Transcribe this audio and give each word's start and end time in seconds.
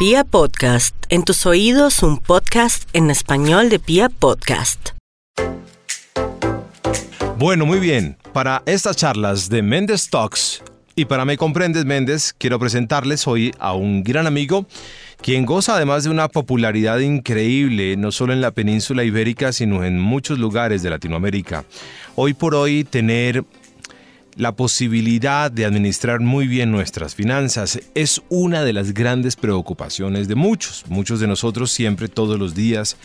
Pia 0.00 0.24
Podcast, 0.24 0.96
en 1.10 1.24
tus 1.24 1.44
oídos 1.44 2.02
un 2.02 2.16
podcast 2.16 2.88
en 2.94 3.10
español 3.10 3.68
de 3.68 3.78
Pia 3.78 4.08
Podcast. 4.08 4.92
Bueno, 7.36 7.66
muy 7.66 7.80
bien. 7.80 8.16
Para 8.32 8.62
estas 8.64 8.96
charlas 8.96 9.50
de 9.50 9.60
Mendes 9.60 10.08
Talks 10.08 10.62
y 10.96 11.04
para 11.04 11.26
Me 11.26 11.36
Comprendes 11.36 11.84
Méndez, 11.84 12.32
quiero 12.32 12.58
presentarles 12.58 13.26
hoy 13.26 13.52
a 13.58 13.74
un 13.74 14.02
gran 14.02 14.26
amigo 14.26 14.64
quien 15.20 15.44
goza 15.44 15.76
además 15.76 16.04
de 16.04 16.08
una 16.08 16.28
popularidad 16.28 16.98
increíble, 17.00 17.94
no 17.98 18.10
solo 18.10 18.32
en 18.32 18.40
la 18.40 18.52
península 18.52 19.04
ibérica, 19.04 19.52
sino 19.52 19.84
en 19.84 20.00
muchos 20.00 20.38
lugares 20.38 20.82
de 20.82 20.88
Latinoamérica. 20.88 21.66
Hoy 22.16 22.32
por 22.32 22.54
hoy 22.54 22.84
tener 22.84 23.44
la 24.36 24.52
posibilidad 24.52 25.50
de 25.50 25.64
administrar 25.64 26.20
muy 26.20 26.46
bien 26.46 26.70
nuestras 26.70 27.14
finanzas 27.14 27.80
es 27.94 28.22
una 28.28 28.62
de 28.62 28.72
las 28.72 28.94
grandes 28.94 29.36
preocupaciones 29.36 30.28
de 30.28 30.34
muchos. 30.34 30.84
Muchos 30.88 31.20
de 31.20 31.26
nosotros 31.26 31.70
siempre, 31.70 32.08
todos 32.08 32.38
los 32.38 32.54
días, 32.54 32.96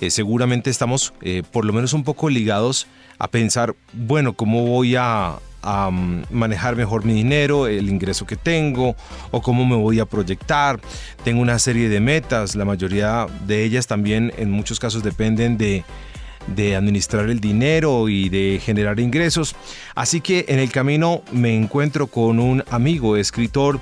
eh, 0.00 0.10
seguramente 0.10 0.70
estamos 0.70 1.12
eh, 1.22 1.42
por 1.50 1.64
lo 1.64 1.72
menos 1.72 1.92
un 1.92 2.04
poco 2.04 2.28
ligados 2.28 2.86
a 3.18 3.28
pensar, 3.28 3.76
bueno, 3.92 4.32
¿cómo 4.32 4.66
voy 4.66 4.96
a, 4.96 5.38
mm, 5.62 6.22
manejar 6.30 6.74
mejor 6.74 7.04
mi 7.04 7.12
dinero, 7.12 7.68
el 7.68 7.88
ingreso 7.88 8.26
que 8.26 8.36
tengo 8.36 8.96
o 9.30 9.42
cómo 9.42 9.64
me 9.64 9.76
voy 9.76 10.00
a 10.00 10.06
proyectar. 10.06 10.80
Tengo 11.22 11.40
una 11.40 11.58
serie 11.58 11.88
de 11.88 12.00
metas, 12.00 12.56
la 12.56 12.64
mayoría 12.64 13.26
de 13.46 13.62
ellas 13.62 13.86
también 13.86 14.32
en 14.38 14.50
muchos 14.50 14.80
casos 14.80 15.04
dependen 15.04 15.56
de 15.58 15.84
de 16.48 16.76
administrar 16.76 17.30
el 17.30 17.40
dinero 17.40 18.08
y 18.08 18.28
de 18.28 18.60
generar 18.62 19.00
ingresos. 19.00 19.54
Así 19.94 20.20
que 20.20 20.44
en 20.48 20.58
el 20.58 20.70
camino 20.70 21.22
me 21.32 21.56
encuentro 21.56 22.06
con 22.06 22.38
un 22.38 22.64
amigo 22.70 23.16
escritor 23.16 23.80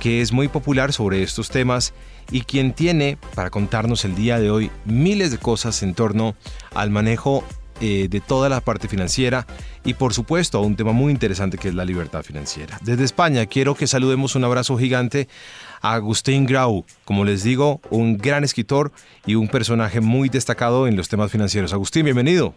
que 0.00 0.20
es 0.20 0.32
muy 0.32 0.48
popular 0.48 0.92
sobre 0.92 1.22
estos 1.22 1.48
temas 1.48 1.94
y 2.30 2.42
quien 2.42 2.72
tiene 2.72 3.18
para 3.34 3.50
contarnos 3.50 4.04
el 4.04 4.14
día 4.14 4.40
de 4.40 4.50
hoy 4.50 4.70
miles 4.84 5.30
de 5.30 5.38
cosas 5.38 5.82
en 5.82 5.94
torno 5.94 6.34
al 6.74 6.90
manejo 6.90 7.44
eh, 7.80 8.06
de 8.08 8.20
toda 8.20 8.48
la 8.48 8.60
parte 8.60 8.86
financiera 8.86 9.46
y 9.84 9.94
por 9.94 10.14
supuesto 10.14 10.58
a 10.58 10.60
un 10.60 10.76
tema 10.76 10.92
muy 10.92 11.10
interesante 11.10 11.58
que 11.58 11.68
es 11.68 11.74
la 11.74 11.84
libertad 11.84 12.22
financiera. 12.22 12.78
Desde 12.82 13.02
España 13.02 13.46
quiero 13.46 13.74
que 13.74 13.86
saludemos 13.86 14.36
un 14.36 14.44
abrazo 14.44 14.78
gigante 14.78 15.28
Agustín 15.82 16.46
Grau, 16.46 16.84
como 17.04 17.24
les 17.24 17.42
digo, 17.42 17.80
un 17.90 18.16
gran 18.16 18.44
escritor 18.44 18.92
y 19.26 19.34
un 19.34 19.48
personaje 19.48 20.00
muy 20.00 20.28
destacado 20.28 20.86
en 20.86 20.96
los 20.96 21.08
temas 21.08 21.30
financieros. 21.30 21.72
Agustín, 21.72 22.04
bienvenido. 22.04 22.54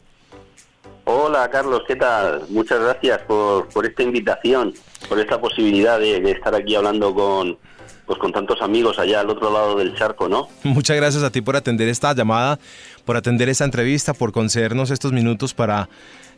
Hola 1.06 1.50
Carlos, 1.50 1.82
¿qué 1.88 1.96
tal? 1.96 2.44
Muchas 2.50 2.80
gracias 2.80 3.22
por, 3.24 3.86
esta 3.86 4.04
invitación, 4.04 4.74
por 5.10 5.20
esta 5.20 5.42
posibilidad 5.42 6.00
de 6.00 6.32
estar 6.32 6.56
aquí 6.56 6.76
hablando 6.76 7.14
con, 7.14 7.58
pues 8.06 8.20
con 8.20 8.32
tantos 8.32 8.62
amigos 8.62 9.00
allá 9.00 9.22
al 9.22 9.30
otro 9.30 9.52
lado 9.52 9.78
del 9.78 9.96
charco, 9.96 10.28
¿no? 10.30 10.48
Muchas 10.64 10.96
gracias 10.96 11.24
a 11.24 11.32
ti 11.32 11.42
por 11.42 11.56
atender 11.56 11.88
esta 11.88 12.14
llamada, 12.14 12.60
por 13.04 13.18
atender 13.18 13.50
esta 13.50 13.66
entrevista, 13.66 14.14
por 14.14 14.32
concedernos 14.32 14.92
estos 14.92 15.12
minutos 15.12 15.54
para 15.54 15.90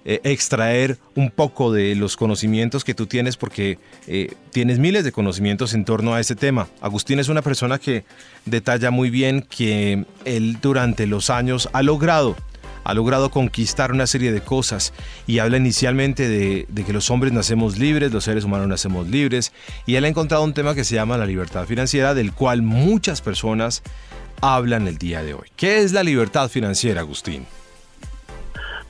eh, 0.05 0.21
extraer 0.23 0.97
un 1.15 1.31
poco 1.31 1.73
de 1.73 1.93
los 1.95 2.15
conocimientos 2.15 2.85
que 2.85 2.93
tú 2.93 3.07
tienes, 3.07 3.35
porque 3.35 3.77
eh, 4.07 4.33
tienes 4.51 4.79
miles 4.79 5.03
de 5.03 5.11
conocimientos 5.11 5.73
en 5.73 5.83
torno 5.83 6.13
a 6.13 6.21
este 6.21 6.35
tema. 6.35 6.67
Agustín 6.79 7.19
es 7.19 7.27
una 7.27 7.41
persona 7.41 7.77
que 7.77 8.05
detalla 8.45 8.89
muy 8.89 9.09
bien 9.09 9.41
que 9.41 10.05
él 10.23 10.59
durante 10.61 11.07
los 11.07 11.29
años 11.29 11.67
ha 11.73 11.83
logrado 11.83 12.37
ha 12.87 12.93
logrado 12.93 13.31
conquistar 13.31 13.91
una 13.91 14.07
serie 14.07 14.31
de 14.31 14.39
cosas 14.39 14.93
y 15.27 15.39
habla 15.39 15.57
inicialmente 15.57 16.29
de, 16.29 16.65
que 16.85 16.93
los 16.93 17.11
hombres 17.11 17.33
nacemos 17.33 17.77
libres, 17.77 18.13
los 18.13 18.23
seres 18.23 18.45
humanos 18.45 18.69
nacemos 18.69 19.09
libres 19.09 19.51
y 19.85 19.95
él 19.95 20.05
ha 20.05 20.07
encontrado 20.07 20.41
un 20.45 20.53
tema 20.53 20.73
que 20.73 20.85
se 20.85 20.95
llama 20.95 21.17
la 21.17 21.25
libertad 21.25 21.65
financiera 21.65 22.13
del 22.13 22.31
cual 22.31 22.61
muchas 22.61 23.21
personas 23.21 23.83
hablan 24.39 24.87
el 24.87 24.97
día 24.97 25.21
de 25.21 25.33
hoy. 25.33 25.49
¿Qué 25.57 25.79
es 25.79 25.91
la 25.91 26.01
libertad 26.01 26.47
financiera, 26.47 27.01
Agustín? 27.01 27.45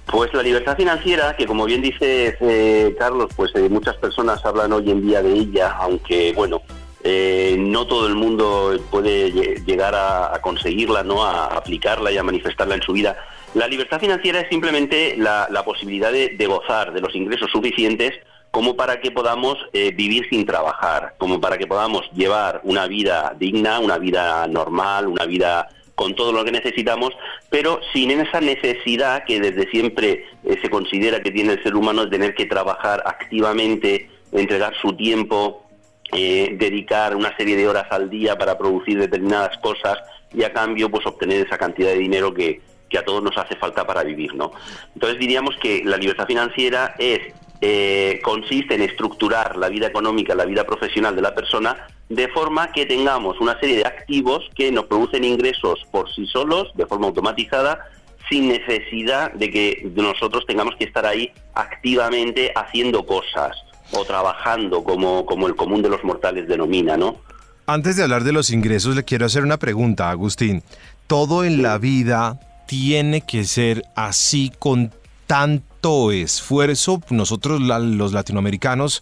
Pues 0.06 0.32
la 0.32 0.44
libertad 0.44 0.78
financiera, 0.78 1.36
que 1.36 1.48
como 1.48 1.66
bien 1.66 1.82
dice 1.82 2.38
eh, 2.40 2.96
Carlos, 3.00 3.32
pues 3.36 3.50
eh, 3.56 3.68
muchas 3.68 3.96
personas 3.96 4.46
hablan 4.46 4.74
hoy 4.74 4.92
en 4.92 5.02
día 5.08 5.24
de 5.24 5.34
ella, 5.34 5.76
aunque 5.76 6.34
bueno, 6.36 6.62
eh, 7.04 7.56
no 7.58 7.88
todo 7.88 8.06
el 8.06 8.14
mundo 8.14 8.78
puede 8.92 9.32
llegar 9.66 9.96
a, 9.96 10.40
conseguirla, 10.40 11.02
no 11.02 11.24
a 11.24 11.46
aplicarla 11.46 12.12
y 12.12 12.18
a 12.20 12.24
manifestarla 12.24 12.76
en 12.76 12.84
su 12.84 12.94
vida. 12.94 13.18
La 13.58 13.68
libertad 13.68 14.00
financiera 14.00 14.42
es 14.42 14.50
simplemente 14.50 15.16
la, 15.18 15.64
posibilidad 15.66 16.12
de, 16.12 16.46
gozar 16.46 16.94
de 16.94 17.02
los 17.02 17.16
ingresos 17.16 17.50
suficientes 17.50 18.12
como 18.52 18.76
para 18.76 19.02
que 19.02 19.10
podamos 19.10 19.58
eh, 19.74 19.92
vivir 19.96 20.30
sin 20.30 20.46
trabajar, 20.46 21.16
como 21.18 21.42
para 21.42 21.58
que 21.58 21.66
podamos 21.66 22.08
llevar 22.14 22.62
una 22.66 22.86
vida 22.86 23.36
digna, 23.40 23.80
una 23.80 23.98
vida 23.98 24.46
normal, 24.46 25.08
una 25.08 25.26
vida 25.26 25.70
con 25.96 26.16
todo 26.16 26.34
lo 26.34 26.46
que 26.46 26.52
necesitamos, 26.52 27.14
pero 27.50 27.80
sin 27.94 28.12
esa 28.12 28.42
necesidad 28.42 29.24
que 29.26 29.40
desde 29.40 29.68
siempre 29.72 30.26
eh, 30.44 30.60
se 30.62 30.70
considera 30.70 31.24
que 31.24 31.32
tiene 31.32 31.54
el 31.54 31.64
ser 31.64 31.76
humano 31.76 32.06
de 32.06 32.12
tener 32.12 32.36
que 32.36 32.46
trabajar 32.46 33.02
activamente, 33.08 34.08
entregar 34.34 34.76
su 34.80 34.94
tiempo, 34.96 35.66
eh, 36.14 36.56
dedicar 36.60 37.16
una 37.16 37.36
serie 37.36 37.58
de 37.58 37.68
horas 37.68 37.88
al 37.90 38.08
día 38.08 38.38
para 38.38 38.56
producir 38.56 39.00
determinadas 39.00 39.58
cosas 39.58 39.98
y 40.32 40.44
a 40.44 40.54
cambio 40.54 40.92
pues 40.92 41.08
obtener 41.08 41.48
esa 41.48 41.58
cantidad 41.58 41.90
de 41.90 41.98
dinero 41.98 42.32
que, 42.32 42.62
que 42.90 42.98
a 42.98 43.06
todos 43.06 43.24
nos 43.24 43.38
hace 43.38 43.56
falta 43.56 43.86
para 43.86 44.04
vivir, 44.04 44.36
¿no? 44.36 44.52
Entonces 44.94 45.20
diríamos 45.20 45.56
que 45.62 45.84
la 45.84 45.98
libertad 45.98 46.28
financiera 46.28 46.96
es 46.98 47.34
eh, 47.60 48.20
consiste 48.24 48.76
en 48.76 48.84
estructurar 48.84 49.58
la 49.58 49.70
vida 49.70 49.88
económica, 49.88 50.36
la 50.36 50.46
vida 50.46 50.64
profesional 50.64 51.16
de 51.16 51.24
la 51.24 51.34
persona 51.34 51.88
de 52.10 52.28
forma 52.30 52.72
que 52.72 52.86
tengamos 52.86 53.40
una 53.42 53.60
serie 53.60 53.78
de 53.78 53.86
activos 53.86 54.44
que 54.56 54.72
nos 54.72 54.86
producen 54.86 55.24
ingresos 55.24 55.80
por 55.92 56.14
sí 56.14 56.26
solos, 56.28 56.72
de 56.76 56.86
forma 56.86 57.08
automatizada, 57.08 57.86
sin 58.30 58.50
necesidad 58.50 59.34
de 59.34 59.50
que 59.50 59.92
nosotros 59.96 60.46
tengamos 60.46 60.76
que 60.76 60.86
estar 60.86 61.06
ahí 61.06 61.32
activamente 61.54 62.52
haciendo 62.56 63.06
cosas 63.06 63.58
o 63.92 64.06
trabajando 64.06 64.84
como, 64.84 65.26
como 65.26 65.48
el 65.48 65.56
común 65.56 65.82
de 65.82 65.90
los 65.90 66.04
mortales 66.04 66.48
denomina, 66.48 66.98
¿no? 66.98 67.18
Antes 67.66 67.98
de 67.98 68.04
hablar 68.04 68.24
de 68.24 68.32
los 68.32 68.50
ingresos, 68.52 68.96
le 68.96 69.04
quiero 69.04 69.26
hacer 69.26 69.44
una 69.44 69.58
pregunta, 69.58 70.10
Agustín. 70.10 70.64
¿Todo 71.08 71.44
en 71.44 71.62
la 71.62 71.78
vida 71.78 72.40
tiene 72.68 73.22
que 73.22 73.46
ser 73.46 73.84
así 73.96 74.52
con 74.60 74.92
tanto 75.26 76.12
esfuerzo? 76.12 77.02
Nosotros 77.10 77.62
los 77.62 78.14
latinoamericanos 78.14 79.02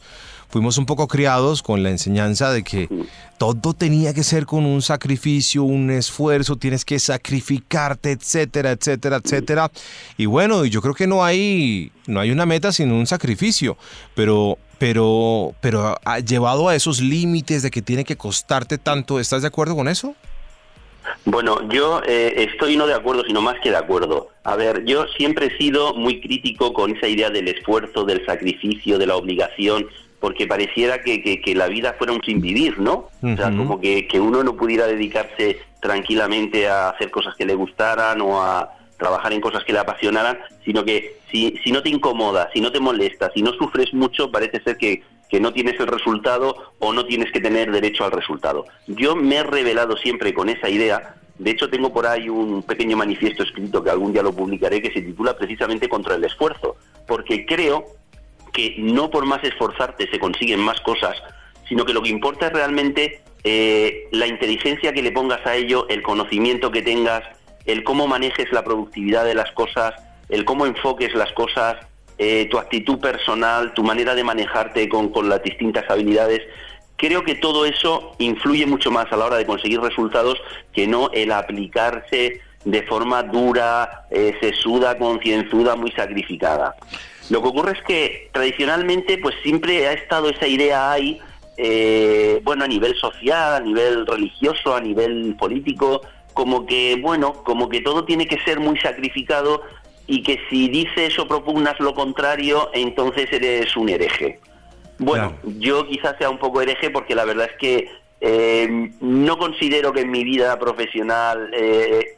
fuimos 0.49 0.77
un 0.77 0.85
poco 0.85 1.07
criados 1.07 1.61
con 1.61 1.83
la 1.83 1.89
enseñanza 1.89 2.51
de 2.51 2.63
que 2.63 2.87
todo 3.37 3.73
tenía 3.73 4.13
que 4.13 4.23
ser 4.23 4.45
con 4.45 4.65
un 4.65 4.81
sacrificio, 4.81 5.63
un 5.63 5.91
esfuerzo, 5.91 6.55
tienes 6.55 6.85
que 6.85 6.99
sacrificarte, 6.99 8.11
etcétera, 8.11 8.71
etcétera, 8.71 9.17
etcétera. 9.17 9.71
Y 10.17 10.27
bueno, 10.27 10.63
yo 10.63 10.81
creo 10.81 10.93
que 10.93 11.07
no 11.07 11.25
hay, 11.25 11.91
no 12.07 12.21
hay 12.21 12.31
una 12.31 12.45
meta 12.45 12.71
sin 12.71 12.91
un 12.91 13.05
sacrificio, 13.07 13.77
pero, 14.13 14.57
pero, 14.77 15.53
pero 15.59 15.97
llevado 16.25 16.69
a 16.69 16.75
esos 16.75 17.01
límites 17.01 17.63
de 17.63 17.71
que 17.71 17.81
tiene 17.81 18.05
que 18.05 18.15
costarte 18.15 18.77
tanto, 18.77 19.19
¿estás 19.19 19.41
de 19.41 19.49
acuerdo 19.49 19.75
con 19.75 19.87
eso? 19.87 20.15
Bueno, 21.25 21.67
yo 21.69 22.01
eh, 22.05 22.47
estoy 22.49 22.77
no 22.77 22.87
de 22.87 22.93
acuerdo, 22.93 23.23
sino 23.25 23.41
más 23.41 23.59
que 23.61 23.71
de 23.71 23.77
acuerdo. 23.77 24.29
A 24.43 24.55
ver, 24.55 24.85
yo 24.85 25.05
siempre 25.17 25.47
he 25.47 25.57
sido 25.57 25.93
muy 25.93 26.21
crítico 26.21 26.73
con 26.73 26.95
esa 26.95 27.07
idea 27.07 27.29
del 27.29 27.47
esfuerzo, 27.47 28.03
del 28.03 28.25
sacrificio, 28.25 28.97
de 28.97 29.07
la 29.07 29.15
obligación, 29.15 29.87
porque 30.19 30.47
pareciera 30.47 31.01
que, 31.01 31.21
que, 31.21 31.55
la 31.55 31.67
vida 31.67 31.95
fuera 31.97 32.13
un 32.13 32.23
sin 32.23 32.41
vivir, 32.41 32.79
¿no? 32.79 33.09
O 33.21 33.35
sea, 33.35 33.51
como 33.55 33.79
que, 33.79 34.07
que 34.07 34.19
uno 34.19 34.43
no 34.43 34.55
pudiera 34.55 34.87
dedicarse 34.87 35.59
tranquilamente 35.79 36.67
a 36.67 36.89
hacer 36.89 37.11
cosas 37.11 37.35
que 37.35 37.45
le 37.45 37.53
gustaran 37.53 38.21
o 38.21 38.41
a 38.41 38.71
trabajar 38.97 39.33
en 39.33 39.41
cosas 39.41 39.63
que 39.63 39.73
le 39.73 39.79
apasionaran, 39.79 40.39
sino 40.63 40.83
que 40.83 41.17
si, 41.29 41.59
si 41.63 41.71
no 41.71 41.83
te 41.83 41.89
incomoda, 41.89 42.49
si 42.53 42.61
no 42.61 42.71
te 42.71 42.79
molesta, 42.79 43.31
si 43.33 43.41
no 43.41 43.53
sufres 43.53 43.93
mucho, 43.93 44.31
parece 44.31 44.61
ser 44.63 44.77
que, 44.77 45.03
que 45.29 45.39
no 45.39 45.53
tienes 45.53 45.79
el 45.79 45.87
resultado 45.87 46.73
o 46.79 46.93
no 46.93 47.05
tienes 47.05 47.31
que 47.31 47.41
tener 47.41 47.71
derecho 47.71 48.05
al 48.05 48.11
resultado. 48.11 48.65
Yo 48.87 49.15
me 49.15 49.37
he 49.37 49.43
revelado 49.43 49.97
siempre 49.97 50.33
con 50.33 50.49
esa 50.49 50.69
idea, 50.69 51.15
de 51.37 51.51
hecho 51.51 51.69
tengo 51.69 51.91
por 51.91 52.07
ahí 52.07 52.29
un 52.29 52.63
pequeño 52.63 52.95
manifiesto 52.95 53.43
escrito 53.43 53.83
que 53.83 53.89
algún 53.89 54.13
día 54.13 54.23
lo 54.23 54.33
publicaré 54.33 54.81
que 54.81 54.91
se 54.91 55.01
titula 55.01 55.37
precisamente 55.37 55.89
contra 55.89 56.15
el 56.15 56.23
esfuerzo, 56.23 56.77
porque 57.07 57.45
creo 57.45 57.85
que 58.53 58.75
no 58.77 59.09
por 59.09 59.25
más 59.25 59.43
esforzarte 59.43 60.09
se 60.09 60.19
consiguen 60.19 60.61
más 60.61 60.79
cosas, 60.81 61.17
sino 61.67 61.85
que 61.85 61.93
lo 61.93 62.01
que 62.01 62.09
importa 62.09 62.47
es 62.47 62.53
realmente 62.53 63.21
eh, 63.43 64.07
la 64.11 64.27
inteligencia 64.27 64.93
que 64.93 65.01
le 65.01 65.11
pongas 65.11 65.45
a 65.45 65.55
ello, 65.55 65.87
el 65.89 66.01
conocimiento 66.03 66.71
que 66.71 66.81
tengas, 66.81 67.23
el 67.65 67.83
cómo 67.83 68.07
manejes 68.07 68.51
la 68.51 68.63
productividad 68.63 69.25
de 69.25 69.35
las 69.35 69.51
cosas, 69.51 69.93
el 70.29 70.45
cómo 70.45 70.65
enfoques 70.65 71.13
las 71.13 71.31
cosas, 71.33 71.75
eh, 72.17 72.47
tu 72.49 72.57
actitud 72.57 72.99
personal, 72.99 73.73
tu 73.73 73.83
manera 73.83 74.15
de 74.15 74.23
manejarte 74.23 74.87
con, 74.89 75.11
las 75.27 75.43
distintas 75.43 75.89
habilidades. 75.89 76.41
Creo 76.95 77.23
que 77.23 77.35
todo 77.35 77.65
eso 77.65 78.15
influye 78.19 78.65
mucho 78.65 78.89
más 78.91 79.11
a 79.11 79.17
la 79.17 79.25
hora 79.25 79.37
de 79.37 79.45
conseguir 79.45 79.81
resultados 79.81 80.37
que 80.73 80.87
no 80.87 81.09
el 81.11 81.31
aplicarse 81.31 82.41
de 82.63 82.83
forma 82.83 83.21
dura, 83.23 84.05
eh, 84.09 84.35
sesuda, 84.39 84.97
concienzuda, 84.97 85.75
muy 85.75 85.91
sacrificada. 85.91 86.75
Lo 87.29 87.41
que 87.41 87.47
ocurre 87.49 87.73
es 87.73 87.83
que 87.83 88.29
tradicionalmente 88.31 89.17
pues 89.17 89.35
siempre 89.43 89.87
ha 89.87 89.93
estado 89.93 90.29
esa 90.29 90.47
idea 90.47 90.91
ahí 90.91 91.19
eh, 91.57 92.41
bueno, 92.43 92.65
a 92.65 92.67
nivel 92.67 92.95
social, 92.95 93.53
a 93.53 93.59
nivel 93.59 94.05
religioso, 94.05 94.75
a 94.75 94.81
nivel 94.81 95.35
político, 95.37 96.01
como 96.33 96.65
que, 96.65 96.97
bueno, 97.01 97.43
como 97.43 97.69
que 97.69 97.81
todo 97.81 98.03
tiene 98.03 98.27
que 98.27 98.39
ser 98.39 98.59
muy 98.59 98.77
sacrificado 98.79 99.61
y 100.07 100.23
que 100.23 100.39
si 100.49 100.69
dices 100.69 101.17
o 101.19 101.27
propugnas 101.27 101.79
lo 101.79 101.93
contrario, 101.93 102.69
entonces 102.73 103.27
eres 103.31 103.75
un 103.75 103.89
hereje. 103.89 104.39
Bueno, 104.97 105.35
yo 105.43 105.87
quizás 105.87 106.15
sea 106.17 106.29
un 106.29 106.37
poco 106.37 106.61
hereje 106.61 106.89
porque 106.89 107.15
la 107.15 107.25
verdad 107.25 107.49
es 107.51 107.57
que 107.57 107.89
eh, 108.21 108.91
no 109.01 109.37
considero 109.37 109.91
que 109.91 110.01
en 110.01 110.11
mi 110.11 110.23
vida 110.23 110.57
profesional 110.57 111.49
eh, 111.53 112.17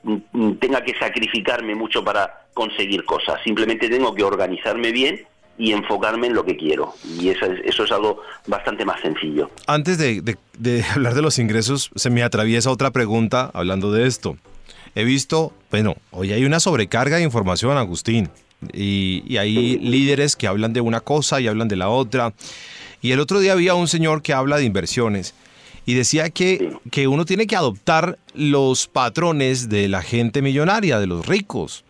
tenga 0.59 0.83
que 0.83 0.95
sacrificarme 0.97 1.75
mucho 1.75 2.03
para 2.03 2.45
conseguir 2.53 3.03
cosas. 3.03 3.39
Simplemente 3.43 3.89
tengo 3.89 4.13
que 4.13 4.23
organizarme 4.23 4.91
bien 4.91 5.25
y 5.57 5.71
enfocarme 5.71 6.27
en 6.27 6.33
lo 6.33 6.45
que 6.45 6.55
quiero. 6.55 6.93
Y 7.19 7.29
eso 7.29 7.45
es, 7.45 7.59
eso 7.65 7.83
es 7.83 7.91
algo 7.91 8.21
bastante 8.45 8.85
más 8.85 9.01
sencillo. 9.01 9.49
Antes 9.65 9.97
de, 9.97 10.35
hablar 10.95 11.15
de 11.15 11.21
los 11.21 11.39
ingresos, 11.39 11.89
se 11.95 12.09
me 12.09 12.23
atraviesa 12.23 12.71
otra 12.71 12.91
pregunta 12.91 13.49
hablando 13.53 13.91
de 13.91 14.07
esto. 14.07 14.37
He 14.97 15.03
visto, 15.03 15.53
bueno, 15.69 15.95
hoy 16.09 16.33
hay 16.33 16.43
una 16.43 16.59
sobrecarga 16.59 17.17
de 17.17 17.21
información, 17.21 17.77
Agustín, 17.77 18.31
y, 18.73 19.23
y 19.27 19.37
hay 19.37 19.77
líderes 19.77 20.35
que 20.35 20.47
hablan 20.47 20.73
de 20.73 20.81
una 20.81 21.01
cosa 21.01 21.39
y 21.39 21.47
hablan 21.47 21.67
de 21.67 21.75
la 21.75 21.89
otra. 21.89 22.33
Y 23.03 23.11
el 23.11 23.19
otro 23.19 23.39
día 23.39 23.51
había 23.51 23.75
un 23.75 23.87
señor 23.87 24.23
que 24.23 24.33
habla 24.33 24.57
de 24.57 24.63
inversiones 24.63 25.35
y 25.85 25.93
decía 25.93 26.31
que, 26.31 26.71
que 26.89 27.07
uno 27.07 27.25
tiene 27.25 27.45
que 27.45 27.55
adoptar 27.55 28.17
los 28.33 28.87
patrones 28.87 29.69
de 29.69 29.87
la 29.87 30.01
gente 30.01 30.41
millonaria, 30.41 30.97
de 30.99 31.05
los 31.05 31.27
ricos. 31.27 31.83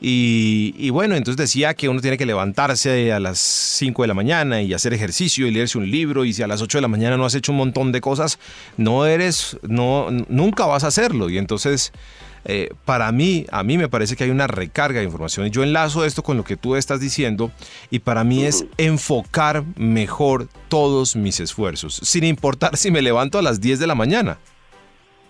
Y, 0.00 0.90
bueno, 0.90 1.16
entonces 1.16 1.38
decía 1.38 1.74
que 1.74 1.88
uno 1.88 2.00
tiene 2.00 2.18
que 2.18 2.26
levantarse 2.26 3.12
a 3.12 3.18
las 3.18 3.38
5 3.38 4.02
de 4.02 4.08
la 4.08 4.14
mañana 4.14 4.62
y 4.62 4.72
hacer 4.74 4.92
ejercicio 4.92 5.46
y 5.46 5.50
leerse 5.50 5.78
un 5.78 5.90
libro 5.90 6.24
y 6.24 6.32
si 6.32 6.42
a 6.42 6.46
las 6.46 6.62
8 6.62 6.78
de 6.78 6.82
la 6.82 6.88
mañana 6.88 7.16
no 7.16 7.24
has 7.24 7.34
hecho 7.34 7.50
un 7.52 7.58
montón 7.58 7.92
de 7.92 8.00
cosas, 8.00 8.38
no 8.76 9.06
eres, 9.06 9.56
no, 9.62 10.10
nunca 10.28 10.66
vas 10.66 10.84
a 10.84 10.88
hacerlo. 10.88 11.30
Y 11.30 11.38
entonces, 11.38 11.92
eh, 12.48 12.70
para 12.84 13.10
mí, 13.10 13.44
a 13.50 13.64
mí 13.64 13.76
me 13.76 13.88
parece 13.88 14.14
que 14.14 14.22
hay 14.22 14.30
una 14.30 14.46
recarga 14.46 15.00
de 15.00 15.04
información 15.04 15.48
y 15.48 15.50
yo 15.50 15.64
enlazo 15.64 16.04
esto 16.04 16.22
con 16.22 16.36
lo 16.36 16.44
que 16.44 16.56
tú 16.56 16.76
estás 16.76 17.00
diciendo 17.00 17.50
y 17.90 17.98
para 17.98 18.22
mí 18.22 18.44
es 18.44 18.66
enfocar 18.78 19.64
mejor 19.74 20.46
todos 20.68 21.16
mis 21.16 21.40
esfuerzos, 21.40 21.94
sin 21.94 22.22
importar 22.22 22.76
si 22.76 22.92
me 22.92 23.02
levanto 23.02 23.38
a 23.38 23.42
las 23.42 23.60
10 23.60 23.80
de 23.80 23.86
la 23.88 23.96
mañana. 23.96 24.38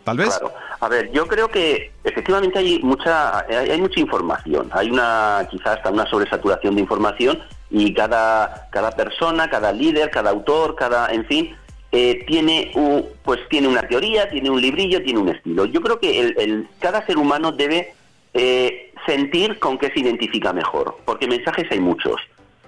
Tal 0.05 0.19
vez. 0.19 0.39
A 0.79 0.89
ver, 0.89 1.11
yo 1.11 1.27
creo 1.27 1.49
que 1.49 1.91
efectivamente 2.05 2.59
hay 2.59 2.81
mucha 2.81 3.39
hay, 3.49 3.81
mucha 3.81 3.99
información, 3.99 4.69
hay 4.73 4.91
una 4.91 5.49
quizás 5.51 5.79
hasta 5.79 5.91
una 5.91 6.07
sobresaturación 6.07 6.75
de 6.75 6.83
información 6.83 7.43
y 7.71 7.95
cada 7.95 8.69
cada 8.71 8.91
persona, 8.91 9.49
cada 9.49 9.73
líder, 9.73 10.11
cada 10.11 10.31
autor, 10.31 10.77
cada 10.77 11.11
en 11.13 11.25
fin 11.25 11.57
eh, 11.93 12.25
tiene 12.27 12.73
un, 12.75 13.07
pues 13.23 13.41
tiene 13.49 13.69
una 13.69 13.83
teoría, 13.83 14.29
tiene 14.29 14.51
un 14.51 14.61
librillo, 14.61 15.03
tiene 15.03 15.21
un 15.21 15.29
estilo. 15.29 15.65
Yo 15.67 15.81
creo 15.81 15.99
que 15.99 16.21
el, 16.21 16.69
cada 16.79 17.05
ser 17.07 17.17
humano 17.17 17.53
debe 17.53 17.95
eh, 18.35 18.93
sentir 19.07 19.59
con 19.59 19.79
qué 19.79 19.91
se 19.91 20.01
identifica 20.01 20.53
mejor, 20.53 20.97
porque 21.05 21.27
mensajes 21.27 21.71
hay 21.71 21.81
muchos. 21.81 22.21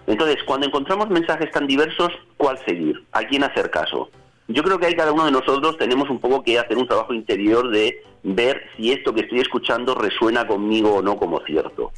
Entonces, 0.07 0.43
cuando 0.45 0.67
encontramos 0.67 1.11
mensajes 1.11 1.51
tan 1.51 1.67
diversos, 1.67 2.11
¿cuál 2.37 2.59
seguir? 2.65 3.05
¿A 3.13 3.25
quién 3.25 3.45
hacer 3.45 3.71
caso? 3.71 4.09
Yo 4.47 4.63
creo 4.63 4.79
que 4.79 4.87
ahí 4.87 4.95
cada 4.95 5.13
uno 5.13 5.27
de 5.27 5.33
nosotros 5.33 5.77
tenemos 5.77 6.09
un 6.09 6.21
poco 6.21 6.43
que 6.43 6.59
hacer 6.59 6.79
un 6.79 6.89
trabajo 6.89 7.13
interior 7.13 7.69
de 7.69 8.03
ver 8.23 8.63
si 8.77 8.93
esto 8.93 9.15
que 9.15 9.21
estoy 9.21 9.41
escuchando 9.41 9.95
resuena 9.95 10.47
conmigo 10.47 10.95
o 10.95 11.03
no 11.03 11.19
como 11.19 11.41
cierto. 11.41 11.93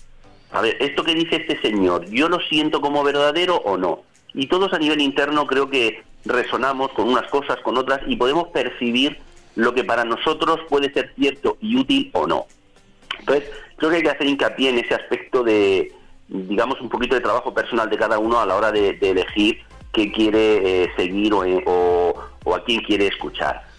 A 0.50 0.60
ver, 0.60 0.76
esto 0.80 1.04
que 1.04 1.14
dice 1.14 1.36
este 1.36 1.60
señor, 1.60 2.10
¿yo 2.10 2.28
lo 2.28 2.40
siento 2.40 2.80
como 2.80 3.04
verdadero 3.04 3.56
o 3.58 3.76
no? 3.76 4.02
Y 4.34 4.48
todos 4.48 4.72
a 4.72 4.78
nivel 4.78 5.00
interno 5.00 5.46
creo 5.46 5.70
que 5.70 6.02
resonamos 6.24 6.92
con 6.92 7.08
unas 7.08 7.28
cosas, 7.30 7.58
con 7.62 7.76
otras, 7.76 8.00
y 8.06 8.16
podemos 8.16 8.48
percibir 8.48 9.18
lo 9.56 9.74
que 9.74 9.84
para 9.84 10.04
nosotros 10.04 10.60
puede 10.68 10.92
ser 10.92 11.12
cierto 11.16 11.56
y 11.60 11.76
útil 11.76 12.10
o 12.12 12.26
no. 12.26 12.46
Entonces, 13.18 13.50
creo 13.76 13.90
que 13.90 13.96
hay 13.96 14.02
que 14.02 14.10
hacer 14.10 14.26
hincapié 14.26 14.70
en 14.70 14.78
ese 14.78 14.94
aspecto 14.94 15.42
de, 15.42 15.92
digamos, 16.28 16.80
un 16.80 16.88
poquito 16.88 17.14
de 17.14 17.20
trabajo 17.20 17.52
personal 17.52 17.90
de 17.90 17.98
cada 17.98 18.18
uno 18.18 18.40
a 18.40 18.46
la 18.46 18.56
hora 18.56 18.72
de, 18.72 18.96
elegir 19.00 19.60
qué 19.92 20.10
quiere 20.12 20.84
eh, 20.84 20.92
seguir 20.96 21.32
o, 21.34 22.14
o 22.44 22.54
a 22.54 22.64
quién 22.64 22.80
quiere 22.82 23.08
escuchar. 23.08 23.69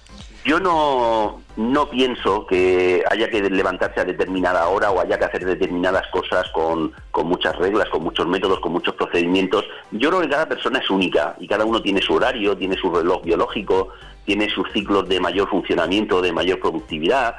Yo 0.44 0.60
no, 0.60 1.42
no 1.56 1.90
pienso 1.90 2.48
que 2.48 3.04
haya 3.12 3.30
que 3.30 3.42
levantarse 3.42 4.02
a 4.02 4.06
determinada 4.06 4.68
hora 4.70 4.90
o 4.90 5.00
haya 5.00 5.20
que 5.20 5.26
hacer 5.26 5.46
determinadas 5.46 6.08
cosas 6.08 6.50
con, 6.52 6.92
con, 7.12 7.28
muchas 7.28 7.56
reglas, 7.58 7.88
con 7.90 8.04
muchos 8.04 8.28
métodos, 8.28 8.60
con 8.60 8.72
muchos 8.72 8.96
procedimientos. 8.96 9.66
Yo 9.92 10.10
creo 10.10 10.22
que 10.22 10.30
cada 10.30 10.48
persona 10.48 10.80
es 10.80 10.90
única 10.90 11.36
y 11.40 11.48
cada 11.48 11.64
uno 11.64 11.82
tiene 11.82 12.02
su 12.02 12.16
horario, 12.16 12.58
tiene 12.58 12.76
su 12.76 12.92
reloj 12.92 13.24
biológico, 13.24 13.90
tiene 14.26 14.50
sus 14.50 14.72
ciclos 14.72 15.08
de 15.08 15.20
mayor 15.20 15.48
funcionamiento, 15.48 16.22
de 16.22 16.32
mayor 16.32 16.60
productividad. 16.60 17.36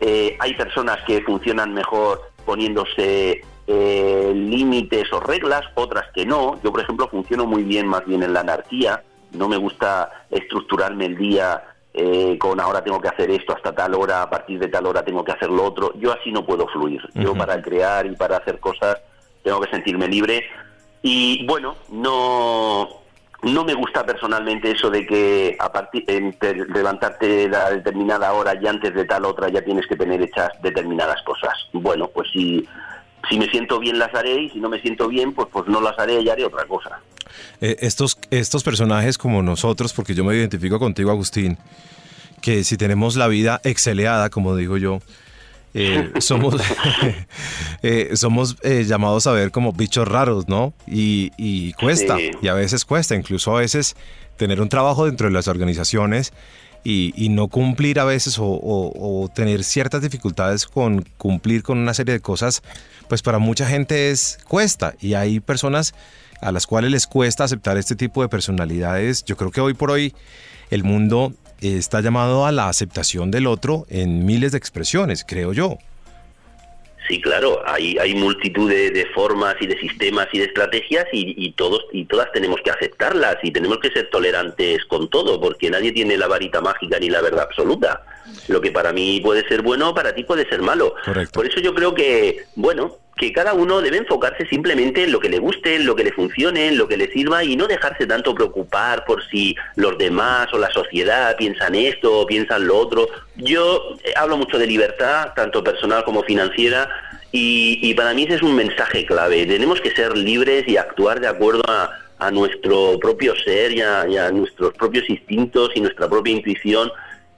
Eh, 0.00 0.36
hay 0.38 0.52
personas 0.54 0.98
que 1.06 1.22
funcionan 1.22 1.72
mejor 1.72 2.20
poniéndose 2.44 3.40
eh, 3.66 4.32
límites 4.34 5.10
o 5.12 5.20
reglas, 5.20 5.62
otras 5.74 6.04
que 6.14 6.26
no. 6.26 6.60
Yo, 6.62 6.70
por 6.70 6.82
ejemplo, 6.82 7.08
funciono 7.08 7.46
muy 7.46 7.62
bien 7.62 7.86
más 7.86 8.04
bien 8.04 8.22
en 8.22 8.34
la 8.34 8.40
anarquía 8.40 9.02
no 9.32 9.48
me 9.48 9.56
gusta 9.56 10.26
estructurarme 10.30 11.06
el 11.06 11.16
día 11.16 11.62
eh, 11.94 12.38
con 12.38 12.58
ahora 12.60 12.82
tengo 12.82 13.00
que 13.00 13.08
hacer 13.08 13.30
esto 13.30 13.54
hasta 13.54 13.74
tal 13.74 13.94
hora, 13.94 14.22
a 14.22 14.30
partir 14.30 14.58
de 14.58 14.68
tal 14.68 14.86
hora 14.86 15.04
tengo 15.04 15.24
que 15.24 15.32
hacer 15.32 15.50
lo 15.50 15.64
otro. 15.64 15.92
Yo 15.98 16.12
así 16.12 16.32
no 16.32 16.44
puedo 16.44 16.66
fluir. 16.68 17.02
Yo 17.14 17.34
para 17.34 17.60
crear 17.60 18.06
y 18.06 18.16
para 18.16 18.38
hacer 18.38 18.58
cosas 18.60 18.98
tengo 19.42 19.60
que 19.60 19.70
sentirme 19.70 20.08
libre. 20.08 20.44
Y 21.02 21.44
bueno, 21.46 21.76
no, 21.90 22.88
no 23.42 23.64
me 23.64 23.74
gusta 23.74 24.06
personalmente 24.06 24.70
eso 24.70 24.88
de 24.88 25.04
que 25.04 25.56
a 25.58 25.70
partir 25.70 26.04
de 26.06 26.66
levantarte 26.72 27.50
a 27.54 27.70
determinada 27.70 28.32
hora 28.32 28.54
y 28.60 28.66
antes 28.66 28.94
de 28.94 29.04
tal 29.04 29.24
otra 29.24 29.48
ya 29.48 29.62
tienes 29.62 29.86
que 29.86 29.96
tener 29.96 30.22
hechas 30.22 30.50
determinadas 30.62 31.20
cosas. 31.22 31.52
Bueno, 31.72 32.08
pues 32.08 32.30
si, 32.32 32.66
si 33.28 33.38
me 33.38 33.46
siento 33.46 33.78
bien 33.78 33.98
las 33.98 34.14
haré 34.14 34.42
y 34.42 34.50
si 34.50 34.60
no 34.60 34.68
me 34.68 34.80
siento 34.80 35.08
bien, 35.08 35.34
pues, 35.34 35.48
pues 35.52 35.66
no 35.66 35.80
las 35.80 35.98
haré 35.98 36.20
y 36.20 36.28
haré 36.28 36.44
otra 36.44 36.64
cosa. 36.66 37.00
Eh, 37.60 37.76
estos, 37.80 38.18
estos 38.30 38.62
personajes 38.62 39.18
como 39.18 39.42
nosotros, 39.42 39.92
porque 39.92 40.14
yo 40.14 40.24
me 40.24 40.36
identifico 40.36 40.78
contigo, 40.78 41.10
Agustín, 41.10 41.58
que 42.40 42.64
si 42.64 42.76
tenemos 42.76 43.16
la 43.16 43.28
vida 43.28 43.60
exceleada, 43.64 44.30
como 44.30 44.56
digo 44.56 44.76
yo, 44.76 45.00
eh, 45.74 46.10
somos, 46.20 46.56
eh, 47.82 48.10
somos 48.14 48.56
llamados 48.62 49.26
a 49.26 49.32
ver 49.32 49.50
como 49.50 49.72
bichos 49.72 50.06
raros, 50.06 50.48
¿no? 50.48 50.74
Y, 50.86 51.72
cuesta, 51.74 52.16
y 52.40 52.48
a 52.48 52.54
veces 52.54 52.84
cuesta, 52.84 53.14
incluso 53.14 53.56
a 53.56 53.60
veces 53.60 53.96
tener 54.36 54.60
un 54.60 54.68
trabajo 54.68 55.06
dentro 55.06 55.28
de 55.28 55.32
las 55.32 55.48
organizaciones 55.48 56.32
y, 56.84 57.28
no 57.30 57.48
cumplir 57.48 58.00
a 58.00 58.04
veces 58.04 58.38
o, 58.38 58.44
o, 58.44 59.28
tener 59.32 59.62
ciertas 59.62 60.02
dificultades 60.02 60.66
con 60.66 61.02
cumplir 61.16 61.62
con 61.62 61.78
una 61.78 61.94
serie 61.94 62.14
de 62.14 62.20
cosas, 62.20 62.62
pues 63.08 63.22
para 63.22 63.38
mucha 63.38 63.66
gente 63.66 64.10
es 64.10 64.38
cuesta 64.48 64.94
y 65.00 65.14
hay 65.14 65.40
personas 65.40 65.94
a 66.42 66.52
las 66.52 66.66
cuales 66.66 66.90
les 66.90 67.06
cuesta 67.06 67.44
aceptar 67.44 67.78
este 67.78 67.96
tipo 67.96 68.22
de 68.22 68.28
personalidades. 68.28 69.24
Yo 69.24 69.36
creo 69.36 69.50
que 69.50 69.60
hoy 69.60 69.74
por 69.74 69.90
hoy 69.90 70.12
el 70.70 70.84
mundo 70.84 71.32
está 71.60 72.00
llamado 72.00 72.44
a 72.44 72.52
la 72.52 72.68
aceptación 72.68 73.30
del 73.30 73.46
otro 73.46 73.86
en 73.88 74.26
miles 74.26 74.52
de 74.52 74.58
expresiones, 74.58 75.24
creo 75.26 75.52
yo. 75.52 75.78
Sí, 77.08 77.20
claro, 77.20 77.60
hay, 77.66 77.96
hay 77.98 78.14
multitud 78.14 78.70
de, 78.70 79.06
formas 79.14 79.56
y 79.60 79.66
de 79.66 79.78
sistemas 79.78 80.28
y 80.32 80.38
de 80.38 80.44
estrategias 80.44 81.06
y, 81.12 81.52
todos 81.52 81.84
y 81.92 82.04
todas 82.04 82.30
tenemos 82.32 82.60
que 82.64 82.70
aceptarlas 82.70 83.36
y 83.42 83.50
tenemos 83.50 83.78
que 83.78 83.90
ser 83.90 84.08
tolerantes 84.10 84.84
con 84.86 85.10
todo, 85.10 85.40
porque 85.40 85.68
nadie 85.68 85.92
tiene 85.92 86.16
la 86.16 86.28
varita 86.28 86.60
mágica 86.60 86.98
ni 87.00 87.10
la 87.10 87.20
verdad 87.20 87.42
absoluta. 87.42 88.02
Lo 88.48 88.60
que 88.60 88.70
para 88.70 88.92
mí 88.92 89.20
puede 89.22 89.46
ser 89.48 89.62
bueno, 89.62 89.94
para 89.94 90.14
ti 90.14 90.24
puede 90.24 90.48
ser 90.48 90.62
malo. 90.62 90.94
Por 91.32 91.46
eso 91.46 91.60
yo 91.60 91.74
creo 91.74 91.94
que, 91.94 92.44
bueno, 92.54 92.98
que 93.16 93.32
cada 93.32 93.52
uno 93.52 93.80
debe 93.80 93.98
enfocarse 93.98 94.46
simplemente 94.46 95.04
en 95.04 95.12
lo 95.12 95.20
que 95.20 95.28
le 95.28 95.38
guste, 95.38 95.76
en 95.76 95.86
lo 95.86 95.94
que 95.94 96.04
le 96.04 96.12
funcione, 96.12 96.68
en 96.68 96.78
lo 96.78 96.88
que 96.88 96.96
le 96.96 97.10
sirva 97.12 97.44
y 97.44 97.56
no 97.56 97.66
dejarse 97.66 98.06
tanto 98.06 98.34
preocupar 98.34 99.04
por 99.04 99.22
si 99.28 99.54
los 99.76 99.98
demás 99.98 100.52
o 100.52 100.58
la 100.58 100.70
sociedad 100.70 101.36
piensan 101.36 101.74
esto 101.74 102.20
o 102.20 102.26
piensan 102.26 102.66
lo 102.66 102.78
otro. 102.78 103.08
Yo 103.36 103.96
eh, 104.04 104.12
hablo 104.16 104.36
mucho 104.36 104.58
de 104.58 104.66
libertad, 104.66 105.32
tanto 105.36 105.62
personal 105.62 106.04
como 106.04 106.22
financiera, 106.22 106.88
y, 107.34 107.94
para 107.94 108.12
mí 108.12 108.24
ese 108.24 108.34
es 108.34 108.42
un 108.42 108.54
mensaje 108.54 109.06
clave. 109.06 109.46
Tenemos 109.46 109.80
que 109.80 109.90
ser 109.90 110.16
libres 110.16 110.68
y 110.68 110.76
actuar 110.76 111.18
de 111.18 111.28
acuerdo 111.28 111.62
a, 111.66 111.98
nuestro 112.30 113.00
propio 113.00 113.34
ser 113.34 113.72
y 113.72 113.80
a, 113.80 114.30
nuestros 114.30 114.74
propios 114.74 115.10
instintos 115.10 115.70
y 115.74 115.80
nuestra 115.80 116.08
propia 116.08 116.32
intuición 116.32 116.88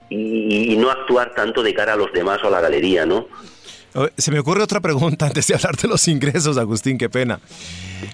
y, 0.09 0.73
y 0.73 0.77
no 0.77 0.89
actuar 0.89 1.33
tanto 1.33 1.63
de 1.63 1.73
cara 1.73 1.93
a 1.93 1.95
los 1.95 2.11
demás 2.13 2.39
o 2.43 2.47
a 2.47 2.51
la 2.51 2.61
galería, 2.61 3.05
¿no? 3.05 3.27
Se 4.17 4.31
me 4.31 4.39
ocurre 4.39 4.61
otra 4.61 4.81
pregunta 4.81 5.25
antes 5.27 5.47
de 5.47 5.55
hablar 5.55 5.77
de 5.77 5.87
los 5.87 6.07
ingresos, 6.07 6.57
Agustín, 6.57 6.97
qué 6.97 7.09
pena. 7.09 7.39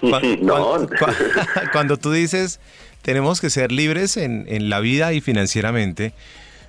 Cuando, 1.72 1.96
tú 1.96 2.12
dices 2.12 2.60
tenemos 3.02 3.40
que 3.40 3.50
ser 3.50 3.72
libres 3.72 4.16
en, 4.16 4.70
la 4.70 4.78
vida 4.78 5.12
y 5.12 5.20
financieramente, 5.20 6.14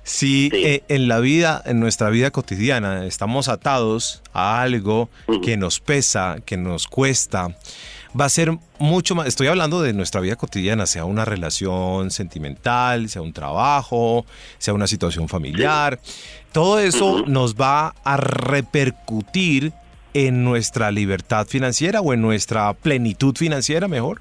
si 0.02 0.50
eh, 0.52 0.82
en 0.88 1.06
la 1.06 1.20
vida, 1.20 1.62
en 1.64 1.78
nuestra 1.78 2.10
vida 2.10 2.32
cotidiana, 2.32 3.06
estamos 3.06 3.48
atados 3.48 4.20
a 4.32 4.60
algo 4.60 5.08
que 5.44 5.56
nos 5.56 5.78
pesa, 5.78 6.38
que 6.44 6.56
nos 6.56 6.88
cuesta, 6.88 7.56
va 8.18 8.26
a 8.26 8.28
ser 8.28 8.52
mucho 8.78 9.14
más, 9.14 9.26
estoy 9.26 9.48
hablando 9.48 9.82
de 9.82 9.92
nuestra 9.92 10.20
vida 10.20 10.36
cotidiana, 10.36 10.86
sea 10.86 11.04
una 11.04 11.24
relación 11.24 12.10
sentimental, 12.10 13.08
sea 13.08 13.22
un 13.22 13.32
trabajo, 13.32 14.24
sea 14.58 14.74
una 14.74 14.86
situación 14.86 15.28
familiar, 15.28 15.98
todo 16.52 16.78
eso 16.78 17.24
nos 17.26 17.54
va 17.56 17.94
a 18.04 18.16
repercutir 18.16 19.72
en 20.14 20.44
nuestra 20.44 20.90
libertad 20.92 21.46
financiera 21.46 22.00
o 22.00 22.12
en 22.12 22.22
nuestra 22.22 22.72
plenitud 22.72 23.34
financiera 23.36 23.88
mejor. 23.88 24.20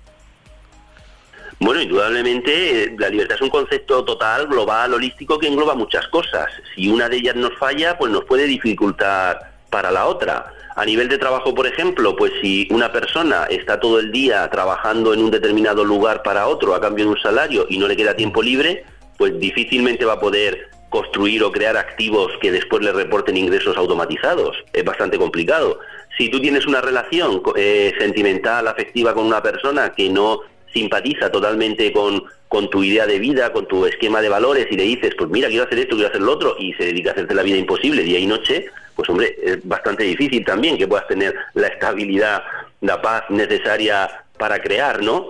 Bueno, 1.59 1.81
indudablemente 1.81 2.83
eh, 2.83 2.95
la 2.97 3.09
libertad 3.09 3.35
es 3.35 3.41
un 3.41 3.49
concepto 3.49 4.03
total, 4.03 4.47
global, 4.47 4.95
holístico 4.95 5.37
que 5.37 5.47
engloba 5.47 5.75
muchas 5.75 6.07
cosas. 6.07 6.47
Si 6.75 6.89
una 6.89 7.07
de 7.07 7.17
ellas 7.17 7.35
nos 7.35 7.55
falla, 7.57 7.97
pues 7.97 8.11
nos 8.11 8.25
puede 8.25 8.47
dificultar 8.47 9.53
para 9.69 9.91
la 9.91 10.07
otra. 10.07 10.51
A 10.75 10.85
nivel 10.85 11.07
de 11.07 11.19
trabajo, 11.19 11.53
por 11.53 11.67
ejemplo, 11.67 12.15
pues 12.15 12.31
si 12.41 12.67
una 12.71 12.91
persona 12.91 13.45
está 13.45 13.79
todo 13.79 13.99
el 13.99 14.11
día 14.11 14.49
trabajando 14.49 15.13
en 15.13 15.21
un 15.21 15.29
determinado 15.29 15.83
lugar 15.85 16.23
para 16.23 16.47
otro 16.47 16.73
a 16.73 16.81
cambio 16.81 17.05
de 17.05 17.11
un 17.11 17.19
salario 17.19 17.67
y 17.69 17.77
no 17.77 17.87
le 17.87 17.95
queda 17.95 18.15
tiempo 18.15 18.41
libre, 18.41 18.83
pues 19.17 19.39
difícilmente 19.39 20.03
va 20.03 20.13
a 20.13 20.19
poder 20.19 20.69
construir 20.89 21.43
o 21.43 21.51
crear 21.51 21.77
activos 21.77 22.31
que 22.41 22.51
después 22.51 22.83
le 22.83 22.91
reporten 22.91 23.37
ingresos 23.37 23.77
automatizados. 23.77 24.55
Es 24.73 24.83
bastante 24.83 25.17
complicado. 25.17 25.79
Si 26.17 26.29
tú 26.29 26.39
tienes 26.41 26.65
una 26.65 26.81
relación 26.81 27.41
eh, 27.55 27.93
sentimental, 27.99 28.67
afectiva 28.67 29.13
con 29.13 29.25
una 29.25 29.41
persona 29.41 29.91
que 29.91 30.09
no 30.09 30.41
simpatiza 30.73 31.31
totalmente 31.31 31.91
con, 31.93 32.23
con 32.47 32.69
tu 32.69 32.83
idea 32.83 33.05
de 33.05 33.19
vida, 33.19 33.53
con 33.53 33.67
tu 33.67 33.85
esquema 33.85 34.21
de 34.21 34.29
valores 34.29 34.67
y 34.71 34.75
le 34.75 34.83
dices, 34.83 35.13
pues 35.15 35.29
mira, 35.29 35.49
quiero 35.49 35.65
hacer 35.65 35.79
esto, 35.79 35.95
quiero 35.95 36.09
hacer 36.09 36.21
lo 36.21 36.31
otro, 36.31 36.55
y 36.59 36.73
se 36.73 36.85
dedica 36.85 37.11
a 37.11 37.13
hacerte 37.13 37.35
la 37.35 37.43
vida 37.43 37.57
imposible 37.57 38.03
día 38.03 38.19
y 38.19 38.25
noche, 38.25 38.65
pues 38.95 39.09
hombre, 39.09 39.35
es 39.43 39.67
bastante 39.67 40.03
difícil 40.03 40.45
también 40.45 40.77
que 40.77 40.87
puedas 40.87 41.07
tener 41.07 41.35
la 41.53 41.67
estabilidad, 41.67 42.43
la 42.81 43.01
paz 43.01 43.23
necesaria 43.29 44.25
para 44.37 44.61
crear, 44.61 45.01
¿no? 45.01 45.27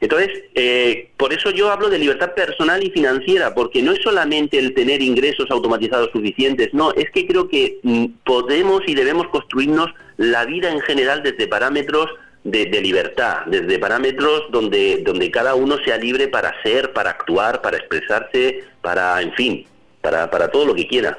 Entonces, 0.00 0.44
eh, 0.54 1.10
por 1.18 1.32
eso 1.32 1.50
yo 1.50 1.70
hablo 1.70 1.90
de 1.90 1.98
libertad 1.98 2.32
personal 2.32 2.82
y 2.82 2.90
financiera, 2.90 3.54
porque 3.54 3.82
no 3.82 3.92
es 3.92 4.00
solamente 4.02 4.58
el 4.58 4.72
tener 4.72 5.02
ingresos 5.02 5.50
automatizados 5.50 6.10
suficientes, 6.10 6.72
no, 6.72 6.92
es 6.92 7.10
que 7.10 7.26
creo 7.26 7.48
que 7.48 7.78
mm, 7.82 8.06
podemos 8.24 8.80
y 8.86 8.94
debemos 8.94 9.28
construirnos 9.28 9.90
la 10.16 10.46
vida 10.46 10.70
en 10.70 10.80
general 10.80 11.22
desde 11.22 11.46
parámetros 11.46 12.06
de, 12.44 12.80
libertad, 12.80 13.44
desde 13.46 13.78
parámetros 13.78 14.44
donde, 14.50 15.02
donde 15.04 15.30
cada 15.30 15.54
uno 15.54 15.76
sea 15.84 15.98
libre 15.98 16.28
para 16.28 16.54
ser, 16.62 16.94
para 16.94 17.10
actuar, 17.10 17.60
para 17.60 17.76
expresarse, 17.76 18.64
para, 18.80 19.20
en 19.20 19.34
fin, 19.34 19.66
para, 20.00 20.30
para 20.30 20.50
todo 20.50 20.64
lo 20.64 20.74
que 20.74 20.86
quiera. 20.86 21.18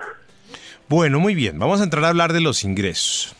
Bueno, 0.91 1.21
muy 1.21 1.35
bien, 1.35 1.57
vamos 1.57 1.79
a 1.79 1.85
entrar 1.85 2.03
a 2.03 2.09
hablar 2.09 2.33
de 2.33 2.41
los 2.41 2.65
ingresos. 2.65 3.33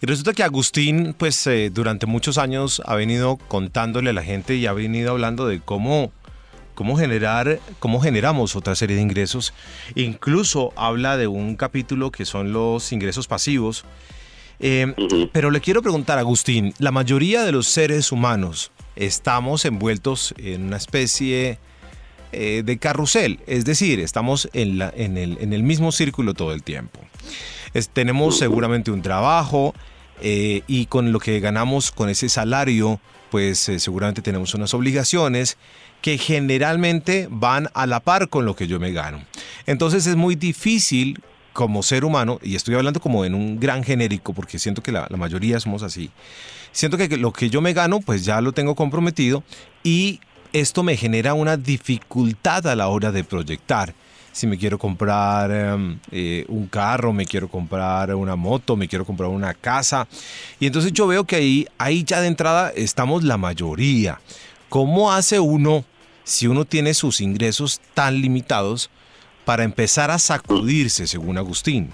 Y 0.00 0.06
resulta 0.06 0.32
que 0.32 0.42
Agustín, 0.42 1.14
pues 1.18 1.46
eh, 1.46 1.68
durante 1.68 2.06
muchos 2.06 2.38
años 2.38 2.80
ha 2.86 2.94
venido 2.94 3.36
contándole 3.36 4.08
a 4.08 4.14
la 4.14 4.22
gente 4.22 4.54
y 4.54 4.64
ha 4.64 4.72
venido 4.72 5.10
hablando 5.10 5.46
de 5.46 5.60
cómo, 5.60 6.12
cómo 6.74 6.96
generar, 6.96 7.60
cómo 7.78 8.00
generamos 8.00 8.56
otra 8.56 8.74
serie 8.74 8.96
de 8.96 9.02
ingresos. 9.02 9.52
Incluso 9.96 10.72
habla 10.74 11.18
de 11.18 11.26
un 11.26 11.56
capítulo 11.56 12.10
que 12.10 12.24
son 12.24 12.54
los 12.54 12.90
ingresos 12.90 13.28
pasivos 13.28 13.84
eh, 14.64 14.94
pero 15.32 15.50
le 15.50 15.60
quiero 15.60 15.82
preguntar, 15.82 16.18
Agustín, 16.18 16.72
la 16.78 16.92
mayoría 16.92 17.42
de 17.42 17.50
los 17.50 17.66
seres 17.66 18.12
humanos 18.12 18.70
estamos 18.94 19.64
envueltos 19.64 20.34
en 20.38 20.62
una 20.62 20.76
especie 20.76 21.58
eh, 22.32 22.62
de 22.64 22.78
carrusel, 22.78 23.40
es 23.46 23.64
decir, 23.64 24.00
estamos 24.00 24.48
en, 24.52 24.78
la, 24.78 24.88
el, 24.90 25.62
mismo 25.62 25.92
círculo 25.92 26.34
todo 26.34 26.52
el 26.52 26.62
tiempo. 26.62 27.00
tenemos 27.92 28.38
seguramente 28.38 28.90
un 28.90 29.02
trabajo 29.02 29.74
eh, 30.20 30.62
y 30.66 30.86
con 30.86 31.12
lo 31.12 31.20
que 31.20 31.40
ganamos 31.40 31.90
con 31.92 32.08
ese 32.08 32.28
salario, 32.28 33.00
pues 33.30 33.58
seguramente 33.58 34.22
tenemos 34.22 34.54
unas 34.54 34.74
obligaciones 34.74 35.56
que 36.02 36.18
generalmente 36.18 37.28
van 37.30 37.68
a 37.74 37.86
la 37.86 38.00
par 38.00 38.28
con 38.28 38.44
lo 38.44 38.56
que 38.56 38.66
yo 38.66 38.78
me 38.80 38.92
gano. 38.92 39.24
Entonces 39.66 40.06
es 40.06 40.16
muy 40.16 40.34
difícil 40.34 41.20
como 41.52 41.82
ser 41.82 42.04
humano, 42.04 42.38
y 42.42 42.56
estoy 42.56 42.74
hablando 42.74 43.00
como 43.00 43.24
en 43.24 43.34
un 43.34 43.60
gran 43.60 43.84
genérico, 43.84 44.32
porque 44.32 44.58
siento 44.58 44.82
que 44.82 44.92
la, 44.92 45.06
mayoría 45.16 45.60
somos 45.60 45.82
así, 45.82 46.10
siento 46.72 46.96
que 46.96 47.16
lo 47.16 47.32
que 47.32 47.50
yo 47.50 47.60
me 47.60 47.72
gano, 47.72 48.00
pues 48.00 48.24
ya 48.24 48.40
lo 48.40 48.52
tengo 48.52 48.74
comprometido 48.74 49.44
y 49.84 50.20
esto 50.52 50.82
me 50.82 50.96
genera 50.96 51.34
una 51.34 51.56
dificultad 51.56 52.66
a 52.66 52.76
la 52.76 52.88
hora 52.88 53.12
de 53.12 53.24
proyectar. 53.24 53.94
Si 54.32 54.46
me 54.46 54.56
quiero 54.56 54.78
comprar 54.78 55.50
em, 55.50 55.98
eh, 56.10 56.44
un 56.48 56.66
carro, 56.66 57.12
me 57.12 57.26
quiero 57.26 57.48
comprar 57.48 58.14
una 58.14 58.34
moto, 58.34 58.76
me 58.76 58.88
quiero 58.88 59.04
comprar 59.04 59.28
una 59.28 59.52
casa. 59.52 60.08
Y 60.58 60.66
entonces 60.66 60.92
yo 60.92 61.06
veo 61.06 61.24
que 61.24 61.36
ahí, 61.36 61.66
ahí 61.76 62.02
ya 62.04 62.20
de 62.20 62.28
entrada 62.28 62.72
estamos 62.74 63.24
la 63.24 63.36
mayoría. 63.36 64.20
¿Cómo 64.70 65.12
hace 65.12 65.38
uno 65.38 65.84
si 66.24 66.46
uno 66.46 66.64
tiene 66.64 66.94
sus 66.94 67.20
ingresos 67.20 67.80
tan 67.94 68.20
limitados? 68.22 68.90
para 69.44 69.64
empezar 69.64 70.10
a 70.10 70.18
sacudirse, 70.18 71.06
según 71.06 71.38
Agustín? 71.38 71.90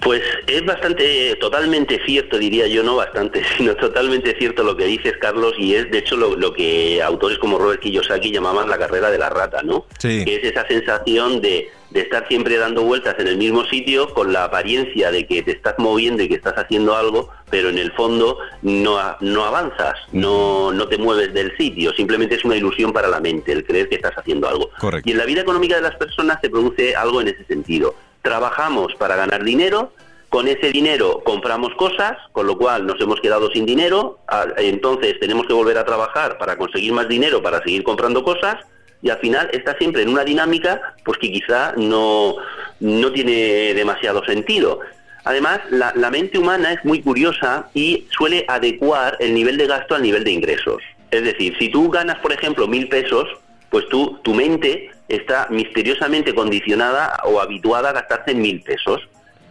Pues 0.00 0.22
es 0.46 0.64
bastante, 0.64 1.36
totalmente 1.36 2.00
cierto, 2.04 2.38
diría 2.38 2.66
yo, 2.66 2.82
no 2.82 2.96
bastante, 2.96 3.42
sino 3.56 3.74
totalmente 3.76 4.36
cierto 4.38 4.62
lo 4.62 4.76
que 4.76 4.84
dices, 4.84 5.14
Carlos, 5.20 5.54
y 5.58 5.74
es 5.74 5.90
de 5.90 5.98
hecho 5.98 6.16
lo, 6.16 6.52
que 6.52 7.02
autores 7.02 7.38
como 7.38 7.58
Robert 7.58 7.80
Kiyosaki 7.80 8.30
llamaban 8.30 8.68
la 8.68 8.78
carrera 8.78 9.10
de 9.10 9.18
la 9.18 9.30
rata, 9.30 9.62
¿no? 9.62 9.86
Sí. 9.98 10.24
Que 10.24 10.36
es 10.36 10.44
esa 10.44 10.66
sensación 10.66 11.40
de, 11.40 11.68
de 11.90 12.00
estar 12.00 12.26
siempre 12.28 12.58
dando 12.58 12.82
vueltas 12.82 13.14
en 13.18 13.28
el 13.28 13.36
mismo 13.36 13.64
sitio 13.64 14.12
con 14.12 14.32
la 14.32 14.44
apariencia 14.44 15.10
de 15.10 15.26
que 15.26 15.42
te 15.42 15.52
estás 15.52 15.74
moviendo 15.78 16.22
y 16.22 16.28
que 16.28 16.34
estás 16.34 16.54
haciendo 16.54 16.96
algo, 16.96 17.30
pero 17.50 17.68
en 17.68 17.78
el 17.78 17.92
fondo 17.92 18.38
no, 18.62 18.98
no 19.20 19.44
avanzas, 19.44 19.94
no, 20.12 20.72
no 20.72 20.88
te 20.88 20.98
mueves 20.98 21.32
del 21.32 21.56
sitio, 21.56 21.92
simplemente 21.94 22.34
es 22.34 22.44
una 22.44 22.56
ilusión 22.56 22.92
para 22.92 23.08
la 23.08 23.20
mente 23.20 23.52
el 23.52 23.64
creer 23.64 23.88
que 23.88 23.94
estás 23.94 24.14
haciendo 24.16 24.48
algo. 24.48 24.70
Correcto. 24.78 25.08
Y 25.08 25.12
en 25.12 25.18
la 25.18 25.24
vida 25.24 25.42
económica 25.42 25.76
de 25.76 25.82
las 25.82 25.94
personas 25.94 26.38
se 26.42 26.50
produce 26.50 26.96
algo 26.96 27.20
en 27.20 27.28
ese 27.28 27.44
sentido 27.44 27.94
trabajamos 28.24 28.94
para 28.94 29.16
ganar 29.16 29.44
dinero, 29.44 29.92
con 30.30 30.48
ese 30.48 30.72
dinero 30.72 31.22
compramos 31.24 31.74
cosas, 31.74 32.16
con 32.32 32.46
lo 32.46 32.56
cual 32.56 32.86
nos 32.86 33.00
hemos 33.00 33.20
quedado 33.20 33.50
sin 33.50 33.66
dinero, 33.66 34.18
entonces 34.56 35.20
tenemos 35.20 35.46
que 35.46 35.52
volver 35.52 35.76
a 35.78 35.84
trabajar 35.84 36.38
para 36.38 36.56
conseguir 36.56 36.92
más 36.92 37.06
dinero, 37.06 37.42
para 37.42 37.62
seguir 37.62 37.84
comprando 37.84 38.24
cosas, 38.24 38.56
y 39.02 39.10
al 39.10 39.18
final 39.18 39.50
está 39.52 39.76
siempre 39.76 40.02
en 40.02 40.08
una 40.08 40.24
dinámica 40.24 40.94
pues 41.04 41.18
que 41.18 41.30
quizá 41.30 41.74
no, 41.76 42.36
no 42.80 43.12
tiene 43.12 43.74
demasiado 43.74 44.24
sentido. 44.24 44.80
Además, 45.24 45.60
la, 45.70 45.92
la, 45.94 46.10
mente 46.10 46.38
humana 46.38 46.72
es 46.72 46.84
muy 46.84 47.02
curiosa 47.02 47.68
y 47.74 48.06
suele 48.10 48.44
adecuar 48.48 49.16
el 49.20 49.34
nivel 49.34 49.56
de 49.58 49.66
gasto 49.66 49.94
al 49.94 50.02
nivel 50.02 50.24
de 50.24 50.32
ingresos. 50.32 50.82
Es 51.10 51.22
decir, 51.22 51.54
si 51.58 51.68
tú 51.68 51.90
ganas, 51.90 52.18
por 52.18 52.32
ejemplo, 52.32 52.66
mil 52.66 52.88
pesos, 52.88 53.28
pues 53.74 53.88
tú, 53.88 54.20
tu 54.22 54.34
mente 54.34 54.92
está 55.08 55.48
misteriosamente 55.50 56.32
condicionada 56.32 57.20
o 57.24 57.40
habituada 57.40 57.88
a 57.88 57.92
gastarse 57.92 58.32
mil 58.32 58.62
pesos. 58.62 59.00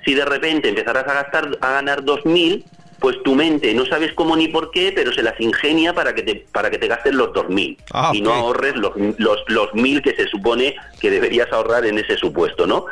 Si 0.05 0.13
de 0.13 0.23
repente 0.23 0.69
empezarás 0.69 1.05
a 1.09 1.13
gastar, 1.13 1.57
a 1.59 1.71
ganar 1.73 2.05
dos 2.05 2.25
mil, 2.25 2.63
pues 2.99 3.21
tu 3.23 3.35
mente 3.35 3.73
no 3.73 3.85
sabes 3.85 4.13
cómo 4.13 4.37
ni 4.37 4.47
por 4.47 4.71
qué, 4.71 4.93
pero 4.95 5.11
se 5.11 5.23
las 5.23 5.37
ingenia 5.41 5.93
para 5.93 6.15
que 6.15 6.23
te, 6.23 6.35
para 6.53 6.69
que 6.69 6.77
te 6.77 6.87
gastes 6.87 7.13
los 7.13 7.33
dos 7.33 7.49
mil 7.49 7.77
ah, 7.91 8.11
y 8.13 8.21
no 8.21 8.31
ahorres 8.31 8.77
los, 8.77 8.93
los, 9.17 9.43
los 9.47 9.73
mil 9.73 10.01
que 10.01 10.15
se 10.15 10.25
supone 10.29 10.73
que 11.01 11.11
deberías 11.11 11.51
ahorrar 11.51 11.85
en 11.85 11.97
ese 11.97 12.15
supuesto, 12.15 12.65
¿no? 12.65 12.85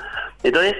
Entonces, 0.43 0.75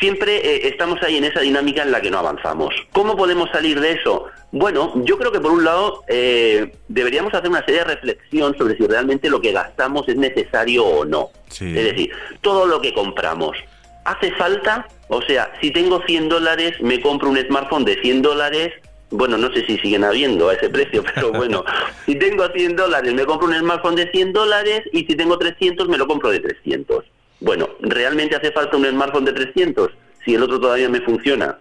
siempre 0.00 0.38
eh, 0.38 0.66
estamos 0.66 1.00
ahí 1.04 1.16
en 1.16 1.24
esa 1.24 1.42
dinámica 1.42 1.84
en 1.84 1.92
la 1.92 2.00
que 2.00 2.10
no 2.10 2.18
avanzamos. 2.18 2.74
¿Cómo 2.90 3.16
podemos 3.16 3.48
salir 3.50 3.78
de 3.78 3.92
eso? 3.92 4.26
Bueno, 4.52 4.92
yo 5.06 5.16
creo 5.16 5.32
que 5.32 5.40
por 5.40 5.50
un 5.50 5.64
lado 5.64 6.04
eh, 6.08 6.74
deberíamos 6.86 7.32
hacer 7.32 7.48
una 7.48 7.64
seria 7.64 7.84
reflexión 7.84 8.56
sobre 8.58 8.76
si 8.76 8.86
realmente 8.86 9.30
lo 9.30 9.40
que 9.40 9.50
gastamos 9.50 10.06
es 10.08 10.16
necesario 10.16 10.84
o 10.84 11.04
no. 11.06 11.30
Es 11.48 11.58
decir, 11.72 12.12
todo 12.42 12.66
lo 12.66 12.80
que 12.82 12.92
compramos, 12.92 13.56
¿hace 14.04 14.30
falta? 14.32 14.86
O 15.08 15.22
sea, 15.22 15.50
si 15.62 15.70
tengo 15.70 16.02
100 16.02 16.28
dólares, 16.28 16.74
me 16.82 17.00
compro 17.00 17.30
un 17.30 17.38
smartphone 17.38 17.86
de 17.86 17.98
100 18.02 18.20
dólares, 18.20 18.72
bueno, 19.10 19.38
no 19.38 19.50
sé 19.54 19.64
si 19.64 19.78
siguen 19.78 20.04
habiendo 20.04 20.50
a 20.50 20.54
ese 20.54 20.68
precio, 20.68 21.02
pero 21.14 21.32
bueno, 21.32 21.64
si 22.04 22.14
tengo 22.16 22.46
100 22.46 22.76
dólares, 22.76 23.14
me 23.14 23.24
compro 23.24 23.48
un 23.48 23.58
smartphone 23.58 23.96
de 23.96 24.10
100 24.10 24.34
dólares 24.34 24.82
y 24.92 25.06
si 25.06 25.16
tengo 25.16 25.38
300, 25.38 25.88
me 25.88 25.96
lo 25.96 26.06
compro 26.06 26.30
de 26.30 26.40
300. 26.40 27.06
Bueno, 27.40 27.70
¿realmente 27.80 28.36
hace 28.36 28.52
falta 28.52 28.76
un 28.76 28.84
smartphone 28.84 29.24
de 29.24 29.32
300 29.32 29.90
si 30.26 30.34
el 30.34 30.42
otro 30.42 30.60
todavía 30.60 30.90
me 30.90 31.00
funciona? 31.00 31.58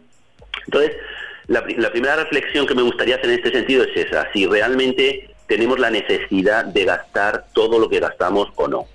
Entonces, 0.65 0.91
la, 1.47 1.63
primera 1.63 2.15
reflexión 2.15 2.65
que 2.65 2.75
me 2.75 2.81
gustaría 2.81 3.15
hacer 3.15 3.29
en 3.29 3.37
este 3.37 3.51
sentido 3.51 3.83
es 3.83 3.95
esa, 3.95 4.31
si 4.31 4.45
realmente 4.45 5.29
tenemos 5.47 5.79
la 5.79 5.89
necesidad 5.89 6.65
de 6.65 6.85
gastar 6.85 7.45
todo 7.53 7.79
lo 7.79 7.89
que 7.89 7.99
gastamos 7.99 8.49
o 8.55 8.67
no. 8.67 8.85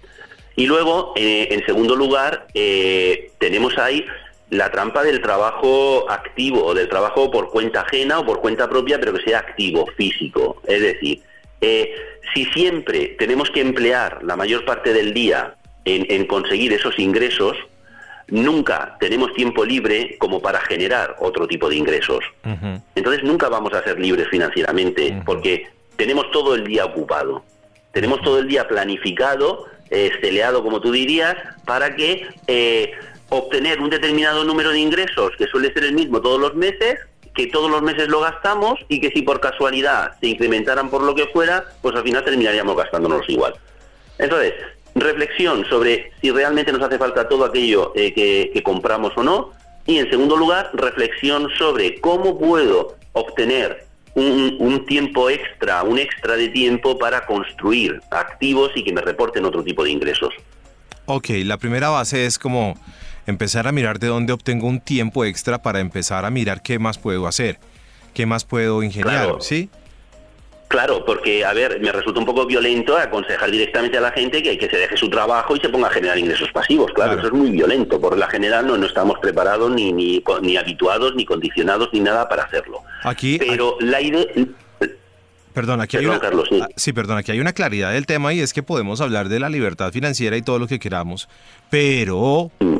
Y 0.57 0.67
luego, 0.67 1.13
eh, 1.17 1.49
en 1.51 1.65
segundo 1.67 1.95
lugar, 1.97 2.47
eh, 2.55 3.31
tenemos 3.39 3.77
ahí 3.77 4.07
la 4.51 4.71
trampa 4.71 5.03
del 5.03 5.21
trabajo 5.21 6.11
activo, 6.11 6.73
del 6.73 6.89
trabajo 6.89 7.31
por 7.31 7.51
cuenta 7.51 7.83
ajena 7.83 8.21
o 8.21 8.25
por 8.25 8.41
cuenta 8.41 8.69
propia, 8.69 8.99
pero 8.99 9.13
que 9.13 9.25
sea 9.25 9.41
activo, 9.41 9.87
físico. 9.97 10.63
Es 10.67 10.81
decir, 10.81 11.21
eh, 11.61 11.95
si 12.35 12.45
siempre 12.47 13.17
tenemos 13.19 13.51
que 13.51 13.61
emplear 13.61 14.23
la 14.23 14.37
mayor 14.37 14.65
parte 14.65 14.93
del 14.93 15.13
día 15.13 15.55
en, 15.85 16.27
conseguir 16.27 16.73
esos 16.73 16.99
ingresos, 16.99 17.57
nunca 18.29 18.97
tenemos 18.99 19.33
tiempo 19.35 19.65
libre 19.65 20.17
como 20.19 20.41
para 20.41 20.61
generar 20.61 21.17
otro 21.21 21.47
tipo 21.47 21.69
de 21.69 21.77
ingresos. 21.77 22.25
Entonces 22.95 23.23
nunca 23.23 23.49
vamos 23.49 23.73
a 23.73 23.83
ser 23.83 23.99
libres 23.99 24.29
financieramente 24.29 25.23
porque 25.25 25.69
tenemos 25.97 26.31
todo 26.31 26.55
el 26.55 26.65
día 26.65 26.85
ocupado. 26.85 27.45
Tenemos 27.93 28.21
todo 28.23 28.41
el 28.41 28.49
día 28.49 28.69
planificado, 28.69 29.67
esteleado 29.91 30.63
como 30.63 30.81
tú 30.81 30.93
dirías, 30.93 31.37
para 31.65 31.95
que 31.95 32.27
eh, 32.47 32.93
obtener 33.31 33.81
un 33.81 33.91
determinado 33.91 34.45
número 34.45 34.71
de 34.71 34.81
ingresos, 34.81 35.33
que 35.39 35.47
suele 35.47 35.73
ser 35.73 35.85
el 35.85 35.95
mismo 35.95 36.21
todos 36.21 36.41
los 36.41 36.55
meses, 36.55 36.99
que 37.35 37.47
todos 37.47 37.71
los 37.71 37.83
meses 37.83 38.09
lo 38.09 38.21
gastamos 38.21 38.79
y 38.89 39.01
que 39.01 39.11
si 39.11 39.23
por 39.23 39.41
casualidad 39.41 40.19
se 40.21 40.29
incrementaran 40.29 40.91
por 40.91 41.03
lo 41.03 41.15
que 41.15 41.27
fuera, 41.27 41.65
pues 41.83 41.95
al 41.95 42.03
final 42.03 42.25
terminaríamos 42.25 42.77
gastándonos 42.77 43.29
igual. 43.29 43.55
Entonces, 44.19 44.55
reflexión 44.97 45.65
sobre 45.69 46.11
si 46.21 46.31
realmente 46.31 46.73
nos 46.73 46.83
hace 46.83 46.99
falta 46.99 47.29
todo 47.29 47.45
aquello 47.45 47.93
eh, 47.95 48.13
que, 48.13 48.63
compramos 48.63 49.13
o 49.17 49.23
no. 49.23 49.51
Y 49.87 49.99
en 49.99 50.11
segundo 50.11 50.37
lugar, 50.37 50.71
reflexión 50.73 51.49
sobre 51.57 52.01
cómo 52.01 52.39
puedo 52.39 52.97
obtener 53.13 53.87
un, 54.15 54.57
un, 54.59 54.85
tiempo 54.87 55.31
extra, 55.31 55.83
un 55.83 55.99
extra 55.99 56.37
de 56.37 56.49
tiempo 56.49 56.99
para 56.99 57.25
construir 57.27 58.01
activos 58.11 58.73
y 58.75 58.83
que 58.83 58.93
me 58.93 59.03
reporten 59.03 59.45
otro 59.45 59.63
tipo 59.63 59.85
de 59.85 59.91
ingresos. 59.91 60.35
Ok, 61.05 61.29
la 61.45 61.57
primera 61.59 61.89
base 61.91 62.27
es 62.27 62.39
como 62.39 62.77
empezar 63.27 63.69
a 63.69 63.73
mirar 63.73 63.99
de 63.99 64.09
dónde 64.09 64.33
obtengo 64.33 64.67
un 64.67 64.81
tiempo 64.81 65.25
extra 65.25 65.63
para 65.63 65.81
empezar 65.81 66.25
a 66.25 66.31
mirar 66.31 66.63
qué 66.63 66.79
más 66.79 66.99
puedo 66.99 67.27
hacer, 67.27 67.59
qué 68.15 68.27
más 68.27 68.45
puedo 68.45 68.83
ingeniar, 68.83 69.37
¿sí? 69.41 69.71
Claro, 70.69 71.05
porque, 71.05 71.45
a 71.45 71.53
ver, 71.53 71.81
me 71.81 71.93
resulta 71.93 72.19
un 72.19 72.27
poco 72.27 72.45
violento 72.45 72.97
aconsejar 72.97 73.51
directamente 73.51 73.99
a 73.99 74.01
la 74.01 74.11
gente 74.11 74.43
que, 74.43 74.59
que 74.59 74.69
se 74.69 74.77
deje 74.77 74.97
su 74.97 75.09
trabajo 75.09 75.55
y 75.55 75.61
se 75.61 75.69
ponga 75.69 75.87
a 75.87 75.91
generar 75.91 76.19
ingresos 76.19 76.51
pasivos. 76.53 76.93
Claro, 76.93 77.19
eso 77.19 77.29
es 77.29 77.33
muy 77.33 77.51
violento. 77.51 78.01
Por 78.01 78.19
la 78.19 78.29
general 78.29 78.67
no, 78.67 78.77
no 78.77 78.87
estamos 78.87 79.19
preparados 79.21 79.71
ni, 79.71 79.93
ni, 79.93 80.23
ni 80.43 80.57
habituados, 80.57 81.15
ni 81.15 81.25
condicionados, 81.25 81.91
ni 81.93 82.01
nada 82.01 82.29
para 82.29 82.45
hacerlo. 82.45 82.83
Aquí, 83.05 83.39
Pero 83.39 83.77
la 83.81 84.01
idea... 84.01 84.25
Perdón, 85.53 85.81
aquí 85.81 85.97
hay 85.97 86.05
una, 86.05 86.17
ah, 86.17 86.69
sí. 86.77 86.93
perdón, 86.93 87.17
aquí 87.17 87.33
hay 87.33 87.41
una 87.41 87.55
claridad 87.55 87.91
del 87.93 88.05
tema 88.05 88.35
y 88.35 88.41
es 88.41 88.53
que 88.53 88.63
podemos 88.63 89.01
hablar 89.01 89.31
de 89.31 89.41
la 89.41 89.49
libertad 89.49 89.91
financiera 89.91 90.37
y 90.37 90.43
todo 90.43 90.59
lo 90.59 90.67
que 90.67 90.79
queramos, 90.79 91.31
pero 91.71 92.51
mm. 92.61 92.77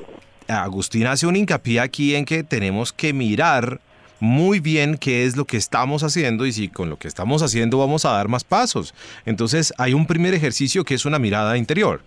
Agustín 0.49 1.07
hace 1.07 1.27
un 1.27 1.37
hincapié 1.37 1.81
aquí 1.81 2.15
en 2.15 2.27
que 2.27 2.43
tenemos 2.43 2.93
que 2.93 3.15
mirar 3.15 3.81
muy 4.21 4.61
bien 4.61 4.97
qué 4.97 5.25
es 5.25 5.37
lo 5.37 5.45
que 5.45 5.57
estamos 5.57 6.03
haciendo 6.03 6.47
y 6.47 6.53
si 6.53 6.69
con 6.69 6.91
lo 6.91 6.99
que 6.99 7.09
estamos 7.09 7.43
haciendo 7.43 7.79
vamos 7.79 8.05
a 8.05 8.13
dar 8.13 8.29
más 8.29 8.45
pasos. 8.45 8.95
Entonces 9.25 9.73
hay 9.79 9.95
un 9.95 10.07
primer 10.07 10.35
ejercicio 10.35 10.85
que 10.85 10.95
es 10.95 11.05
una 11.05 11.19
mirada 11.19 11.57
interior. 11.57 12.01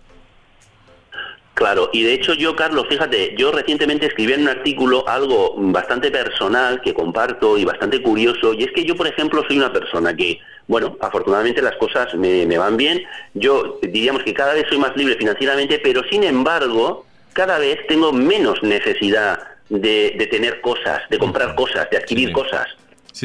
Claro, 1.60 1.90
y 1.92 2.04
de 2.04 2.14
hecho 2.14 2.32
yo, 2.32 2.56
Carlos, 2.56 2.86
fíjate, 2.88 3.34
yo 3.36 3.52
recientemente 3.52 4.06
escribí 4.06 4.32
en 4.32 4.42
un 4.42 4.48
artículo 4.48 5.06
algo 5.06 5.54
bastante 5.58 6.10
personal 6.10 6.80
que 6.80 6.94
comparto 6.94 7.58
y 7.58 7.66
bastante 7.66 8.00
curioso, 8.00 8.54
y 8.54 8.64
es 8.64 8.72
que 8.72 8.82
yo, 8.82 8.96
por 8.96 9.06
ejemplo, 9.06 9.44
soy 9.46 9.58
una 9.58 9.70
persona 9.70 10.16
que, 10.16 10.40
bueno, 10.68 10.96
afortunadamente 11.02 11.60
las 11.60 11.76
cosas 11.76 12.14
me, 12.14 12.46
me 12.46 12.56
van 12.56 12.78
bien, 12.78 13.02
yo 13.34 13.78
diríamos 13.82 14.22
que 14.22 14.32
cada 14.32 14.54
vez 14.54 14.64
soy 14.70 14.78
más 14.78 14.96
libre 14.96 15.16
financieramente, 15.16 15.78
pero 15.80 16.02
sin 16.08 16.24
embargo, 16.24 17.04
cada 17.34 17.58
vez 17.58 17.86
tengo 17.86 18.10
menos 18.10 18.62
necesidad 18.62 19.49
de, 19.70 20.28
tener 20.30 20.60
cosas, 20.60 21.02
de 21.08 21.18
comprar 21.18 21.54
cosas, 21.54 21.88
de 21.90 21.96
adquirir 21.96 22.32
cosas. 22.32 22.66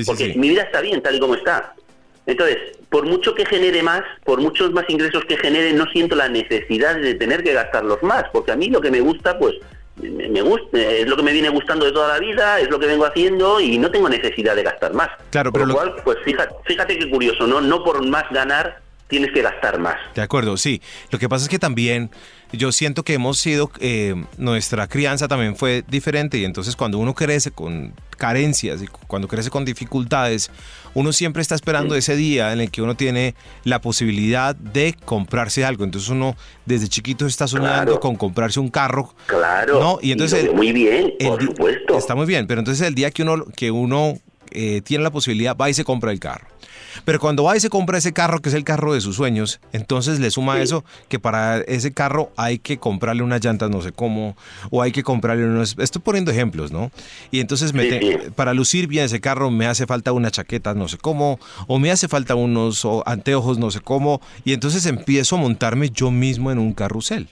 porque 0.06 0.34
mi 0.36 0.50
vida 0.50 0.64
está 0.64 0.82
bien 0.82 1.02
tal 1.02 1.16
y 1.16 1.20
como 1.20 1.36
está. 1.36 1.74
Entonces, 2.28 2.58
por 2.90 3.06
mucho 3.06 3.36
que 3.36 3.46
genere 3.46 3.84
más, 3.84 4.02
por 4.24 4.42
muchos 4.42 4.72
más 4.72 4.86
ingresos 4.88 5.26
que 5.26 5.38
genere, 5.38 5.74
no 5.74 5.86
siento 5.88 6.16
la 6.16 6.30
necesidad 6.30 6.96
de 6.96 7.14
tener 7.16 7.44
que 7.44 7.54
gastarlos 7.54 8.02
más, 8.02 8.24
porque 8.32 8.52
a 8.52 8.56
mí 8.56 8.70
lo 8.70 8.82
que 8.82 8.90
me 8.90 9.02
gusta, 9.02 9.38
pues, 9.38 9.56
me, 10.02 10.42
gusta, 10.42 10.78
es 10.78 11.08
lo 11.08 11.16
que 11.16 11.24
me 11.24 11.32
viene 11.32 11.50
gustando 11.50 11.86
de 11.86 11.92
toda 11.92 12.08
la 12.08 12.20
vida, 12.20 12.60
es 12.60 12.70
lo 12.70 12.80
que 12.80 12.88
vengo 12.88 13.06
haciendo 13.06 13.60
y 13.60 13.78
no 13.78 13.92
tengo 13.92 14.10
necesidad 14.10 14.56
de 14.56 14.64
gastar 14.64 14.94
más. 14.94 15.10
Claro, 15.30 15.52
pero 15.52 15.66
lo 15.66 15.76
cual, 15.76 15.96
pues 16.04 16.18
fíjate, 16.26 16.54
fíjate 16.66 16.98
qué 16.98 17.10
curioso, 17.10 17.48
¿no? 17.48 17.62
No 17.62 17.84
por 17.84 18.06
más 18.06 18.26
ganar 18.32 18.82
tienes 19.08 19.32
que 19.32 19.42
gastar 19.42 19.80
más. 19.80 19.98
De 20.16 20.22
acuerdo, 20.22 20.58
sí. 20.58 20.82
Lo 21.12 21.20
que 21.20 21.30
pasa 21.30 21.44
es 21.44 21.50
que 21.50 21.60
también 21.60 22.10
yo 22.52 22.72
siento 22.72 23.04
que 23.04 23.14
hemos 23.14 23.38
sido, 23.40 23.72
eh, 23.80 24.16
nuestra 24.38 24.88
crianza 24.88 25.28
también 25.28 25.56
fue 25.56 25.84
diferente 25.88 26.38
y 26.38 26.46
entonces 26.46 26.76
cuando 26.76 26.98
uno 26.98 27.14
crece 27.14 27.52
con 27.52 27.94
carencias 28.18 28.82
y 28.82 28.88
cuando 28.88 29.28
crece 29.28 29.50
con 29.50 29.66
dificultades, 29.66 30.50
uno 30.94 31.12
siempre 31.12 31.42
está 31.42 31.56
esperando 31.56 31.96
ese 31.96 32.16
día 32.16 32.54
en 32.54 32.62
el 32.62 32.72
que 32.72 32.82
uno 32.82 32.96
tiene 32.96 33.36
la 33.64 33.82
posibilidad 33.82 34.56
de 34.56 34.96
comprarse 35.06 35.66
algo. 35.66 35.84
Entonces 35.84 36.10
uno 36.10 36.36
desde 36.66 36.88
chiquito 36.88 37.26
está 37.26 37.48
soñando 37.48 38.00
con 38.00 38.16
comprarse 38.16 38.60
un 38.60 38.70
carro. 38.70 39.14
Claro. 39.26 39.80
¿no? 39.80 40.00
Y 40.02 40.12
entonces... 40.12 40.54
muy 40.54 40.72
bien, 40.72 41.14
por 41.20 41.44
supuesto. 41.44 41.98
Está 41.98 42.16
muy 42.16 42.26
bien, 42.26 42.48
pero 42.48 42.60
entonces 42.60 42.88
el 42.88 42.96
día 42.96 43.12
que 43.12 43.24
uno, 43.24 43.46
que 43.56 43.72
uno 43.72 44.18
eh, 44.52 44.82
tiene 44.82 45.04
la 45.04 45.12
posibilidad, 45.12 45.56
va 45.56 45.70
y 45.70 45.74
se 45.74 45.84
compra 45.84 46.12
el 46.12 46.20
carro. 46.20 46.48
Pero 47.04 47.20
cuando 47.20 47.44
va 47.44 47.58
y 47.58 47.60
se 47.60 47.70
compra 47.70 47.98
ese 47.98 48.14
carro, 48.14 48.40
que 48.40 48.50
es 48.50 48.56
el 48.56 48.64
carro 48.64 48.94
de 48.94 49.02
sus 49.02 49.16
sueños, 49.16 49.60
entonces 49.74 50.20
le 50.20 50.32
suma 50.32 50.62
eso 50.62 50.86
que 51.10 51.20
para 51.20 51.58
ese 51.62 51.94
carro 51.94 52.32
hay 52.38 52.60
que 52.60 52.78
comprarle 52.78 53.24
unas 53.24 53.44
llantas 53.44 53.70
no 53.70 53.82
sé 53.82 53.92
cómo, 53.92 54.38
o 54.72 54.82
hay 54.82 54.92
que 54.92 55.04
comprarle 55.04 55.46
unos... 55.46 55.76
Estoy 55.78 56.02
poniendo 56.02 56.32
ejemplos, 56.32 56.72
¿no? 56.72 56.92
Y 57.32 57.40
entonces 57.40 57.74
para 58.36 58.54
lucir 58.54 58.88
bien 58.88 59.06
ese 59.06 59.20
carro 59.20 59.52
me 59.52 59.68
hace 59.68 59.86
falta 59.86 60.12
una 60.14 60.32
chaqueta 60.32 60.74
no 60.74 60.88
sé 60.88 60.98
cómo, 60.98 61.40
o 61.68 61.80
me 61.80 61.92
hace 61.92 62.08
falta 62.08 62.36
unos 62.36 62.88
anteojos 63.06 63.58
no 63.58 63.72
sé 63.72 63.82
cómo, 63.82 64.22
y 64.44 64.54
entonces 64.54 64.86
empiezo 64.86 65.36
a 65.36 65.40
montarme 65.40 65.90
yo 65.90 66.12
mismo 66.12 66.52
en 66.52 66.60
un 66.60 66.74
carrusel. 66.74 67.28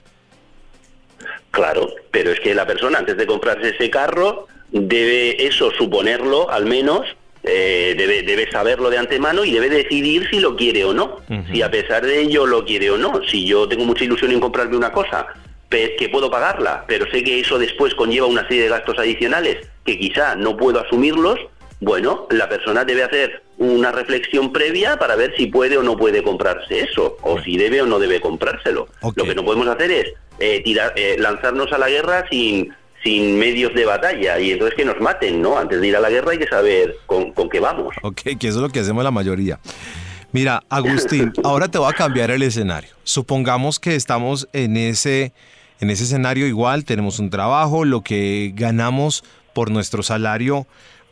Claro, 1.50 1.88
pero 2.10 2.32
es 2.32 2.40
que 2.40 2.54
la 2.54 2.66
persona 2.66 2.98
antes 2.98 3.16
de 3.16 3.26
comprarse 3.26 3.70
ese 3.70 3.88
carro 3.88 4.48
debe 4.72 5.46
eso 5.46 5.70
suponerlo 5.78 6.50
al 6.50 6.66
menos, 6.66 7.06
eh, 7.44 7.94
debe, 7.96 8.22
debe 8.22 8.50
saberlo 8.50 8.90
de 8.90 8.98
antemano 8.98 9.44
y 9.44 9.52
debe 9.52 9.68
decidir 9.68 10.28
si 10.30 10.40
lo 10.40 10.56
quiere 10.56 10.84
o 10.84 10.94
no, 10.94 11.20
si 11.52 11.62
a 11.62 11.70
pesar 11.70 12.04
de 12.04 12.20
ello 12.20 12.46
lo 12.46 12.64
quiere 12.64 12.90
o 12.90 12.98
no. 12.98 13.20
Si 13.30 13.46
yo 13.46 13.68
tengo 13.68 13.84
mucha 13.84 14.04
ilusión 14.04 14.32
en 14.32 14.40
comprarme 14.40 14.76
una 14.76 14.92
cosa, 14.92 15.26
que 15.98 16.08
puedo 16.08 16.30
pagarla, 16.30 16.84
pero 16.86 17.04
sé 17.10 17.22
que 17.24 17.40
eso 17.40 17.58
después 17.58 17.94
conlleva 17.94 18.26
una 18.26 18.46
serie 18.46 18.64
de 18.64 18.68
gastos 18.68 18.98
adicionales 18.98 19.58
que 19.84 19.98
quizá 19.98 20.36
no 20.36 20.56
puedo 20.56 20.80
asumirlos, 20.80 21.38
bueno, 21.80 22.26
la 22.30 22.48
persona 22.48 22.84
debe 22.84 23.02
hacer 23.02 23.42
una 23.58 23.92
reflexión 23.92 24.52
previa 24.52 24.96
para 24.98 25.16
ver 25.16 25.34
si 25.36 25.46
puede 25.46 25.76
o 25.76 25.82
no 25.82 25.96
puede 25.96 26.22
comprarse 26.22 26.80
eso, 26.80 27.18
o 27.22 27.40
si 27.40 27.56
debe 27.56 27.82
o 27.82 27.86
no 27.86 27.98
debe 27.98 28.20
comprárselo. 28.20 28.88
Lo 29.02 29.24
que 29.24 29.34
no 29.34 29.44
podemos 29.44 29.66
hacer 29.68 29.90
es 29.90 30.12
eh, 30.38 30.62
tirar, 30.62 30.92
eh, 30.96 31.16
lanzarnos 31.18 31.72
a 31.72 31.78
la 31.78 31.88
guerra 31.88 32.26
sin 32.30 32.72
sin 33.04 33.38
medios 33.38 33.74
de 33.74 33.84
batalla 33.84 34.40
y 34.40 34.52
entonces 34.52 34.74
que 34.76 34.84
nos 34.84 34.98
maten, 34.98 35.42
¿no? 35.42 35.58
Antes 35.58 35.80
de 35.80 35.88
ir 35.88 35.96
a 35.96 36.00
la 36.00 36.08
guerra 36.08 36.32
hay 36.32 36.38
que 36.38 36.48
saber 36.48 36.96
con, 37.06 37.32
qué 37.50 37.60
vamos. 37.60 37.94
Ok, 38.02 38.22
que 38.38 38.48
eso 38.48 38.58
es 38.58 38.62
lo 38.62 38.70
que 38.70 38.80
hacemos 38.80 39.04
la 39.04 39.10
mayoría. 39.10 39.60
Mira, 40.32 40.64
Agustín, 40.70 41.32
ahora 41.44 41.68
te 41.68 41.78
voy 41.78 41.92
a 41.92 41.92
cambiar 41.94 42.30
el 42.30 42.42
escenario. 42.42 42.90
Supongamos 43.04 43.78
que 43.78 43.94
estamos 43.94 44.48
en 44.54 44.78
ese, 44.78 45.32
en 45.80 45.90
ese 45.90 46.04
escenario 46.04 46.46
igual, 46.46 46.84
tenemos 46.84 47.18
un 47.18 47.28
trabajo, 47.28 47.84
lo 47.84 48.00
que 48.00 48.52
ganamos 48.54 49.22
por 49.52 49.70
nuestro 49.70 50.02
salario, 50.02 50.66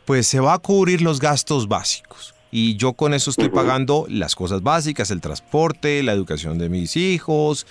pues 0.05 0.27
se 0.27 0.39
va 0.39 0.55
a 0.55 0.59
cubrir 0.59 1.01
los 1.01 1.19
gastos 1.19 1.67
básicos. 1.67 2.33
Y 2.51 2.75
yo 2.75 2.93
con 2.93 3.15
eso 3.15 3.31
estoy 3.31 3.49
pagando 3.49 4.05
las 4.09 4.35
cosas 4.35 4.61
básicas, 4.61 5.09
el 5.09 5.21
transporte, 5.21 6.03
la 6.03 6.11
educación 6.11 6.59
de 6.59 6.69
mis 6.69 6.95
hijos, 6.97 7.65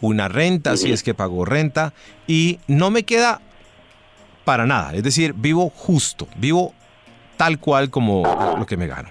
una 0.00 0.28
renta, 0.28 0.76
si 0.76 0.92
es 0.92 1.02
que 1.02 1.12
pago 1.12 1.44
renta, 1.44 1.92
y 2.28 2.60
no 2.68 2.90
me 2.90 3.02
queda 3.02 3.40
para 4.48 4.64
nada. 4.64 4.94
Es 4.94 5.02
decir, 5.02 5.34
vivo 5.36 5.68
justo, 5.68 6.26
vivo 6.36 6.72
tal 7.36 7.58
cual 7.58 7.90
como 7.90 8.22
lo 8.58 8.64
que 8.64 8.78
me 8.78 8.86
gano. 8.86 9.10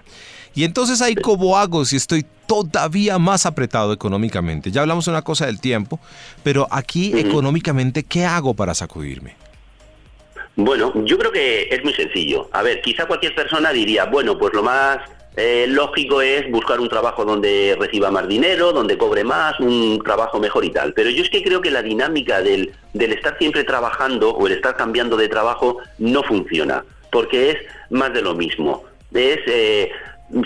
Y 0.56 0.64
entonces 0.64 1.00
ahí 1.00 1.14
como 1.14 1.60
hago 1.60 1.86
si 1.86 1.96
estoy 1.96 2.26
todavía 2.48 3.20
más 3.20 3.46
apretado 3.46 3.94
económicamente. 3.94 4.72
Ya 4.72 4.82
hablamos 4.82 5.08
una 5.08 5.22
cosa 5.22 5.46
del 5.46 5.60
tiempo, 5.60 6.00
pero 6.42 6.68
aquí 6.72 7.16
económicamente, 7.16 8.02
¿qué 8.02 8.26
hago 8.26 8.56
para 8.56 8.74
sacudirme? 8.74 9.36
Bueno, 10.56 10.92
yo 11.06 11.20
creo 11.20 11.32
que 11.32 11.68
es 11.70 11.84
muy 11.84 11.94
sencillo. 11.94 12.50
A 12.52 12.64
ver, 12.64 12.82
quizá 12.82 13.06
cualquier 13.06 13.36
persona 13.36 13.72
diría, 13.72 14.06
bueno, 14.06 14.40
pues 14.40 14.56
lo 14.56 14.64
más 14.64 14.98
eh, 15.40 15.68
lógico 15.68 16.20
es 16.24 16.50
buscar 16.50 16.80
un 16.80 16.90
trabajo 16.90 17.24
donde 17.24 17.78
reciba 17.80 18.10
más 18.10 18.28
dinero, 18.28 18.74
donde 18.74 18.98
cobre 18.98 19.24
más, 19.24 19.60
un 19.60 20.02
trabajo 20.04 20.40
mejor 20.40 20.66
y 20.66 20.72
tal. 20.72 20.94
Pero 20.94 21.12
yo 21.12 21.22
es 21.22 21.30
que 21.30 21.44
creo 21.44 21.62
que 21.62 21.70
la 21.70 21.84
dinámica 21.84 22.42
del, 22.42 22.74
estar 22.96 23.38
siempre 23.38 23.64
trabajando 23.64 24.32
o 24.32 24.48
el 24.48 24.54
estar 24.54 24.76
cambiando 24.76 25.16
de 25.16 25.30
trabajo 25.30 25.78
no 26.00 26.24
funciona, 26.24 26.84
porque 27.12 27.52
es 27.52 27.58
más 27.92 28.12
de 28.14 28.24
lo 28.24 28.34
mismo. 28.34 28.86
Es 29.14 29.38
eh, 29.46 29.92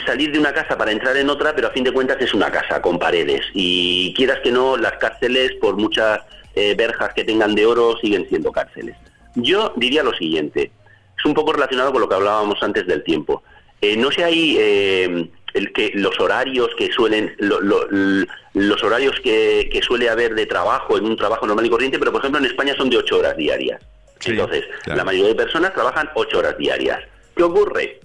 salir 0.05 0.33
de 0.33 0.39
una 0.39 0.53
casa 0.53 0.77
para 0.77 0.91
entrar 0.91 1.15
en 1.15 1.29
otra, 1.29 1.55
pero 1.55 1.69
a 1.69 1.71
fin 1.71 1.85
de 1.85 1.93
cuentas 1.93 2.17
es 2.19 2.33
una 2.33 2.51
casa 2.51 2.81
con 2.81 2.99
paredes. 2.99 3.45
Y 3.53 4.13
quieras 4.13 4.39
que 4.43 4.51
no, 4.51 4.75
las 4.75 4.97
cárceles, 4.97 5.53
por 5.61 5.77
muchas 5.77 6.19
eh, 6.53 6.75
verjas 6.75 7.13
que 7.13 7.23
tengan 7.23 7.55
de 7.55 7.65
oro, 7.65 7.95
siguen 8.01 8.27
siendo 8.27 8.51
cárceles. 8.51 8.97
Yo 9.35 9.71
diría 9.77 10.03
lo 10.03 10.13
siguiente, 10.13 10.69
es 11.17 11.23
un 11.23 11.33
poco 11.33 11.53
relacionado 11.53 11.93
con 11.93 12.01
lo 12.01 12.09
que 12.09 12.15
hablábamos 12.15 12.61
antes 12.61 12.85
del 12.87 13.03
tiempo. 13.03 13.41
Eh, 13.81 13.97
no 13.97 14.11
sé 14.11 14.23
ahí 14.23 14.55
eh, 14.59 15.29
el 15.53 15.73
que 15.73 15.91
los 15.95 16.19
horarios 16.19 16.69
que 16.77 16.91
suelen 16.91 17.35
los 17.39 18.83
horarios 18.83 19.19
que, 19.21 19.81
suele 19.83 20.09
haber 20.09 20.35
de 20.35 20.45
trabajo 20.45 20.97
en 20.97 21.05
un 21.05 21.17
trabajo 21.17 21.47
normal 21.47 21.65
y 21.65 21.69
corriente, 21.69 21.99
pero 21.99 22.11
por 22.11 22.21
ejemplo 22.21 22.39
en 22.39 22.45
España 22.45 22.75
son 22.77 22.89
de 22.89 22.97
ocho 22.97 23.17
horas 23.17 23.35
diarias. 23.35 23.81
Entonces, 24.25 24.65
la 24.85 25.03
mayoría 25.03 25.29
de 25.29 25.35
personas 25.35 25.73
trabajan 25.73 26.09
8 26.13 26.37
horas 26.37 26.57
diarias. 26.57 26.99
¿Qué 27.35 27.43
ocurre? 27.43 27.99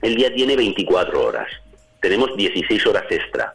El 0.00 0.16
día 0.16 0.32
tiene 0.32 0.56
24 0.56 1.22
horas. 1.22 1.48
Tenemos 2.00 2.34
16 2.36 2.86
horas 2.86 3.04
extra. 3.10 3.54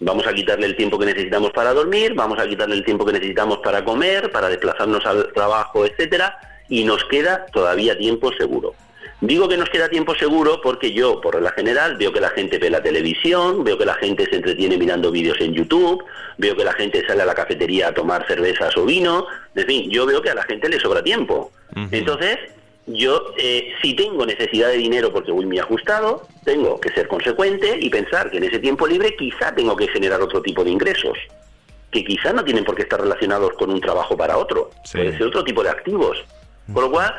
Vamos 0.00 0.26
a 0.26 0.34
quitarle 0.34 0.66
el 0.66 0.76
tiempo 0.76 0.98
que 0.98 1.06
necesitamos 1.06 1.52
para 1.52 1.72
dormir, 1.72 2.12
vamos 2.12 2.38
a 2.38 2.46
quitarle 2.46 2.74
el 2.74 2.84
tiempo 2.84 3.06
que 3.06 3.14
necesitamos 3.14 3.60
para 3.60 3.82
comer, 3.82 4.30
para 4.30 4.50
desplazarnos 4.50 5.06
al 5.06 5.32
trabajo, 5.32 5.86
etcétera, 5.86 6.36
y 6.68 6.84
nos 6.84 7.02
queda 7.04 7.46
todavía 7.46 7.96
tiempo 7.96 8.30
seguro. 8.34 8.74
Digo 9.20 9.48
que 9.48 9.56
nos 9.56 9.70
queda 9.70 9.88
tiempo 9.88 10.14
seguro 10.14 10.60
porque 10.60 10.92
yo, 10.92 11.20
por 11.22 11.40
la 11.40 11.50
general, 11.52 11.96
veo 11.96 12.12
que 12.12 12.20
la 12.20 12.28
gente 12.30 12.58
ve 12.58 12.68
la 12.68 12.82
televisión, 12.82 13.64
veo 13.64 13.78
que 13.78 13.86
la 13.86 13.94
gente 13.94 14.26
se 14.26 14.36
entretiene 14.36 14.76
mirando 14.76 15.10
vídeos 15.10 15.40
en 15.40 15.54
YouTube, 15.54 16.04
veo 16.36 16.54
que 16.54 16.64
la 16.64 16.74
gente 16.74 17.04
sale 17.06 17.22
a 17.22 17.26
la 17.26 17.34
cafetería 17.34 17.88
a 17.88 17.94
tomar 17.94 18.26
cervezas 18.26 18.76
o 18.76 18.84
vino, 18.84 19.26
en 19.54 19.66
fin, 19.66 19.90
yo 19.90 20.04
veo 20.04 20.20
que 20.20 20.30
a 20.30 20.34
la 20.34 20.42
gente 20.42 20.68
le 20.68 20.78
sobra 20.78 21.02
tiempo. 21.02 21.50
Entonces, 21.90 22.38
yo, 22.86 23.32
eh, 23.38 23.72
si 23.82 23.94
tengo 23.94 24.24
necesidad 24.26 24.68
de 24.68 24.76
dinero 24.76 25.12
porque 25.12 25.32
voy 25.32 25.46
muy 25.46 25.58
ajustado, 25.58 26.26
tengo 26.44 26.78
que 26.78 26.90
ser 26.90 27.08
consecuente 27.08 27.78
y 27.80 27.88
pensar 27.90 28.30
que 28.30 28.36
en 28.36 28.44
ese 28.44 28.58
tiempo 28.58 28.86
libre 28.86 29.16
quizá 29.16 29.54
tengo 29.54 29.74
que 29.76 29.88
generar 29.88 30.20
otro 30.20 30.42
tipo 30.42 30.62
de 30.62 30.70
ingresos, 30.70 31.18
que 31.90 32.04
quizá 32.04 32.32
no 32.32 32.44
tienen 32.44 32.64
por 32.64 32.76
qué 32.76 32.82
estar 32.82 33.00
relacionados 33.00 33.54
con 33.54 33.70
un 33.70 33.80
trabajo 33.80 34.16
para 34.16 34.36
otro, 34.36 34.70
puede 34.92 35.16
ser 35.16 35.26
otro 35.26 35.42
tipo 35.42 35.62
de 35.62 35.70
activos. 35.70 36.22
Por 36.72 36.84
lo 36.84 36.90
cual, 36.90 37.14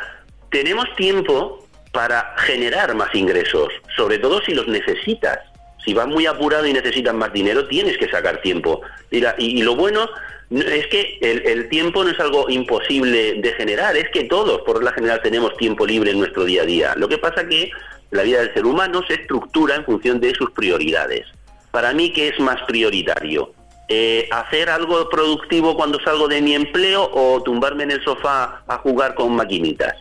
tenemos 0.49 0.85
tiempo 0.95 1.66
para 1.91 2.33
generar 2.37 2.95
más 2.95 3.13
ingresos, 3.15 3.69
sobre 3.95 4.19
todo 4.19 4.41
si 4.41 4.53
los 4.53 4.67
necesitas. 4.67 5.39
Si 5.83 5.93
vas 5.93 6.07
muy 6.07 6.25
apurado 6.25 6.65
y 6.65 6.73
necesitas 6.73 7.13
más 7.13 7.31
dinero, 7.31 7.67
tienes 7.67 7.97
que 7.97 8.09
sacar 8.09 8.41
tiempo. 8.41 8.81
y, 9.09 9.61
lo 9.61 9.75
bueno 9.75 10.09
es 10.49 10.87
que 10.87 11.17
el, 11.21 11.67
tiempo 11.69 12.03
no 12.03 12.11
es 12.11 12.19
algo 12.19 12.49
imposible 12.49 13.35
de 13.35 13.53
generar, 13.53 13.97
es 13.97 14.09
que 14.09 14.23
todos, 14.25 14.61
por 14.61 14.83
la 14.83 14.91
general, 14.93 15.21
tenemos 15.21 15.55
tiempo 15.57 15.85
libre 15.85 16.11
en 16.11 16.19
nuestro 16.19 16.45
día 16.45 16.61
a 16.61 16.65
día. 16.65 16.93
Lo 16.95 17.09
que 17.09 17.17
pasa 17.17 17.47
que 17.47 17.71
la 18.11 18.23
vida 18.23 18.39
del 18.39 18.53
ser 18.53 18.65
humano 18.65 19.01
se 19.07 19.15
estructura 19.15 19.75
en 19.75 19.83
función 19.83 20.19
de 20.19 20.33
sus 20.33 20.51
prioridades. 20.51 21.25
Para 21.71 21.93
mí, 21.93 22.11
¿qué 22.13 22.29
es 22.29 22.39
más 22.39 22.61
prioritario? 22.65 23.53
Eh, 23.89 24.27
hacer 24.31 24.69
algo 24.69 25.07
productivo 25.09 25.77
cuando 25.77 25.97
salgo 26.01 26.27
de 26.27 26.41
mi 26.41 26.53
empleo 26.53 27.09
o 27.13 27.41
tumbarme 27.41 27.83
en 27.83 27.91
el 27.91 28.03
sofá 28.03 28.61
a 28.67 28.77
jugar 28.79 29.15
con 29.15 29.33
maquinitas. 29.33 29.95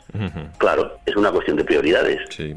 Claro, 0.58 0.98
es 1.06 1.14
una 1.14 1.30
cuestión 1.30 1.56
de 1.56 1.64
prioridades. 1.64 2.20
Sí. 2.30 2.54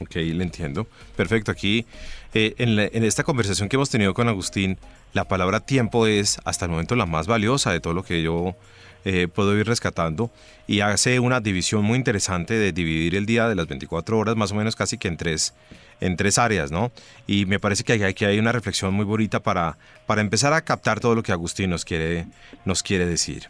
Ok, 0.00 0.14
le 0.14 0.44
entiendo. 0.44 0.86
Perfecto. 1.16 1.50
Aquí, 1.50 1.86
eh, 2.34 2.54
en, 2.58 3.04
esta 3.04 3.24
conversación 3.24 3.68
que 3.68 3.76
hemos 3.76 3.90
tenido 3.90 4.14
con 4.14 4.28
Agustín, 4.28 4.78
la 5.12 5.24
palabra 5.24 5.58
tiempo 5.58 6.06
es 6.06 6.38
hasta 6.44 6.66
el 6.66 6.70
momento 6.70 6.94
la 6.94 7.06
más 7.06 7.26
valiosa 7.26 7.72
de 7.72 7.80
todo 7.80 7.94
lo 7.94 8.04
que 8.04 8.22
yo 8.22 8.54
eh, 9.04 9.28
puedo 9.32 9.56
ir 9.58 9.66
rescatando 9.66 10.30
y 10.66 10.80
hace 10.80 11.20
una 11.20 11.40
división 11.40 11.84
muy 11.84 11.96
interesante 11.96 12.54
de 12.54 12.72
dividir 12.72 13.14
el 13.14 13.26
día 13.26 13.48
de 13.48 13.54
las 13.54 13.66
24 13.66 14.18
horas 14.18 14.36
más 14.36 14.52
o 14.52 14.54
menos 14.54 14.76
casi 14.76 14.98
que 14.98 15.08
en 15.08 15.16
tres 15.16 15.54
en 16.00 16.16
tres 16.16 16.38
áreas, 16.38 16.70
¿no? 16.70 16.92
Y 17.26 17.46
me 17.46 17.58
parece 17.58 17.84
que 17.84 18.04
aquí 18.04 18.24
hay 18.24 18.38
una 18.38 18.52
reflexión 18.52 18.94
muy 18.94 19.04
bonita 19.04 19.40
para, 19.40 19.78
para 20.06 20.20
empezar 20.20 20.52
a 20.52 20.60
captar 20.60 21.00
todo 21.00 21.14
lo 21.14 21.22
que 21.22 21.32
Agustín 21.32 21.70
nos 21.70 21.84
quiere, 21.84 22.26
nos 22.64 22.82
quiere 22.82 23.06
decir. 23.06 23.48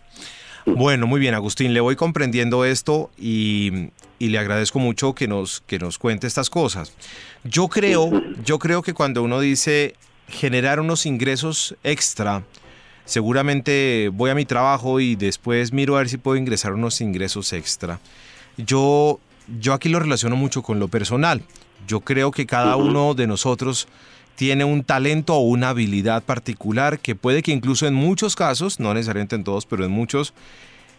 Bueno, 0.66 1.06
muy 1.06 1.20
bien, 1.20 1.34
Agustín, 1.34 1.72
le 1.72 1.80
voy 1.80 1.96
comprendiendo 1.96 2.64
esto 2.64 3.10
y, 3.16 3.90
y, 4.18 4.28
le 4.28 4.38
agradezco 4.38 4.78
mucho 4.78 5.14
que 5.14 5.26
nos, 5.26 5.60
que 5.66 5.78
nos 5.78 5.98
cuente 5.98 6.26
estas 6.26 6.50
cosas. 6.50 6.92
Yo 7.44 7.68
creo, 7.68 8.10
yo 8.44 8.58
creo 8.58 8.82
que 8.82 8.92
cuando 8.92 9.22
uno 9.22 9.40
dice 9.40 9.94
generar 10.28 10.80
unos 10.80 11.06
ingresos 11.06 11.74
extra, 11.84 12.44
seguramente 13.08 14.10
voy 14.12 14.30
a 14.30 14.34
mi 14.34 14.44
trabajo 14.44 15.00
y 15.00 15.16
después 15.16 15.72
miro 15.72 15.96
a 15.96 16.00
ver 16.00 16.10
si 16.10 16.18
puedo 16.18 16.36
ingresar 16.36 16.74
unos 16.74 17.00
ingresos 17.00 17.54
extra. 17.54 18.00
Yo, 18.58 19.18
yo 19.60 19.72
aquí 19.72 19.88
lo 19.88 19.98
relaciono 19.98 20.36
mucho 20.36 20.62
con 20.62 20.78
lo 20.78 20.88
personal. 20.88 21.42
Yo 21.86 22.00
creo 22.00 22.30
que 22.30 22.44
cada 22.44 22.76
uno 22.76 23.14
de 23.14 23.26
nosotros 23.26 23.88
tiene 24.36 24.64
un 24.64 24.84
talento 24.84 25.34
o 25.34 25.40
una 25.40 25.70
habilidad 25.70 26.22
particular 26.22 26.98
que 26.98 27.14
puede 27.14 27.42
que 27.42 27.50
incluso 27.50 27.86
en 27.86 27.94
muchos 27.94 28.36
casos, 28.36 28.78
no 28.78 28.92
necesariamente 28.92 29.36
en 29.36 29.44
todos, 29.44 29.64
pero 29.64 29.86
en 29.86 29.90
muchos, 29.90 30.34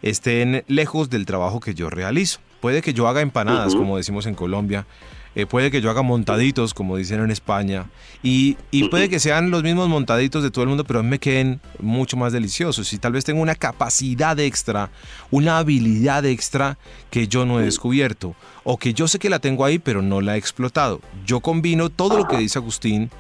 estén 0.02 0.64
lejos 0.68 1.12
del 1.12 1.28
trabajo 1.28 1.60
que 1.60 1.76
yo 1.76 1.92
realizo. 1.92 2.40
Puede 2.60 2.82
que 2.82 2.94
yo 2.94 3.08
haga 3.08 3.22
empanadas, 3.22 3.76
como 3.76 3.98
decimos 3.98 4.26
en 4.26 4.34
Colombia, 4.34 4.88
eh, 5.36 5.46
puede 5.46 5.70
que 5.70 5.82
yo 5.82 5.90
haga 5.90 6.02
montaditos, 6.02 6.74
como 6.74 6.98
dicen 6.98 7.22
en 7.22 7.32
España, 7.32 7.86
y, 8.24 8.58
puede 8.90 9.10
que 9.10 9.20
sean 9.20 9.52
los 9.52 9.64
mismos 9.64 9.88
montaditos 9.88 10.44
de 10.44 10.52
todo 10.52 10.64
el 10.64 10.70
mundo, 10.70 10.84
pero 10.84 11.04
me 11.04 11.20
queden 11.20 11.62
mucho 11.80 12.18
más 12.18 12.34
deliciosos. 12.34 12.92
Y 12.94 12.98
tal 12.98 13.12
vez 13.12 13.26
tengo 13.26 13.42
una 13.42 13.56
capacidad 13.56 14.40
extra, 14.40 14.90
una 15.30 15.60
habilidad 15.60 16.26
extra 16.26 16.78
que 17.12 17.28
yo 17.28 17.46
no 17.46 17.60
he 17.60 17.64
descubierto, 17.64 18.36
o 18.64 18.78
que 18.78 18.94
yo 18.94 19.08
sé 19.08 19.20
que 19.20 19.30
la 19.30 19.40
tengo 19.40 19.66
ahí, 19.66 19.80
pero 19.80 20.02
no 20.02 20.22
la 20.22 20.36
he 20.36 20.40
explotado. 20.40 21.02
Yo 21.26 21.40
combino 21.40 21.90
todo 21.90 22.18
lo 22.18 22.28
que 22.28 22.38
dice 22.38 22.60
Agustín 22.60 23.12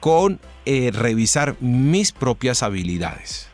con 0.00 0.38
eh, 0.66 0.90
revisar 0.92 1.56
mis 1.60 2.12
propias 2.12 2.62
habilidades. 2.62 3.48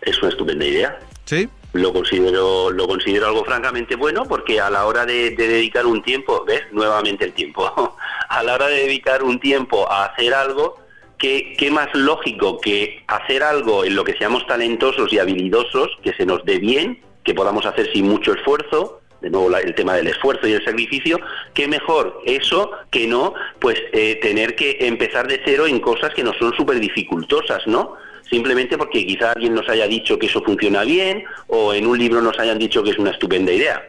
Es 0.00 0.18
una 0.20 0.30
estupenda 0.30 0.64
idea. 0.64 0.98
Sí 1.26 1.48
lo 1.74 1.92
considero 1.92 2.70
lo 2.70 2.86
considero 2.86 3.26
algo 3.26 3.44
francamente 3.44 3.96
bueno 3.96 4.24
porque 4.24 4.60
a 4.60 4.70
la 4.70 4.86
hora 4.86 5.04
de, 5.04 5.30
dedicar 5.32 5.86
un 5.86 6.02
tiempo 6.02 6.44
ves 6.46 6.62
nuevamente 6.72 7.24
el 7.24 7.32
tiempo 7.32 7.96
a 8.28 8.42
la 8.42 8.54
hora 8.54 8.68
de 8.68 8.84
dedicar 8.84 9.22
un 9.22 9.38
tiempo 9.40 9.90
a 9.90 10.06
hacer 10.06 10.32
algo 10.34 10.76
¿qué, 11.18 11.54
qué 11.58 11.70
más 11.70 11.88
lógico 11.94 12.60
que 12.60 13.02
hacer 13.08 13.42
algo 13.42 13.84
en 13.84 13.96
lo 13.96 14.04
que 14.04 14.16
seamos 14.16 14.46
talentosos 14.46 15.12
y 15.12 15.18
habilidosos 15.18 15.90
que 16.02 16.14
se 16.14 16.24
nos 16.24 16.44
dé 16.44 16.58
bien 16.58 17.02
que 17.24 17.34
podamos 17.34 17.66
hacer 17.66 17.92
sin 17.92 18.06
mucho 18.06 18.32
esfuerzo 18.32 19.00
de 19.24 19.30
nuevo 19.30 19.56
el 19.56 19.74
tema 19.74 19.94
del 19.94 20.08
esfuerzo 20.08 20.46
y 20.46 20.52
el 20.52 20.62
sacrificio, 20.62 21.18
qué 21.54 21.66
mejor 21.66 22.20
eso 22.26 22.70
que 22.90 23.06
no, 23.06 23.32
pues 23.58 23.82
eh, 23.92 24.16
tener 24.16 24.54
que 24.54 24.76
empezar 24.80 25.26
de 25.26 25.40
cero 25.46 25.66
en 25.66 25.80
cosas 25.80 26.12
que 26.12 26.22
no 26.22 26.34
son 26.34 26.52
súper 26.54 26.78
dificultosas, 26.78 27.66
¿no? 27.66 27.96
Simplemente 28.30 28.78
porque 28.78 29.06
quizá 29.06 29.32
alguien 29.32 29.54
nos 29.54 29.68
haya 29.68 29.86
dicho 29.86 30.18
que 30.18 30.26
eso 30.26 30.42
funciona 30.42 30.82
bien 30.84 31.24
o 31.48 31.74
en 31.74 31.86
un 31.86 31.98
libro 31.98 32.20
nos 32.20 32.38
hayan 32.38 32.58
dicho 32.58 32.82
que 32.82 32.90
es 32.90 32.98
una 32.98 33.10
estupenda 33.10 33.52
idea. 33.52 33.82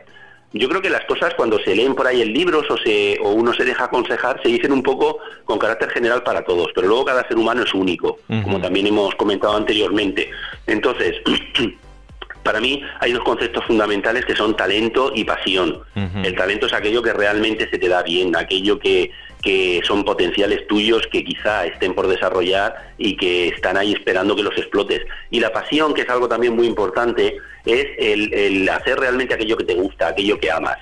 Yo 0.53 0.69
creo 0.69 0.81
que 0.81 0.89
las 0.89 1.03
cosas 1.03 1.33
cuando 1.33 1.59
se 1.59 1.75
leen 1.75 1.95
por 1.95 2.07
ahí 2.07 2.21
en 2.21 2.31
libros 2.31 2.65
o, 2.69 2.77
se, 2.77 3.17
o 3.21 3.31
uno 3.31 3.53
se 3.53 3.65
deja 3.65 3.85
aconsejar 3.85 4.41
se 4.41 4.47
dicen 4.47 4.71
un 4.71 4.81
poco 4.81 5.17
con 5.43 5.59
carácter 5.59 5.89
general 5.89 6.23
para 6.23 6.45
todos, 6.45 6.67
pero 6.73 6.87
luego 6.87 7.03
cada 7.03 7.27
ser 7.27 7.37
humano 7.37 7.63
es 7.63 7.73
único, 7.73 8.19
como 8.27 8.61
también 8.61 8.87
hemos 8.87 9.13
comentado 9.15 9.57
anteriormente. 9.57 10.29
Entonces, 10.65 11.15
para 12.43 12.61
mí 12.61 12.81
hay 13.01 13.11
dos 13.11 13.23
conceptos 13.23 13.65
fundamentales 13.65 14.23
que 14.23 14.35
son 14.35 14.55
talento 14.55 15.11
y 15.13 15.25
pasión. 15.25 15.81
El 16.23 16.35
talento 16.35 16.67
es 16.67 16.73
aquello 16.73 17.01
que 17.01 17.11
realmente 17.11 17.69
se 17.69 17.77
te 17.77 17.89
da 17.89 18.01
bien, 18.01 18.33
aquello 18.37 18.79
que, 18.79 19.11
que 19.45 19.79
son 19.85 20.03
potenciales 20.03 20.65
tuyos 20.65 21.05
que 21.11 21.23
quizá 21.23 21.67
estén 21.67 21.93
por 21.93 22.07
desarrollar 22.07 22.93
y 22.97 23.15
que 23.15 23.49
están 23.49 23.77
ahí 23.77 23.93
esperando 23.93 24.35
que 24.35 24.41
los 24.41 24.57
explotes. 24.57 25.03
Y 25.29 25.39
la 25.39 25.53
pasión, 25.53 25.93
que 25.93 26.01
es 26.01 26.09
algo 26.09 26.27
también 26.27 26.55
muy 26.55 26.65
importante, 26.65 27.37
es 27.63 27.85
el, 27.99 28.67
hacer 28.67 28.99
realmente 28.99 29.35
aquello 29.35 29.55
que 29.55 29.65
te 29.65 29.75
gusta, 29.75 30.07
aquello 30.07 30.39
que 30.39 30.49
amas. 30.49 30.79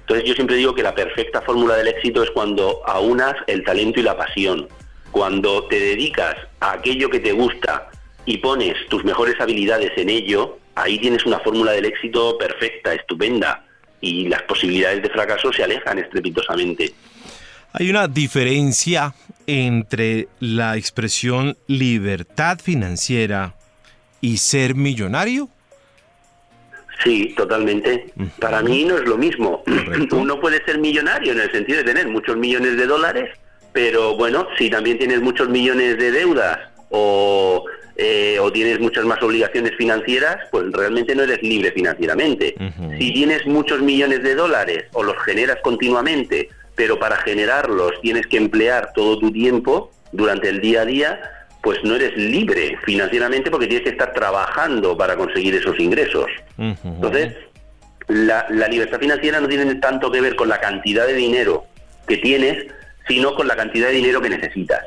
Entonces 0.00 0.26
yo 0.26 0.34
siempre 0.34 0.56
digo 0.56 0.74
que 0.74 0.82
la 0.82 0.94
perfecta 0.94 1.42
fórmula 1.42 1.76
del 1.76 1.88
éxito 1.88 2.22
es 2.22 2.30
cuando 2.30 2.80
aunas 2.86 3.34
el 3.48 3.62
talento 3.64 4.00
y 4.00 4.04
la 4.04 4.16
pasión. 4.16 4.66
Cuando 5.10 5.64
te 5.64 5.78
dedicas 5.78 6.36
a 6.60 6.72
aquello 6.72 7.10
que 7.10 7.20
te 7.20 7.32
gusta 7.32 7.90
y 8.24 8.38
pones 8.38 8.74
tus 8.88 9.04
mejores 9.04 9.38
habilidades 9.38 9.92
en 9.96 10.08
ello, 10.08 10.58
ahí 10.74 10.98
tienes 10.98 11.26
una 11.26 11.38
fórmula 11.40 11.72
del 11.72 11.84
éxito 11.84 12.38
perfecta, 12.38 12.94
estupenda, 12.94 13.62
y 14.00 14.28
las 14.28 14.42
posibilidades 14.42 15.02
de 15.02 15.10
fracaso 15.10 15.52
se 15.52 15.64
alejan 15.64 15.98
estrepitosamente. 15.98 16.94
Hay 17.78 17.90
una 17.90 18.08
diferencia 18.08 19.12
entre 19.46 20.28
la 20.40 20.78
expresión 20.78 21.58
libertad 21.66 22.58
financiera 22.58 23.52
y 24.22 24.38
ser 24.38 24.74
millonario. 24.74 25.50
Sí, 27.04 27.34
totalmente. 27.36 28.06
Para 28.40 28.62
mí 28.62 28.86
no 28.86 28.96
es 28.96 29.04
lo 29.06 29.18
mismo. 29.18 29.62
Uno 30.10 30.40
puede 30.40 30.64
ser 30.64 30.78
millonario 30.78 31.32
en 31.32 31.40
el 31.40 31.52
sentido 31.52 31.80
de 31.80 31.84
tener 31.84 32.08
muchos 32.08 32.38
millones 32.38 32.78
de 32.78 32.86
dólares, 32.86 33.28
pero 33.74 34.16
bueno, 34.16 34.48
si 34.56 34.70
también 34.70 34.96
tienes 34.96 35.20
muchos 35.20 35.50
millones 35.50 35.98
de 35.98 36.12
deudas 36.12 36.58
o, 36.88 37.62
eh, 37.96 38.38
o 38.40 38.50
tienes 38.50 38.80
muchas 38.80 39.04
más 39.04 39.22
obligaciones 39.22 39.72
financieras, 39.76 40.38
pues 40.50 40.72
realmente 40.72 41.14
no 41.14 41.24
eres 41.24 41.42
libre 41.42 41.72
financieramente. 41.72 42.54
Si 42.98 43.12
tienes 43.12 43.46
muchos 43.46 43.82
millones 43.82 44.22
de 44.22 44.34
dólares 44.34 44.84
o 44.94 45.02
los 45.02 45.22
generas 45.24 45.58
continuamente 45.62 46.48
pero 46.76 46.98
para 46.98 47.16
generarlos 47.16 47.92
tienes 48.02 48.26
que 48.26 48.36
emplear 48.36 48.92
todo 48.94 49.18
tu 49.18 49.32
tiempo 49.32 49.90
durante 50.12 50.48
el 50.48 50.60
día 50.60 50.82
a 50.82 50.84
día, 50.84 51.20
pues 51.62 51.82
no 51.82 51.96
eres 51.96 52.16
libre 52.16 52.78
financieramente 52.84 53.50
porque 53.50 53.66
tienes 53.66 53.84
que 53.84 53.90
estar 53.90 54.12
trabajando 54.12 54.96
para 54.96 55.16
conseguir 55.16 55.54
esos 55.56 55.80
ingresos. 55.80 56.26
Entonces, 56.58 57.34
la, 58.06 58.46
libertad 58.68 59.00
financiera 59.00 59.40
no 59.40 59.48
tiene 59.48 59.74
tanto 59.76 60.12
que 60.12 60.20
ver 60.20 60.36
con 60.36 60.48
la 60.48 60.60
cantidad 60.60 61.06
de 61.06 61.14
dinero 61.14 61.64
que 62.06 62.18
tienes, 62.18 62.66
sino 63.08 63.34
con 63.34 63.48
la 63.48 63.56
cantidad 63.56 63.88
de 63.88 63.94
dinero 63.94 64.20
que 64.20 64.30
necesitas. 64.30 64.84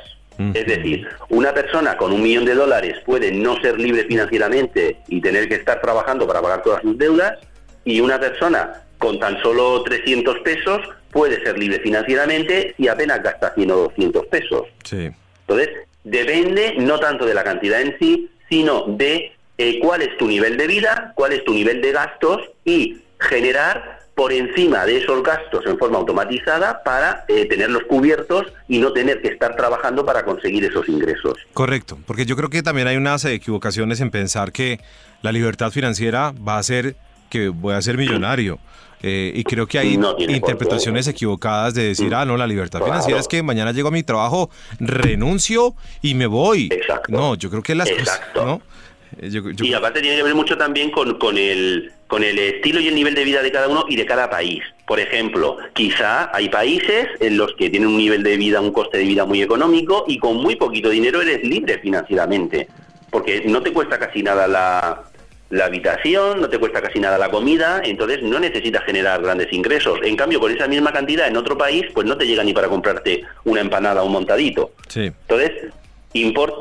Es 0.53 0.65
decir, 0.67 1.05
una 1.27 1.53
persona 1.53 1.97
con 1.97 2.13
un 2.13 2.21
millón 2.21 2.45
de 2.45 2.55
dólares 2.55 2.95
puede 3.05 3.29
no 3.29 3.59
ser 3.59 3.77
libre 3.77 4.05
financieramente 4.05 5.01
y 5.09 5.19
tener 5.19 5.49
que 5.49 5.55
estar 5.55 5.81
trabajando 5.81 6.25
para 6.25 6.41
pagar 6.41 6.63
todas 6.63 6.81
sus 6.81 6.97
deudas, 6.97 7.37
y 7.83 7.99
una 7.99 8.21
persona 8.21 8.83
con 8.99 9.19
tan 9.19 9.41
solo 9.41 9.83
300 9.83 10.39
pesos 10.39 10.79
puede 11.11 11.43
ser 11.43 11.57
libre 11.57 11.79
financieramente 11.79 12.75
y 12.77 12.87
apenas 12.87 13.21
gasta 13.23 13.53
100 13.53 13.71
o 13.71 13.75
200 13.75 14.25
pesos. 14.27 14.63
Entonces, 14.91 15.69
depende 16.03 16.75
no 16.77 16.99
tanto 16.99 17.25
de 17.25 17.33
la 17.33 17.43
cantidad 17.43 17.81
en 17.81 17.95
sí, 17.99 18.29
sino 18.49 18.85
de 18.87 19.31
eh, 19.57 19.79
cuál 19.81 20.01
es 20.01 20.17
tu 20.17 20.27
nivel 20.27 20.57
de 20.57 20.67
vida, 20.67 21.13
cuál 21.15 21.33
es 21.33 21.43
tu 21.43 21.53
nivel 21.53 21.81
de 21.81 21.91
gastos 21.91 22.41
y 22.63 23.01
generar 23.19 23.99
por 24.15 24.33
encima 24.33 24.85
de 24.85 24.97
esos 24.97 25.23
gastos 25.23 25.65
en 25.65 25.77
forma 25.77 25.97
automatizada 25.97 26.83
para 26.83 27.23
eh, 27.29 27.45
tenerlos 27.45 27.83
cubiertos 27.83 28.47
y 28.67 28.79
no 28.79 28.91
tener 28.91 29.21
que 29.21 29.29
estar 29.29 29.55
trabajando 29.55 30.05
para 30.05 30.25
conseguir 30.25 30.65
esos 30.65 30.89
ingresos. 30.89 31.37
Correcto, 31.53 31.97
porque 32.05 32.25
yo 32.25 32.35
creo 32.35 32.49
que 32.49 32.61
también 32.61 32.87
hay 32.87 32.97
unas 32.97 33.23
equivocaciones 33.23 34.01
en 34.01 34.11
pensar 34.11 34.51
que 34.51 34.81
la 35.21 35.31
libertad 35.31 35.71
financiera 35.71 36.33
va 36.33 36.57
a 36.57 36.63
ser 36.63 36.97
que 37.29 37.47
voy 37.47 37.75
a 37.75 37.81
ser 37.81 37.97
millonario. 37.97 38.59
Eh, 39.01 39.31
y 39.33 39.43
creo 39.43 39.65
que 39.65 39.79
hay 39.79 39.97
interpretaciones 40.27 41.07
equivocadas 41.07 41.73
de 41.73 41.83
decir, 41.83 42.13
ah, 42.13 42.25
no, 42.25 42.35
la 42.35 42.47
libertad 42.47 42.83
financiera 42.83 43.19
es 43.19 43.27
que 43.27 43.41
mañana 43.41 43.71
llego 43.71 43.87
a 43.87 43.91
mi 43.91 44.03
trabajo, 44.03 44.49
renuncio 44.79 45.75
y 46.01 46.15
me 46.15 46.27
voy. 46.27 46.69
Exacto. 46.71 47.11
No, 47.11 47.35
yo 47.35 47.49
creo 47.49 47.63
que 47.63 47.75
las 47.75 47.89
cosas, 47.89 48.21
¿no? 48.35 48.61
Eh, 49.21 49.41
y 49.61 49.73
aparte 49.73 50.01
tiene 50.01 50.17
que 50.17 50.23
ver 50.23 50.35
mucho 50.35 50.57
también 50.57 50.91
con, 50.91 51.17
con, 51.17 51.37
el, 51.37 51.91
con 52.07 52.23
el 52.23 52.37
estilo 52.37 52.79
y 52.79 52.87
el 52.87 52.95
nivel 52.95 53.15
de 53.15 53.23
vida 53.23 53.41
de 53.41 53.51
cada 53.51 53.67
uno 53.67 53.85
y 53.87 53.95
de 53.95 54.05
cada 54.05 54.29
país. 54.29 54.61
Por 54.85 54.99
ejemplo, 54.99 55.57
quizá 55.73 56.35
hay 56.35 56.49
países 56.49 57.07
en 57.19 57.37
los 57.37 57.53
que 57.55 57.69
tienen 57.69 57.89
un 57.89 57.97
nivel 57.97 58.23
de 58.23 58.37
vida, 58.37 58.61
un 58.61 58.71
coste 58.71 58.99
de 58.99 59.05
vida 59.05 59.25
muy 59.25 59.41
económico 59.41 60.05
y 60.07 60.19
con 60.19 60.37
muy 60.37 60.55
poquito 60.55 60.89
dinero 60.89 61.21
eres 61.21 61.43
libre 61.43 61.79
financieramente, 61.79 62.67
porque 63.09 63.43
no 63.45 63.61
te 63.61 63.73
cuesta 63.73 63.97
casi 63.97 64.21
nada 64.23 64.47
la, 64.47 65.08
la 65.49 65.65
habitación, 65.65 66.41
no 66.41 66.49
te 66.49 66.59
cuesta 66.59 66.81
casi 66.81 66.99
nada 66.99 67.17
la 67.17 67.29
comida, 67.29 67.81
entonces 67.83 68.21
no 68.21 68.39
necesitas 68.39 68.83
generar 68.83 69.21
grandes 69.21 69.51
ingresos. 69.51 69.99
En 70.03 70.15
cambio, 70.15 70.39
con 70.39 70.51
esa 70.51 70.67
misma 70.67 70.93
cantidad 70.93 71.27
en 71.27 71.37
otro 71.37 71.57
país, 71.57 71.85
pues 71.93 72.05
no 72.05 72.17
te 72.17 72.25
llega 72.25 72.43
ni 72.43 72.53
para 72.53 72.67
comprarte 72.67 73.23
una 73.45 73.61
empanada 73.61 74.03
o 74.03 74.05
un 74.05 74.11
montadito. 74.11 74.71
Sí. 74.87 75.05
Entonces, 75.05 75.51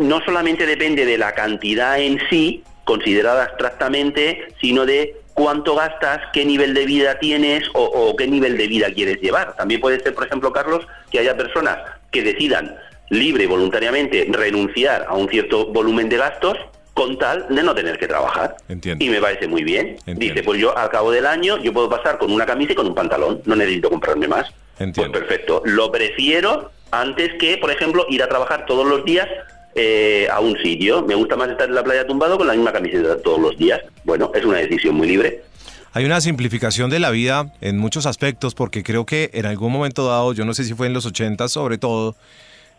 no 0.00 0.20
solamente 0.24 0.66
depende 0.66 1.04
de 1.04 1.18
la 1.18 1.32
cantidad 1.32 1.98
en 1.98 2.18
sí, 2.30 2.62
considerada 2.84 3.44
abstractamente, 3.44 4.48
sino 4.60 4.86
de 4.86 5.16
cuánto 5.34 5.76
gastas, 5.76 6.20
qué 6.32 6.44
nivel 6.44 6.72
de 6.72 6.86
vida 6.86 7.18
tienes 7.18 7.64
o, 7.74 8.16
qué 8.16 8.26
nivel 8.26 8.56
de 8.56 8.66
vida 8.66 8.92
quieres 8.92 9.20
llevar. 9.20 9.54
También 9.56 9.80
puede 9.80 10.00
ser, 10.00 10.14
por 10.14 10.26
ejemplo, 10.26 10.52
Carlos, 10.52 10.86
que 11.10 11.18
haya 11.18 11.36
personas 11.36 11.78
que 12.10 12.22
decidan 12.22 12.76
libre 13.10 13.44
y 13.44 13.46
voluntariamente 13.46 14.26
renunciar 14.30 15.06
a 15.08 15.14
un 15.14 15.28
cierto 15.28 15.66
volumen 15.66 16.08
de 16.08 16.16
gastos 16.16 16.56
con 16.98 17.16
tal 17.16 17.46
de 17.48 17.62
no 17.62 17.76
tener 17.76 17.96
que 17.96 18.08
trabajar. 18.08 18.56
Entiendo. 18.68 19.04
Y 19.04 19.08
me 19.08 19.20
parece 19.20 19.46
muy 19.46 19.62
bien. 19.62 19.96
Dice, 20.04 20.42
pues 20.42 20.60
yo 20.60 20.76
al 20.76 20.90
cabo 20.90 21.12
del 21.12 21.26
año 21.26 21.56
yo 21.58 21.72
puedo 21.72 21.88
pasar 21.88 22.18
con 22.18 22.32
una 22.32 22.44
camisa 22.44 22.72
y 22.72 22.74
con 22.74 22.88
un 22.88 22.94
pantalón, 22.94 23.40
no 23.44 23.54
necesito 23.54 23.88
comprarme 23.88 24.26
más. 24.26 24.50
Entiendo. 24.80 25.12
Pues 25.12 25.24
perfecto. 25.24 25.62
Lo 25.64 25.92
prefiero 25.92 26.72
antes 26.90 27.34
que, 27.38 27.56
por 27.58 27.70
ejemplo, 27.70 28.04
ir 28.08 28.20
a 28.20 28.28
trabajar 28.28 28.66
todos 28.66 28.84
los 28.84 29.04
días 29.04 29.28
eh, 29.76 30.26
a 30.28 30.40
un 30.40 30.58
sitio. 30.58 31.02
Me 31.02 31.14
gusta 31.14 31.36
más 31.36 31.48
estar 31.50 31.68
en 31.68 31.76
la 31.76 31.84
playa 31.84 32.04
tumbado 32.04 32.36
con 32.36 32.48
la 32.48 32.54
misma 32.54 32.72
camiseta 32.72 33.16
todos 33.22 33.38
los 33.38 33.56
días. 33.56 33.80
Bueno, 34.02 34.32
es 34.34 34.44
una 34.44 34.58
decisión 34.58 34.96
muy 34.96 35.06
libre. 35.06 35.44
Hay 35.92 36.04
una 36.04 36.20
simplificación 36.20 36.90
de 36.90 36.98
la 36.98 37.10
vida 37.10 37.52
en 37.60 37.78
muchos 37.78 38.06
aspectos 38.06 38.56
porque 38.56 38.82
creo 38.82 39.06
que 39.06 39.30
en 39.34 39.46
algún 39.46 39.72
momento 39.72 40.08
dado, 40.08 40.32
yo 40.32 40.44
no 40.44 40.52
sé 40.52 40.64
si 40.64 40.74
fue 40.74 40.88
en 40.88 40.94
los 40.94 41.06
80 41.06 41.48
sobre 41.48 41.78
todo, 41.78 42.16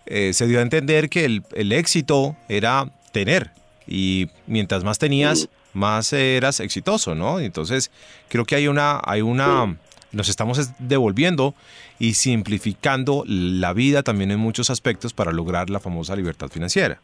eh, 0.05 0.33
se 0.33 0.45
dio 0.45 0.59
a 0.59 0.61
entender 0.61 1.09
que 1.09 1.23
el, 1.23 1.43
el 1.53 1.71
éxito 1.71 2.35
era 2.49 2.85
tener, 3.11 3.51
y 3.89 4.29
mientras 4.45 4.83
más 4.83 4.99
tenías, 4.99 5.49
más 5.73 6.13
eras 6.13 6.59
exitoso, 6.59 7.15
¿no? 7.15 7.39
Entonces, 7.39 7.89
creo 8.27 8.45
que 8.45 8.55
hay 8.55 8.67
una, 8.67 9.01
hay 9.03 9.21
una, 9.21 9.77
nos 10.11 10.29
estamos 10.29 10.69
devolviendo 10.77 11.55
y 11.97 12.13
simplificando 12.13 13.23
la 13.25 13.73
vida 13.73 14.03
también 14.03 14.29
en 14.29 14.39
muchos 14.39 14.69
aspectos 14.69 15.13
para 15.13 15.31
lograr 15.31 15.71
la 15.71 15.79
famosa 15.79 16.15
libertad 16.15 16.49
financiera. 16.49 17.01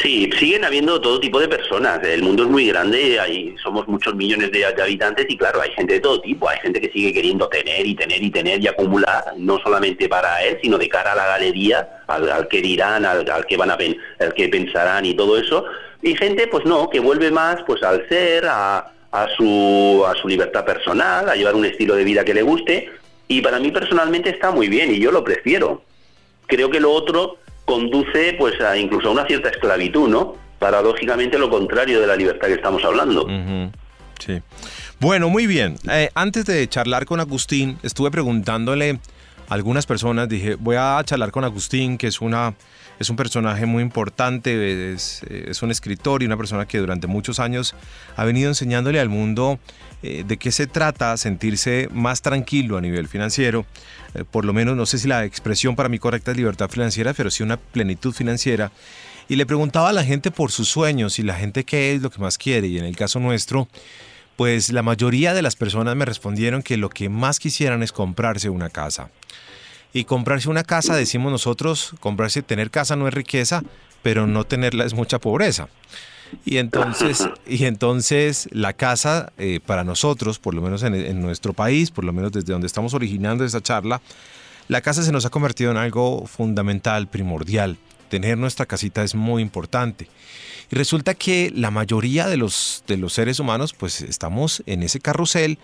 Sí, 0.00 0.30
siguen 0.38 0.64
habiendo 0.64 1.00
todo 1.00 1.18
tipo 1.18 1.40
de 1.40 1.48
personas. 1.48 2.00
El 2.04 2.22
mundo 2.22 2.44
es 2.44 2.48
muy 2.48 2.68
grande, 2.68 3.18
hay, 3.18 3.56
somos 3.60 3.88
muchos 3.88 4.14
millones 4.14 4.52
de, 4.52 4.64
habitantes 4.64 5.26
y 5.28 5.36
claro, 5.36 5.60
hay 5.60 5.70
gente 5.72 5.94
de 5.94 6.00
todo 6.00 6.20
tipo. 6.20 6.48
Hay 6.48 6.58
gente 6.60 6.80
que 6.80 6.90
sigue 6.92 7.12
queriendo 7.12 7.48
tener 7.48 7.84
y 7.84 7.96
tener 7.96 8.22
y 8.22 8.30
tener 8.30 8.62
y 8.62 8.68
acumular, 8.68 9.24
no 9.36 9.58
solamente 9.58 10.08
para 10.08 10.40
él, 10.44 10.58
sino 10.62 10.78
de 10.78 10.88
cara 10.88 11.12
a 11.12 11.16
la 11.16 11.26
galería, 11.26 12.02
al, 12.06 12.46
que 12.46 12.62
dirán, 12.62 13.04
al, 13.04 13.24
que 13.48 13.56
van 13.56 13.72
a 13.72 13.78
al 14.20 14.34
que 14.34 14.48
pensarán 14.48 15.04
y 15.04 15.14
todo 15.14 15.36
eso. 15.36 15.64
Y 16.00 16.14
gente, 16.14 16.46
pues 16.46 16.64
no, 16.64 16.88
que 16.90 17.00
vuelve 17.00 17.32
más 17.32 17.56
pues 17.66 17.82
al 17.82 18.08
ser, 18.08 18.46
a, 18.46 18.92
a, 19.10 19.28
su, 19.36 20.04
a 20.06 20.14
su 20.14 20.28
libertad 20.28 20.64
personal, 20.64 21.28
a 21.28 21.34
llevar 21.34 21.56
un 21.56 21.64
estilo 21.64 21.96
de 21.96 22.04
vida 22.04 22.24
que 22.24 22.34
le 22.34 22.42
guste. 22.42 22.92
Y 23.26 23.40
para 23.40 23.58
mí 23.58 23.72
personalmente 23.72 24.30
está 24.30 24.52
muy 24.52 24.68
bien 24.68 24.94
y 24.94 25.00
yo 25.00 25.10
lo 25.10 25.24
prefiero. 25.24 25.82
Creo 26.46 26.70
que 26.70 26.78
lo 26.78 26.92
otro 26.92 27.38
conduce 27.68 28.34
pues 28.38 28.58
a 28.62 28.78
incluso 28.78 29.08
a 29.08 29.10
una 29.12 29.26
cierta 29.26 29.50
esclavitud, 29.50 30.08
¿no? 30.08 30.36
Paradójicamente 30.58 31.38
lo 31.38 31.50
contrario 31.50 32.00
de 32.00 32.06
la 32.06 32.16
libertad 32.16 32.48
que 32.48 32.54
estamos 32.54 32.82
hablando. 32.82 33.26
Sí. 34.18 34.40
Bueno, 35.00 35.28
muy 35.28 35.46
bien. 35.46 35.76
Eh, 35.90 36.08
antes 36.14 36.46
de 36.46 36.66
charlar 36.66 37.04
con 37.04 37.20
Agustín, 37.20 37.78
estuve 37.82 38.10
preguntándole 38.10 38.98
a 39.50 39.54
algunas 39.54 39.84
personas, 39.84 40.30
dije, 40.30 40.56
voy 40.58 40.76
a 40.78 40.98
charlar 41.04 41.30
con 41.30 41.44
Agustín, 41.44 41.98
que 41.98 42.06
es 42.06 42.22
una 42.22 42.54
es 42.98 43.10
un 43.10 43.16
personaje 43.16 43.66
muy 43.66 43.82
importante, 43.82 44.92
es, 44.92 45.22
es, 45.22 45.62
un 45.62 45.70
escritor 45.70 46.22
y 46.22 46.26
una 46.26 46.36
persona 46.36 46.66
que 46.66 46.78
durante 46.78 47.06
muchos 47.06 47.38
años 47.38 47.74
ha 48.16 48.24
venido 48.24 48.48
enseñándole 48.48 49.00
al 49.00 49.08
mundo 49.08 49.58
eh, 50.02 50.24
de 50.26 50.36
qué 50.36 50.52
se 50.52 50.66
trata 50.66 51.16
sentirse 51.16 51.88
más 51.92 52.22
tranquilo 52.22 52.76
a 52.76 52.80
nivel 52.80 53.08
financiero. 53.08 53.66
Eh, 54.14 54.24
por 54.28 54.44
lo 54.44 54.52
menos, 54.52 54.76
no 54.76 54.86
sé 54.86 54.98
si 54.98 55.08
la 55.08 55.24
expresión 55.24 55.76
para 55.76 55.88
mí 55.88 55.98
correcta 55.98 56.30
es 56.30 56.36
libertad 56.36 56.70
financiera, 56.70 57.14
pero 57.14 57.30
sí 57.30 57.42
una 57.42 57.56
plenitud 57.56 58.12
financiera. 58.12 58.70
Y 59.28 59.36
le 59.36 59.44
preguntaba 59.44 59.90
a 59.90 59.92
la 59.92 60.04
gente 60.04 60.30
por 60.30 60.50
sus 60.50 60.68
sueños 60.68 61.18
y 61.18 61.22
la 61.22 61.34
gente 61.34 61.64
qué 61.64 61.94
es 61.94 62.02
lo 62.02 62.10
que 62.10 62.20
más 62.20 62.38
quiere. 62.38 62.68
Y 62.68 62.78
en 62.78 62.84
el 62.84 62.96
caso 62.96 63.20
nuestro, 63.20 63.68
pues 64.36 64.70
la 64.70 64.82
mayoría 64.82 65.34
de 65.34 65.42
las 65.42 65.56
personas 65.56 65.96
me 65.96 66.04
respondieron 66.04 66.62
que 66.62 66.76
lo 66.76 66.88
que 66.88 67.08
más 67.08 67.38
quisieran 67.40 67.82
es 67.82 67.92
comprarse 67.92 68.50
una 68.50 68.70
casa. 68.70 69.10
Y 69.92 70.04
comprarse 70.04 70.48
una 70.48 70.64
casa, 70.64 70.96
decimos 70.96 71.32
nosotros, 71.32 71.94
comprarse, 72.00 72.42
tener 72.42 72.70
casa 72.70 72.96
no 72.96 73.08
es 73.08 73.14
riqueza, 73.14 73.62
pero 74.02 74.26
no 74.26 74.44
tenerla 74.44 74.84
es 74.84 74.94
mucha 74.94 75.18
pobreza. 75.18 75.68
Y 76.44 76.58
entonces, 76.58 77.28
y 77.46 77.64
entonces 77.64 78.48
la 78.52 78.72
casa 78.72 79.32
eh, 79.38 79.60
para 79.64 79.84
nosotros, 79.84 80.38
por 80.38 80.54
lo 80.54 80.62
menos 80.62 80.82
en, 80.82 81.20
nuestro 81.20 81.52
país, 81.52 81.90
por 81.90 82.04
lo 82.04 82.12
menos 82.12 82.32
desde 82.32 82.52
donde 82.52 82.66
estamos 82.66 82.94
originando 82.94 83.44
esta 83.44 83.62
charla, 83.62 84.00
la 84.68 84.80
casa 84.82 85.02
se 85.02 85.12
nos 85.12 85.24
ha 85.24 85.30
convertido 85.30 85.70
en 85.70 85.78
algo 85.78 86.26
fundamental, 86.26 87.08
primordial. 87.08 87.78
Tener 88.10 88.36
nuestra 88.38 88.66
casita 88.66 89.02
es 89.02 89.14
muy 89.14 89.42
importante. 89.42 90.08
Y 90.70 90.76
resulta 90.76 91.14
que 91.14 91.50
la 91.54 91.70
mayoría 91.70 92.26
de 92.26 92.36
los, 92.36 92.84
de 92.86 92.98
los 92.98 93.14
seres 93.14 93.40
humanos, 93.40 93.72
pues 93.72 94.02
estamos 94.02 94.62
en 94.66 94.82
ese 94.82 95.00
carrusel 95.00 95.58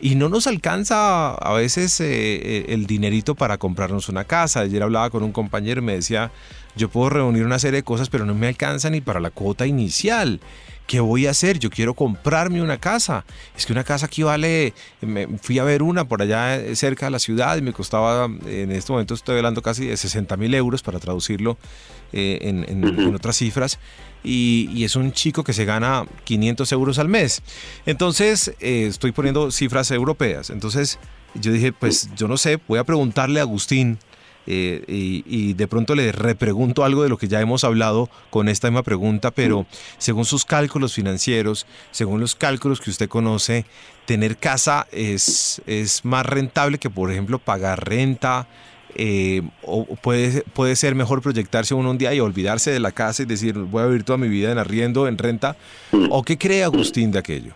y 0.00 0.14
no 0.14 0.28
nos 0.28 0.46
alcanza 0.46 1.34
a 1.34 1.52
veces 1.54 2.00
eh, 2.00 2.06
eh, 2.06 2.64
el 2.68 2.86
dinerito 2.86 3.34
para 3.34 3.58
comprarnos 3.58 4.08
una 4.08 4.24
casa. 4.24 4.60
Ayer 4.60 4.82
hablaba 4.82 5.10
con 5.10 5.22
un 5.22 5.32
compañero 5.32 5.80
y 5.80 5.84
me 5.84 5.94
decía, 5.94 6.30
yo 6.76 6.88
puedo 6.88 7.10
reunir 7.10 7.44
una 7.44 7.58
serie 7.58 7.78
de 7.78 7.82
cosas, 7.82 8.08
pero 8.08 8.24
no 8.24 8.34
me 8.34 8.46
alcanza 8.46 8.90
ni 8.90 9.00
para 9.00 9.20
la 9.20 9.30
cuota 9.30 9.66
inicial. 9.66 10.40
¿Qué 10.86 11.00
voy 11.00 11.26
a 11.26 11.30
hacer? 11.30 11.58
Yo 11.58 11.68
quiero 11.68 11.92
comprarme 11.92 12.62
una 12.62 12.78
casa. 12.78 13.24
Es 13.56 13.66
que 13.66 13.72
una 13.72 13.84
casa 13.84 14.06
aquí 14.06 14.22
vale, 14.22 14.72
me 15.02 15.26
fui 15.38 15.58
a 15.58 15.64
ver 15.64 15.82
una 15.82 16.06
por 16.06 16.22
allá 16.22 16.56
eh, 16.56 16.76
cerca 16.76 17.06
de 17.06 17.10
la 17.10 17.18
ciudad 17.18 17.56
y 17.58 17.62
me 17.62 17.72
costaba, 17.72 18.24
en 18.46 18.72
este 18.72 18.92
momento 18.92 19.14
estoy 19.14 19.36
hablando 19.36 19.60
casi 19.60 19.86
de 19.86 19.96
60 19.96 20.36
mil 20.36 20.54
euros 20.54 20.82
para 20.82 20.98
traducirlo 20.98 21.58
en, 22.12 23.14
otras 23.14 23.36
cifras. 23.36 23.78
Y, 24.24 24.84
es 24.84 24.96
un 24.96 25.12
chico 25.12 25.44
que 25.44 25.52
se 25.52 25.64
gana 25.64 26.06
500 26.24 26.72
euros 26.72 26.98
al 26.98 27.08
mes. 27.08 27.42
Entonces, 27.86 28.54
eh, 28.60 28.86
estoy 28.88 29.12
poniendo 29.12 29.50
cifras 29.50 29.90
europeas. 29.90 30.50
Entonces, 30.50 30.98
yo 31.34 31.52
dije, 31.52 31.72
pues 31.72 32.08
yo 32.16 32.28
no 32.28 32.36
sé, 32.36 32.58
voy 32.68 32.78
a 32.78 32.84
preguntarle 32.84 33.40
a 33.40 33.42
Agustín 33.42 33.98
eh, 34.50 34.82
y, 35.26 35.52
de 35.52 35.68
pronto 35.68 35.94
le 35.94 36.10
repregunto 36.10 36.82
algo 36.82 37.02
de 37.02 37.10
lo 37.10 37.18
que 37.18 37.28
ya 37.28 37.38
hemos 37.38 37.64
hablado 37.64 38.08
con 38.30 38.48
esta 38.48 38.70
misma 38.70 38.82
pregunta, 38.82 39.30
pero 39.30 39.66
según 39.98 40.24
sus 40.24 40.46
cálculos 40.46 40.94
financieros, 40.94 41.66
según 41.90 42.20
los 42.20 42.34
cálculos 42.34 42.80
que 42.80 42.88
usted 42.88 43.10
conoce, 43.10 43.66
tener 44.06 44.38
casa 44.38 44.86
es, 44.90 45.60
es 45.66 46.02
más 46.06 46.24
rentable 46.24 46.78
que, 46.78 46.88
por 46.88 47.12
ejemplo, 47.12 47.38
pagar 47.38 47.86
renta, 47.86 48.48
eh, 48.94 49.42
o 49.62 49.84
puede, 49.96 50.42
puede 50.54 50.76
ser 50.76 50.94
mejor 50.94 51.22
proyectarse 51.22 51.74
uno 51.74 51.90
un 51.90 51.98
día 51.98 52.14
y 52.14 52.20
olvidarse 52.20 52.70
de 52.70 52.80
la 52.80 52.92
casa 52.92 53.22
y 53.22 53.26
decir 53.26 53.54
voy 53.54 53.82
a 53.82 53.86
vivir 53.86 54.04
toda 54.04 54.18
mi 54.18 54.28
vida 54.28 54.50
en 54.50 54.58
arriendo, 54.58 55.08
en 55.08 55.18
renta, 55.18 55.56
mm. 55.92 56.08
o 56.10 56.22
qué 56.22 56.38
cree 56.38 56.64
Agustín 56.64 57.12
de 57.12 57.18
aquello? 57.18 57.54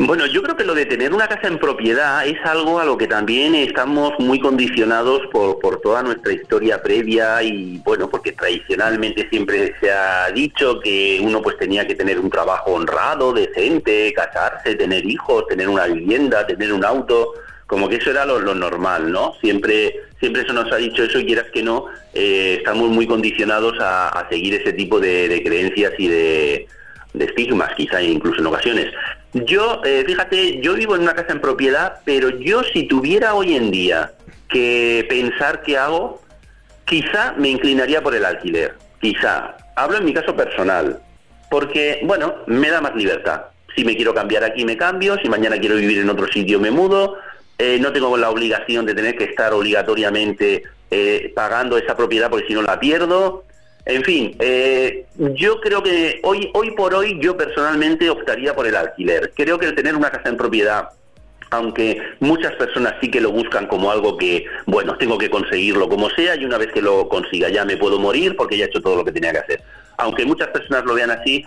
Bueno, 0.00 0.26
yo 0.26 0.42
creo 0.42 0.56
que 0.56 0.64
lo 0.64 0.74
de 0.74 0.86
tener 0.86 1.12
una 1.12 1.26
casa 1.26 1.48
en 1.48 1.58
propiedad 1.58 2.24
es 2.24 2.38
algo 2.44 2.78
a 2.78 2.84
lo 2.84 2.96
que 2.96 3.08
también 3.08 3.56
estamos 3.56 4.12
muy 4.20 4.38
condicionados 4.38 5.22
por, 5.32 5.58
por 5.58 5.80
toda 5.80 6.04
nuestra 6.04 6.32
historia 6.32 6.80
previa 6.80 7.42
y 7.42 7.78
bueno, 7.78 8.08
porque 8.08 8.30
tradicionalmente 8.30 9.28
siempre 9.28 9.74
se 9.80 9.90
ha 9.90 10.30
dicho 10.30 10.78
que 10.80 11.20
uno 11.20 11.42
pues 11.42 11.56
tenía 11.58 11.84
que 11.84 11.96
tener 11.96 12.20
un 12.20 12.30
trabajo 12.30 12.74
honrado, 12.74 13.32
decente, 13.32 14.12
casarse, 14.14 14.76
tener 14.76 15.04
hijos, 15.04 15.48
tener 15.48 15.68
una 15.68 15.86
vivienda, 15.86 16.46
tener 16.46 16.72
un 16.72 16.84
auto, 16.84 17.34
como 17.68 17.88
que 17.88 17.96
eso 17.96 18.10
era 18.10 18.24
lo, 18.24 18.40
normal, 18.54 19.12
¿no? 19.12 19.34
Siempre, 19.42 19.94
siempre 20.18 20.42
eso 20.42 20.54
nos 20.54 20.72
ha 20.72 20.76
dicho 20.76 21.04
eso 21.04 21.18
y 21.18 21.26
quieras 21.26 21.46
que 21.52 21.62
no, 21.62 21.84
eh, 22.14 22.56
estamos 22.58 22.88
muy 22.88 23.06
condicionados 23.06 23.76
a, 23.78 24.26
seguir 24.30 24.54
ese 24.54 24.72
tipo 24.72 24.98
de, 24.98 25.42
creencias 25.44 25.92
y 25.98 26.08
de, 26.08 26.66
de 27.12 27.24
estigmas, 27.26 27.74
quizá 27.76 28.02
incluso 28.02 28.40
en 28.40 28.46
ocasiones. 28.46 28.86
Yo, 29.34 29.82
eh, 29.84 30.02
fíjate, 30.06 30.60
yo 30.62 30.74
vivo 30.74 30.96
en 30.96 31.02
una 31.02 31.14
casa 31.14 31.32
en 31.32 31.42
propiedad, 31.42 32.00
pero 32.06 32.30
yo 32.30 32.62
si 32.64 32.84
tuviera 32.84 33.34
hoy 33.34 33.54
en 33.54 33.70
día 33.70 34.12
que 34.48 35.06
pensar 35.06 35.60
qué 35.60 35.76
hago, 35.76 36.22
quizá 36.86 37.34
me 37.36 37.50
inclinaría 37.50 38.02
por 38.02 38.14
el 38.14 38.24
alquiler. 38.24 38.76
Quizá. 38.98 39.58
Hablo 39.76 39.98
en 39.98 40.06
mi 40.06 40.14
caso 40.14 40.34
personal. 40.34 41.00
Porque, 41.50 42.00
bueno, 42.04 42.36
me 42.46 42.70
da 42.70 42.80
más 42.80 42.94
libertad. 42.94 43.42
Si 43.76 43.84
me 43.84 43.94
quiero 43.94 44.14
cambiar 44.14 44.42
aquí, 44.42 44.64
me 44.64 44.78
cambio. 44.78 45.18
Si 45.22 45.28
mañana 45.28 45.58
quiero 45.58 45.76
vivir 45.76 45.98
en 45.98 46.08
otro 46.08 46.26
sitio, 46.28 46.58
me 46.58 46.70
mudo. 46.70 47.18
Eh, 47.58 47.78
no 47.80 47.92
tengo 47.92 48.16
la 48.16 48.30
obligación 48.30 48.86
de 48.86 48.94
tener 48.94 49.16
que 49.16 49.24
estar 49.24 49.52
obligatoriamente 49.52 50.62
eh, 50.90 51.32
pagando 51.34 51.76
esa 51.76 51.96
propiedad 51.96 52.30
porque 52.30 52.46
si 52.46 52.54
no 52.54 52.62
la 52.62 52.78
pierdo. 52.78 53.44
En 53.84 54.04
fin, 54.04 54.36
eh, 54.38 55.06
yo 55.16 55.60
creo 55.60 55.82
que 55.82 56.20
hoy, 56.22 56.50
hoy 56.54 56.70
por 56.72 56.94
hoy 56.94 57.18
yo 57.20 57.36
personalmente 57.36 58.08
optaría 58.10 58.54
por 58.54 58.66
el 58.66 58.76
alquiler. 58.76 59.32
Creo 59.34 59.58
que 59.58 59.66
el 59.66 59.74
tener 59.74 59.96
una 59.96 60.10
casa 60.10 60.28
en 60.28 60.36
propiedad 60.36 60.90
aunque 61.50 62.00
muchas 62.20 62.54
personas 62.56 62.94
sí 63.00 63.10
que 63.10 63.20
lo 63.20 63.32
buscan 63.32 63.66
como 63.66 63.90
algo 63.90 64.16
que, 64.16 64.44
bueno, 64.66 64.96
tengo 64.98 65.16
que 65.16 65.30
conseguirlo 65.30 65.88
como 65.88 66.10
sea 66.10 66.36
y 66.36 66.44
una 66.44 66.58
vez 66.58 66.72
que 66.72 66.82
lo 66.82 67.08
consiga 67.08 67.48
ya 67.48 67.64
me 67.64 67.76
puedo 67.76 67.98
morir 67.98 68.36
porque 68.36 68.58
ya 68.58 68.64
he 68.64 68.68
hecho 68.68 68.82
todo 68.82 68.96
lo 68.96 69.04
que 69.04 69.12
tenía 69.12 69.32
que 69.32 69.38
hacer. 69.38 69.62
Aunque 69.96 70.26
muchas 70.26 70.48
personas 70.48 70.84
lo 70.84 70.94
vean 70.94 71.10
así, 71.10 71.44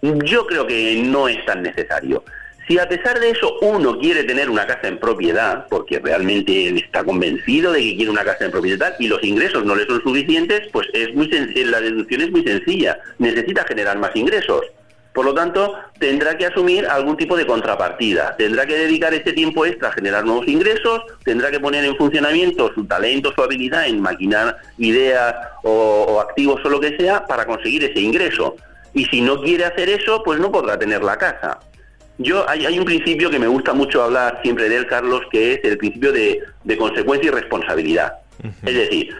yo 0.00 0.46
creo 0.46 0.66
que 0.66 1.02
no 1.04 1.28
es 1.28 1.44
tan 1.44 1.62
necesario. 1.62 2.24
Si 2.68 2.78
a 2.78 2.88
pesar 2.88 3.18
de 3.18 3.30
eso 3.30 3.58
uno 3.60 3.98
quiere 3.98 4.24
tener 4.24 4.48
una 4.48 4.66
casa 4.66 4.86
en 4.86 4.98
propiedad, 4.98 5.66
porque 5.68 5.98
realmente 5.98 6.68
está 6.76 7.02
convencido 7.02 7.72
de 7.72 7.80
que 7.80 7.96
quiere 7.96 8.10
una 8.10 8.24
casa 8.24 8.44
en 8.44 8.52
propiedad 8.52 8.94
y 8.98 9.08
los 9.08 9.22
ingresos 9.24 9.64
no 9.64 9.74
le 9.74 9.84
son 9.86 10.02
suficientes, 10.02 10.68
pues 10.72 10.86
es 10.92 11.14
muy 11.14 11.28
la 11.28 11.80
deducción 11.80 12.20
es 12.20 12.30
muy 12.30 12.44
sencilla. 12.44 12.98
Necesita 13.18 13.64
generar 13.64 13.98
más 13.98 14.14
ingresos. 14.14 14.62
Por 15.12 15.26
lo 15.26 15.34
tanto, 15.34 15.74
tendrá 15.98 16.38
que 16.38 16.46
asumir 16.46 16.86
algún 16.86 17.16
tipo 17.16 17.36
de 17.36 17.46
contrapartida. 17.46 18.34
Tendrá 18.36 18.64
que 18.64 18.78
dedicar 18.78 19.12
este 19.12 19.32
tiempo 19.32 19.66
extra 19.66 19.88
a 19.88 19.92
generar 19.92 20.24
nuevos 20.24 20.48
ingresos, 20.48 21.02
tendrá 21.22 21.50
que 21.50 21.60
poner 21.60 21.84
en 21.84 21.96
funcionamiento 21.96 22.72
su 22.74 22.86
talento, 22.86 23.32
su 23.34 23.42
habilidad 23.42 23.86
en 23.86 24.00
maquinar 24.00 24.56
ideas 24.78 25.34
o 25.64 26.18
activos 26.20 26.64
o 26.64 26.68
lo 26.70 26.80
que 26.80 26.96
sea 26.96 27.26
para 27.26 27.44
conseguir 27.44 27.84
ese 27.84 28.00
ingreso. 28.00 28.56
Y 28.94 29.04
si 29.06 29.20
no 29.20 29.42
quiere 29.42 29.64
hacer 29.64 29.90
eso, 29.90 30.22
pues 30.22 30.38
no 30.38 30.50
podrá 30.50 30.78
tener 30.78 31.02
la 31.02 31.18
casa. 31.18 31.58
Yo 32.18 32.48
hay, 32.48 32.78
un 32.78 32.84
principio 32.84 33.30
que 33.30 33.38
me 33.38 33.46
gusta 33.46 33.72
mucho 33.72 34.02
hablar 34.02 34.40
siempre 34.42 34.68
de 34.68 34.76
él, 34.76 34.86
Carlos, 34.86 35.22
que 35.30 35.54
es 35.54 35.64
el 35.64 35.78
principio 35.78 36.12
de, 36.12 36.42
consecuencia 36.78 37.28
y 37.28 37.34
responsabilidad. 37.34 38.12
Es 38.64 38.74
decir, 38.74 39.14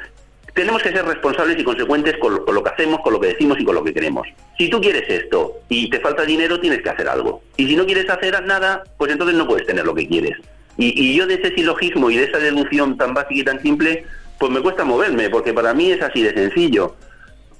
tenemos 0.54 0.82
que 0.82 0.90
ser 0.90 1.04
responsables 1.04 1.58
y 1.58 1.64
consecuentes 1.64 2.16
con 2.18 2.34
lo, 2.46 2.62
que 2.62 2.70
hacemos, 2.70 3.00
con 3.00 3.14
lo 3.14 3.20
que 3.20 3.28
decimos 3.28 3.58
y 3.58 3.64
con 3.64 3.74
lo 3.74 3.82
que 3.84 3.94
queremos. 3.94 4.28
Si 4.58 4.68
tú 4.68 4.80
quieres 4.80 5.08
esto 5.08 5.60
y 5.68 5.88
te 5.88 6.00
falta 6.00 6.24
dinero, 6.24 6.60
tienes 6.60 6.82
que 6.82 6.90
hacer 6.90 7.08
algo. 7.08 7.42
Y 7.56 7.66
si 7.66 7.76
no 7.76 7.86
quieres 7.86 8.08
hacer 8.10 8.44
nada, 8.44 8.82
pues 8.98 9.10
entonces 9.10 9.36
no 9.36 9.46
puedes 9.46 9.66
tener 9.66 9.86
lo 9.86 9.94
que 9.94 10.06
quieres. 10.06 10.36
Y, 10.76 11.00
y 11.00 11.16
yo 11.16 11.26
de 11.26 11.34
ese 11.34 11.54
silogismo 11.54 12.10
y 12.10 12.16
de 12.16 12.24
esa 12.24 12.38
deducción 12.38 12.96
tan 12.96 13.14
básica 13.14 13.40
y 13.40 13.44
tan 13.44 13.62
simple, 13.62 14.04
pues 14.38 14.52
me 14.52 14.60
cuesta 14.60 14.84
moverme, 14.84 15.30
porque 15.30 15.54
para 15.54 15.72
mí 15.72 15.90
es 15.90 16.02
así 16.02 16.22
de 16.22 16.34
sencillo. 16.34 16.96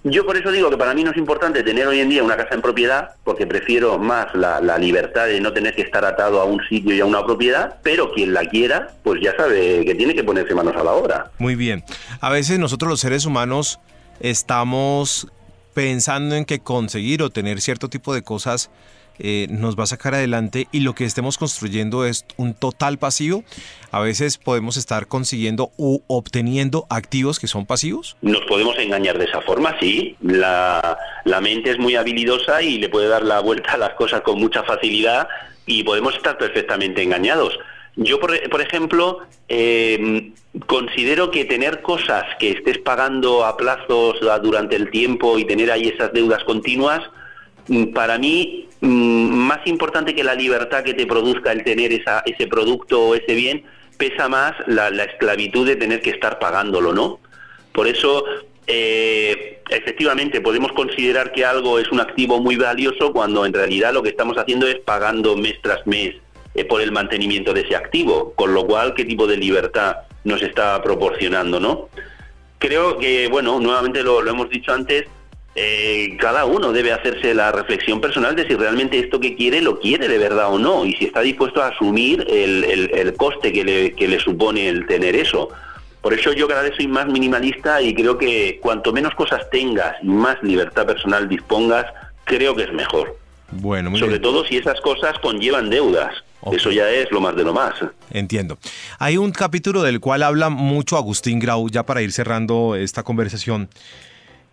Yo 0.05 0.27
por 0.27 0.37
eso 0.37 0.51
digo 0.51 0.69
que 0.69 0.77
para 0.77 0.95
mí 0.95 1.05
no 1.05 1.13
es 1.13 1.17
importante 1.17 1.63
tener 1.63 1.87
hoy 1.87 2.01
en 2.01 2.09
día 2.09 2.25
una 2.25 2.37
casa 2.37 2.55
en 2.55 2.63
propiedad, 2.63 3.11
porque 3.23 3.47
prefiero 3.47 3.99
más 3.99 4.35
la, 4.35 4.61
libertad 4.79 5.27
de 5.27 5.41
no 5.41 5.53
tener 5.53 5.77
que 5.77 5.83
estar 5.83 6.05
atado 6.05 6.41
a 6.41 6.45
un 6.45 6.61
sitio 6.69 6.93
y 6.93 7.01
a 7.01 7.05
una 7.05 7.25
propiedad, 7.25 7.79
pero 7.85 8.13
quien 8.13 8.33
la 8.33 8.45
quiera, 8.47 8.95
pues 9.05 9.21
ya 9.23 9.37
sabe 9.37 9.85
que 9.85 9.95
tiene 9.95 10.15
que 10.15 10.25
ponerse 10.25 10.55
manos 10.55 10.75
a 10.77 10.83
la 10.83 10.93
obra. 10.93 11.31
Muy 11.39 11.55
bien. 11.55 11.85
A 12.21 12.31
veces 12.31 12.59
nosotros 12.59 12.91
los 12.91 13.01
seres 13.01 13.27
humanos 13.27 13.79
estamos 14.19 15.29
pensando 15.73 16.35
en 16.35 16.45
que 16.45 16.59
conseguir 16.59 17.23
o 17.23 17.31
tener 17.31 17.61
cierto 17.61 17.89
tipo 17.89 18.13
de 18.13 18.23
cosas 18.23 18.71
eh, 19.25 19.47
nos 19.51 19.79
va 19.79 19.85
a 19.85 19.87
sacar 19.87 20.17
adelante 20.17 20.67
y 20.73 20.81
lo 20.81 20.95
que 20.95 21.05
estemos 21.05 21.39
construyendo 21.39 22.05
es 22.05 22.27
un 22.37 22.55
total 22.55 22.99
pasivo. 22.99 23.45
A 23.93 24.01
veces 24.01 24.37
podemos 24.37 24.77
estar 24.77 25.07
consiguiendo 25.07 25.71
u 25.77 26.01
obteniendo 26.09 26.87
activos 26.91 27.39
que 27.39 27.47
son 27.47 27.65
pasivos. 27.65 28.17
Nos 28.21 28.41
podemos 28.43 28.77
engañar 28.79 29.19
de 29.19 29.27
esa 29.27 29.41
forma, 29.41 29.77
sí. 29.79 30.17
La, 30.23 30.99
la 31.25 31.41
mente 31.41 31.71
es 31.71 31.79
muy 31.79 31.95
habilidosa 31.95 32.63
y 32.63 32.79
le 32.79 32.89
puede 32.89 33.07
dar 33.07 33.23
la 33.23 33.39
vuelta 33.39 33.75
a 33.75 33.79
las 33.79 33.95
cosas 33.95 34.23
con 34.23 34.41
mucha 34.41 34.65
facilidad 34.65 35.29
y 35.67 35.85
podemos 35.85 36.17
estar 36.17 36.37
perfectamente 36.37 37.01
engañados. 37.03 37.57
Yo, 37.95 38.19
por, 38.19 38.37
por 38.51 38.61
ejemplo, 38.61 39.21
em, 39.47 40.33
considero 40.67 41.31
que 41.31 41.45
tener 41.45 41.81
cosas 41.83 42.25
que 42.41 42.51
estés 42.51 42.79
pagando 42.79 43.45
a 43.45 43.57
plazos 43.57 44.19
durante 44.43 44.75
el 44.75 44.91
tiempo 44.91 45.39
y 45.39 45.45
tener 45.45 45.71
ahí 45.71 45.89
esas 45.89 46.13
deudas 46.13 46.43
continuas, 46.43 47.03
Mm, 47.69 47.93
para 47.93 48.19
mí, 48.19 48.69
más 48.83 49.65
importante 49.67 50.15
que 50.15 50.25
la 50.25 50.35
libertad 50.35 50.83
que 50.83 50.95
te 50.95 51.07
produzca 51.07 51.53
el 51.53 51.63
tener 51.63 51.93
esa, 51.93 52.23
ese 52.27 52.49
producto 52.49 53.01
o 53.01 53.15
ese 53.15 53.35
bien, 53.35 53.65
pesa 53.97 54.29
más 54.29 54.55
la, 54.67 54.89
esclavitud 55.05 55.67
de 55.67 55.77
tener 55.77 56.01
que 56.01 56.11
estar 56.11 56.41
pagándolo, 56.41 56.93
¿no? 56.93 57.21
Por 57.73 57.87
eso, 57.87 58.25
eh, 58.67 59.63
efectivamente, 59.71 60.41
podemos 60.41 60.73
considerar 60.73 61.31
que 61.31 61.45
algo 61.45 61.79
es 61.79 61.91
un 61.93 62.01
activo 62.01 62.41
muy 62.41 62.57
valioso 62.57 63.13
cuando 63.13 63.47
en 63.47 63.53
realidad 63.53 63.93
lo 63.95 64.03
que 64.03 64.09
estamos 64.09 64.37
haciendo 64.37 64.67
es 64.67 64.77
pagando 64.81 65.37
mes 65.37 65.55
tras 65.63 65.87
mes 65.87 66.17
eh, 66.55 66.65
por 66.65 66.83
el 66.83 66.91
mantenimiento 66.91 67.53
de 67.53 67.61
ese 67.61 67.77
activo, 67.77 68.33
con 68.35 68.53
lo 68.53 68.67
cual, 68.67 68.95
¿qué 68.95 69.05
tipo 69.05 69.29
de 69.29 69.37
libertad 69.37 69.99
nos 70.25 70.43
está 70.43 70.83
proporcionando, 70.83 71.61
no? 71.61 71.89
Creo 72.59 72.99
que, 72.99 73.29
bueno, 73.29 73.61
nuevamente 73.61 74.03
lo 74.03 74.27
hemos 74.29 74.51
dicho 74.51 74.73
antes, 74.73 75.05
eh, 75.55 76.17
cada 76.19 76.47
uno 76.47 76.73
debe 76.73 76.93
hacerse 76.93 77.35
la 77.35 77.53
reflexión 77.53 78.01
personal 78.01 78.35
de 78.35 78.47
si 78.47 78.55
realmente 78.55 78.99
esto 78.99 79.21
que 79.21 79.35
quiere 79.35 79.61
lo 79.61 79.79
quiere 79.79 80.09
de 80.09 80.19
verdad 80.19 80.53
o 80.53 80.59
no 80.59 80.87
y 80.87 80.95
si 80.95 81.05
está 81.05 81.21
dispuesto 81.21 81.63
a 81.63 81.69
asumir 81.69 82.27
el, 82.29 83.15
coste 83.17 83.53
que 83.53 83.65
le, 83.65 83.93
que 83.93 84.09
le 84.09 84.19
supone 84.19 84.69
el 84.69 84.87
tener 84.87 85.15
eso. 85.15 85.51
Por 86.01 86.15
eso 86.15 86.33
yo 86.33 86.49
cada 86.49 86.63
vez 86.63 86.73
soy 86.77 86.89
más 86.89 87.07
minimalista 87.07 87.81
y 87.81 87.95
creo 87.95 88.19
que 88.19 88.59
cuanto 88.61 88.93
menos 88.93 89.15
cosas 89.15 89.49
tengas 89.51 89.95
y 90.03 90.09
más 90.09 90.43
libertad 90.43 90.87
personal 90.87 91.29
dispongas, 91.29 91.87
creo 92.25 92.57
que 92.57 92.65
es 92.65 92.73
mejor. 92.73 93.17
Bueno, 93.53 93.95
Sobre 93.99 94.19
todo 94.19 94.45
si 94.45 94.57
esas 94.57 94.81
cosas 94.81 95.19
conllevan 95.19 95.69
deudas. 95.69 96.13
Eso 96.51 96.73
ya 96.73 96.91
es 96.91 97.09
lo 97.13 97.21
más 97.21 97.37
de 97.37 97.45
lo 97.45 97.53
más. 97.53 97.75
Entiendo. 98.11 98.59
Hay 98.99 99.17
un 99.17 99.31
capítulo 99.31 99.83
del 99.83 100.01
cual 100.01 100.25
habla 100.25 100.49
mucho 100.49 100.97
Agustín 100.97 101.39
Grau, 101.39 101.69
ya 101.69 101.87
para 101.87 102.03
ir 102.03 102.11
cerrando 102.11 102.75
esta 102.75 103.05
conversación, 103.05 103.69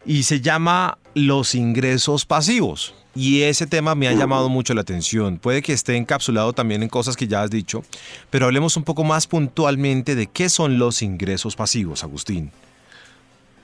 y 0.06 0.24
se 0.24 0.42
llama 0.42 0.98
los 1.14 1.56
ingresos 1.56 2.26
pasivos. 2.26 2.94
Y 3.16 3.42
ese 3.42 3.68
tema 3.68 3.96
me 3.96 4.08
ha 4.08 4.14
llamado 4.14 4.50
mucho 4.50 4.74
la 4.74 4.82
atención. 4.82 5.40
Puede 5.40 5.62
que 5.62 5.74
esté 5.74 5.96
encapsulado 5.98 6.54
también 6.54 6.84
en 6.84 6.90
cosas 6.90 7.18
que 7.18 7.28
ya 7.28 7.42
has 7.42 7.50
dicho, 7.50 7.84
pero 8.30 8.46
hablemos 8.46 8.78
un 8.78 8.84
poco 8.84 9.04
más 9.04 9.28
puntualmente 9.28 10.16
de 10.16 10.28
qué 10.28 10.48
son 10.48 10.78
los 10.78 11.02
ingresos 11.02 11.56
pasivos, 11.56 12.04
Agustín. 12.04 12.52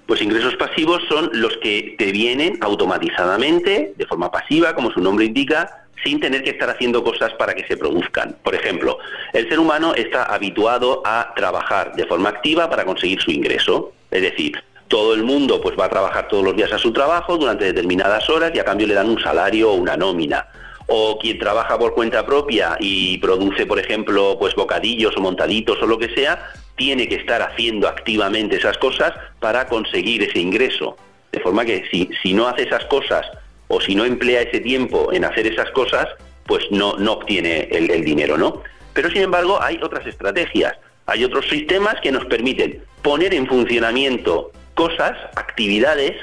Pues 0.08 0.22
ingresos 0.22 0.56
pasivos 0.56 1.02
son 1.10 1.30
los 1.34 1.58
que 1.64 1.96
te 1.98 2.12
vienen 2.12 2.58
automatizadamente, 2.62 3.94
de 3.98 4.06
forma 4.06 4.32
pasiva, 4.32 4.76
como 4.76 4.92
su 4.92 5.00
nombre 5.00 5.26
indica, 5.26 5.86
sin 6.04 6.20
tener 6.20 6.44
que 6.44 6.52
estar 6.52 6.70
haciendo 6.70 7.04
cosas 7.04 7.34
para 7.34 7.56
que 7.56 7.66
se 7.66 7.78
produzcan. 7.78 8.36
Por 8.44 8.54
ejemplo, 8.54 9.00
el 9.34 9.50
ser 9.50 9.60
humano 9.60 9.96
está 9.96 10.24
habituado 10.26 11.02
a 11.06 11.34
trabajar 11.36 11.96
de 11.96 12.06
forma 12.06 12.30
activa 12.30 12.70
para 12.70 12.86
conseguir 12.86 13.20
su 13.22 13.32
ingreso. 13.32 13.94
Es 14.12 14.22
decir, 14.22 14.62
todo 14.88 15.14
el 15.14 15.24
mundo 15.24 15.62
pues 15.62 15.78
va 15.80 15.86
a 15.86 15.90
trabajar 15.90 16.28
todos 16.28 16.44
los 16.44 16.56
días 16.56 16.72
a 16.72 16.78
su 16.78 16.94
trabajo 16.94 17.38
durante 17.38 17.66
determinadas 17.66 18.30
horas 18.30 18.52
y 18.54 18.60
a 18.60 18.66
cambio 18.66 18.88
le 18.88 18.94
dan 18.94 19.10
un 19.10 19.20
salario 19.20 19.72
o 19.72 19.76
una 19.76 19.98
nómina. 19.98 20.48
O 20.88 21.18
quien 21.18 21.40
trabaja 21.40 21.80
por 21.80 21.96
cuenta 21.96 22.26
propia 22.26 22.78
y 22.80 23.18
produce, 23.18 23.66
por 23.66 23.80
ejemplo, 23.80 24.38
pues 24.38 24.54
bocadillos 24.54 25.18
o 25.18 25.22
montaditos 25.22 25.82
o 25.82 25.88
lo 25.88 25.98
que 25.98 26.14
sea, 26.14 26.52
tiene 26.76 27.08
que 27.08 27.16
estar 27.16 27.42
haciendo 27.42 27.88
activamente 27.88 28.58
esas 28.58 28.78
cosas 28.78 29.14
para 29.40 29.68
conseguir 29.68 30.22
ese 30.22 30.40
ingreso. 30.40 30.96
De 31.32 31.40
forma 31.40 31.66
que 31.66 31.86
si, 31.90 32.10
si 32.22 32.34
no 32.34 32.48
hace 32.48 32.64
esas 32.64 32.86
cosas 32.86 33.26
o 33.68 33.82
si 33.82 33.96
no 33.96 34.06
emplea 34.06 34.42
ese 34.42 34.60
tiempo 34.60 35.12
en 35.12 35.26
hacer 35.26 35.48
esas 35.48 35.72
cosas, 35.72 36.08
pues 36.46 36.64
no, 36.70 36.96
no 36.98 37.14
obtiene 37.14 37.68
el, 37.72 37.90
el 37.90 38.06
dinero, 38.06 38.38
¿no? 38.38 38.62
Pero 38.94 39.10
sin 39.10 39.24
embargo 39.24 39.60
hay 39.62 39.80
otras 39.82 40.06
estrategias, 40.06 40.74
hay 41.08 41.24
otros 41.24 41.50
sistemas 41.50 41.96
que 42.02 42.12
nos 42.12 42.26
permiten 42.26 42.84
poner 43.02 43.34
en 43.34 43.48
funcionamiento 43.48 44.52
cosas, 44.76 45.14
actividades, 45.36 46.14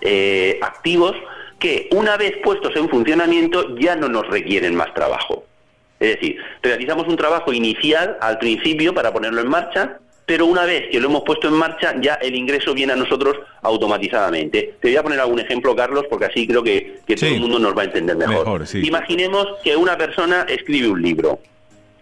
eh, 0.00 0.58
activos 0.62 1.14
que 1.58 1.88
una 1.92 2.16
vez 2.16 2.34
puestos 2.42 2.74
en 2.76 2.88
funcionamiento 2.88 3.76
ya 3.78 3.96
no 3.96 4.08
nos 4.08 4.26
requieren 4.28 4.74
más 4.74 4.92
trabajo. 4.94 5.44
Es 6.00 6.14
decir, 6.14 6.36
realizamos 6.62 7.08
un 7.08 7.16
trabajo 7.16 7.52
inicial 7.52 8.16
al 8.20 8.38
principio 8.38 8.94
para 8.94 9.12
ponerlo 9.12 9.40
en 9.40 9.48
marcha, 9.48 9.98
pero 10.24 10.46
una 10.46 10.64
vez 10.64 10.88
que 10.90 11.00
lo 11.00 11.08
hemos 11.08 11.22
puesto 11.22 11.48
en 11.48 11.54
marcha, 11.54 11.94
ya 12.00 12.14
el 12.14 12.34
ingreso 12.34 12.74
viene 12.74 12.92
a 12.92 12.96
nosotros 12.96 13.38
automatizadamente. 13.62 14.74
Te 14.80 14.88
voy 14.88 14.96
a 14.96 15.02
poner 15.02 15.20
algún 15.20 15.40
ejemplo, 15.40 15.74
Carlos, 15.74 16.04
porque 16.08 16.26
así 16.26 16.46
creo 16.46 16.62
que, 16.62 17.00
todo 17.06 17.30
el 17.30 17.40
mundo 17.40 17.58
nos 17.58 17.76
va 17.76 17.82
a 17.82 17.84
entender 17.86 18.16
mejor. 18.16 18.64
Imaginemos 18.74 19.46
que 19.64 19.74
una 19.74 19.96
persona 19.96 20.46
escribe 20.48 20.88
un 20.88 21.02
libro. 21.02 21.40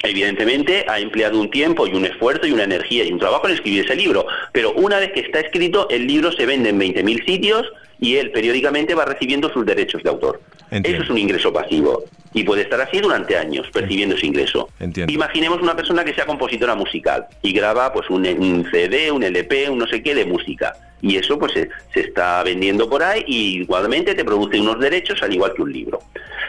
Evidentemente 0.03 0.85
ha 0.89 0.99
empleado 1.01 1.41
un 1.41 1.51
tiempo 1.51 1.87
y 1.87 1.95
un 1.95 2.05
esfuerzo 2.05 2.47
y 2.47 2.53
una 2.53 2.65
energía 2.65 3.05
y 3.05 3.13
un 3.13 3.19
trabajo 3.19 3.49
en 3.49 3.55
escribir 3.55 3.85
ese 3.85 3.97
libro, 3.97 4.27
pero 4.53 4.73
una 4.75 4.99
vez 4.99 5.13
que 5.13 5.21
está 5.21 5.41
escrito, 5.41 5.89
el 5.91 6.07
libro 6.07 6.33
se 6.33 6.47
vende 6.47 6.71
en 6.71 6.79
20.000 6.79 7.25
sitios 7.25 7.67
y 7.99 8.17
él 8.17 8.31
periódicamente 8.31 8.95
va 8.95 9.05
recibiendo 9.05 9.51
sus 9.53 9.65
derechos 9.65 10.03
de 10.03 10.11
autor. 10.11 10.41
Eso 10.85 11.03
es 11.03 11.11
un 11.11 11.19
ingreso 11.19 11.53
pasivo 11.53 12.05
y 12.33 12.45
puede 12.45 12.63
estar 12.63 12.81
así 12.81 13.01
durante 13.01 13.37
años 13.37 13.67
percibiendo 13.73 14.15
ese 14.15 14.27
ingreso. 14.27 14.69
Imaginemos 15.09 15.63
una 15.63 15.75
persona 15.75 16.05
que 16.05 16.13
sea 16.13 16.27
compositora 16.27 16.75
musical 16.75 17.27
y 17.43 17.53
graba 17.53 17.93
pues 17.93 18.11
un, 18.11 18.27
un, 18.27 18.69
CD, 18.71 19.11
un 19.11 19.23
LP, 19.23 19.71
un 19.71 19.79
no 19.79 19.87
sé 19.87 20.03
qué 20.03 20.15
de 20.15 20.27
música 20.27 20.75
y 21.03 21.17
eso 21.17 21.39
pues 21.39 21.53
se, 21.53 21.69
está 21.95 22.43
vendiendo 22.43 22.89
por 22.89 23.03
ahí 23.03 23.25
y 23.27 23.61
igualmente 23.61 24.15
te 24.15 24.25
produce 24.25 24.61
unos 24.61 24.79
derechos 24.81 25.23
al 25.23 25.33
igual 25.33 25.53
que 25.55 25.63
un 25.63 25.73
libro. 25.73 26.01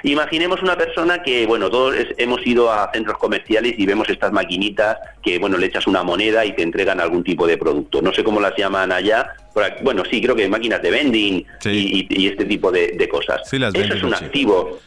Imaginemos 0.04 0.62
una 0.62 0.78
persona 0.78 1.24
que, 1.24 1.46
bueno, 1.48 1.70
todos 1.70 1.96
hemos 2.18 2.46
ido 2.46 2.72
a 2.72 2.90
centros 2.94 3.18
comerciales 3.18 3.74
y 3.78 3.86
vemos 3.86 4.08
estas 4.10 4.32
maquinitas 4.32 4.98
que, 5.24 5.40
bueno, 5.40 5.58
le 5.58 5.66
echas 5.66 5.88
una 5.88 6.04
moneda 6.04 6.46
y 6.46 6.54
te 6.54 6.62
entregan 6.62 7.02
algún 7.02 7.24
tipo 7.24 7.48
de 7.48 7.58
producto. 7.58 8.02
No 8.02 8.14
sé 8.14 8.24
cómo 8.24 8.40
las 8.40 8.56
llaman 8.56 8.92
allá. 8.92 9.34
Bueno, 9.82 10.04
sí, 10.10 10.22
creo 10.22 10.36
que 10.36 10.48
máquinas 10.48 10.84
de 10.84 10.92
vending 10.92 11.46
y, 11.66 12.28
este 12.28 12.46
tipo 12.46 12.72
de, 12.72 13.10
cosas. 13.10 13.42
Eso 13.52 13.68
es 13.68 14.04
un 14.20 14.26
activo. 14.26 14.80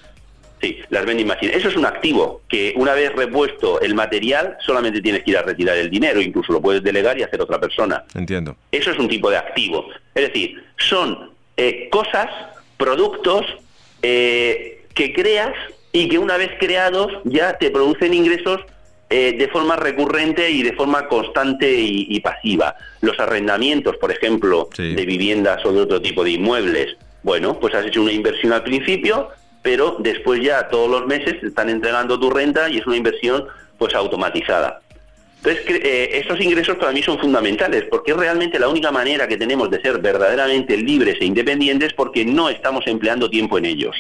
Sí, 0.61 0.79
las 0.91 1.07
vending 1.07 1.27
machines. 1.27 1.57
Eso 1.57 1.69
es 1.69 1.77
un 1.77 1.87
activo 1.87 2.43
que 2.47 2.75
una 2.77 2.93
vez 2.93 3.15
repuesto 3.15 3.81
el 3.81 3.95
material 3.95 4.59
solamente 4.65 5.01
tienes 5.01 5.23
que 5.25 5.31
ir 5.31 5.39
a 5.39 5.43
retirar 5.43 5.79
el 5.79 5.89
dinero, 5.89 6.21
incluso 6.21 6.53
lo 6.53 6.61
puedes 6.61 6.83
delegar 6.83 7.19
y 7.19 7.23
hacer 7.23 7.41
otra 7.41 7.59
persona. 7.59 8.05
Entiendo. 8.15 8.57
Eso 8.71 8.91
es 8.91 8.99
un 8.99 9.09
tipo 9.09 9.31
de 9.31 9.39
activo. 9.39 9.87
Es 10.15 10.29
decir, 10.29 10.63
son 10.77 11.31
eh, 11.57 11.89
cosas, 11.91 12.29
productos 12.77 13.47
eh, 14.03 14.85
que 14.95 15.15
creas 15.15 15.55
y 15.93 16.09
que 16.09 16.19
una 16.19 16.37
vez 16.37 16.51
creados 16.59 17.11
ya 17.25 17.57
te 17.59 17.71
producen 17.71 18.15
ingresos 18.15 18.61
eh, 19.13 19.35
de 19.37 19.49
forma 19.49 19.75
recurrente 19.75 20.51
y 20.51 20.63
de 20.63 20.73
forma 20.73 21.09
constante 21.09 21.69
y, 21.73 22.21
pasiva. 22.21 22.77
Los 23.01 23.19
arrendamientos, 23.19 23.97
por 23.97 24.13
ejemplo, 24.13 24.69
de 24.77 25.05
viviendas 25.05 25.65
o 25.67 25.73
de 25.73 25.81
otro 25.81 26.01
tipo 26.01 26.23
de 26.23 26.31
inmuebles. 26.31 26.97
Bueno, 27.23 27.59
pues 27.59 27.75
has 27.75 27.87
hecho 27.87 28.03
una 28.03 28.13
inversión 28.13 28.53
al 28.53 28.63
principio, 28.63 29.29
pero 29.63 29.97
después 29.99 30.43
ya 30.43 30.69
todos 30.69 30.91
los 30.91 31.07
meses 31.07 31.41
te 31.41 31.49
están 31.49 31.69
entregando 31.69 32.19
tu 32.19 32.31
renta 32.31 32.69
y 32.69 32.79
es 32.79 32.87
una 32.87 32.97
inversión 32.97 33.47
pues 33.79 33.95
automatizada. 33.95 34.81
Entonces, 35.43 35.65
eh, 35.83 36.11
estos 36.15 36.39
ingresos 36.41 36.77
para 36.77 36.93
mí 36.93 37.03
son 37.03 37.19
fundamentales, 37.19 37.85
porque 37.91 38.11
es 38.11 38.17
realmente 38.17 38.59
la 38.59 38.69
única 38.69 38.91
manera 38.91 39.27
que 39.27 39.39
tenemos 39.39 39.71
de 39.71 39.81
ser 39.81 39.99
verdaderamente 39.99 40.77
libres 40.77 41.17
e 41.21 41.25
independientes 41.25 41.95
porque 41.95 42.27
no 42.27 42.51
estamos 42.51 42.87
empleando 42.87 43.31
tiempo 43.31 43.57
en 43.57 43.65
ellos. 43.65 43.97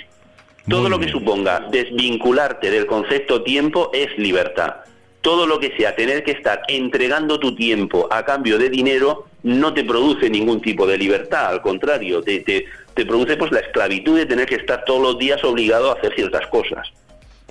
Todo 0.68 0.90
lo 0.90 0.98
que 0.98 1.08
suponga 1.08 1.66
desvincularte 1.70 2.70
del 2.70 2.86
concepto 2.86 3.42
tiempo 3.42 3.90
es 3.94 4.16
libertad. 4.18 4.76
Todo 5.22 5.46
lo 5.46 5.58
que 5.58 5.74
sea 5.76 5.96
tener 5.96 6.22
que 6.24 6.32
estar 6.32 6.62
entregando 6.68 7.40
tu 7.40 7.54
tiempo 7.54 8.06
a 8.10 8.24
cambio 8.24 8.58
de 8.58 8.68
dinero 8.68 9.26
no 9.42 9.72
te 9.72 9.84
produce 9.84 10.28
ningún 10.28 10.60
tipo 10.60 10.86
de 10.86 10.98
libertad, 10.98 11.46
al 11.46 11.62
contrario, 11.62 12.22
te, 12.22 12.40
te, 12.40 12.66
te 12.94 13.06
produce 13.06 13.36
pues 13.36 13.52
la 13.52 13.60
esclavitud 13.60 14.16
de 14.16 14.26
tener 14.26 14.46
que 14.46 14.56
estar 14.56 14.84
todos 14.84 15.02
los 15.02 15.18
días 15.18 15.42
obligado 15.44 15.90
a 15.90 15.94
hacer 15.94 16.14
ciertas 16.14 16.46
cosas. 16.48 16.88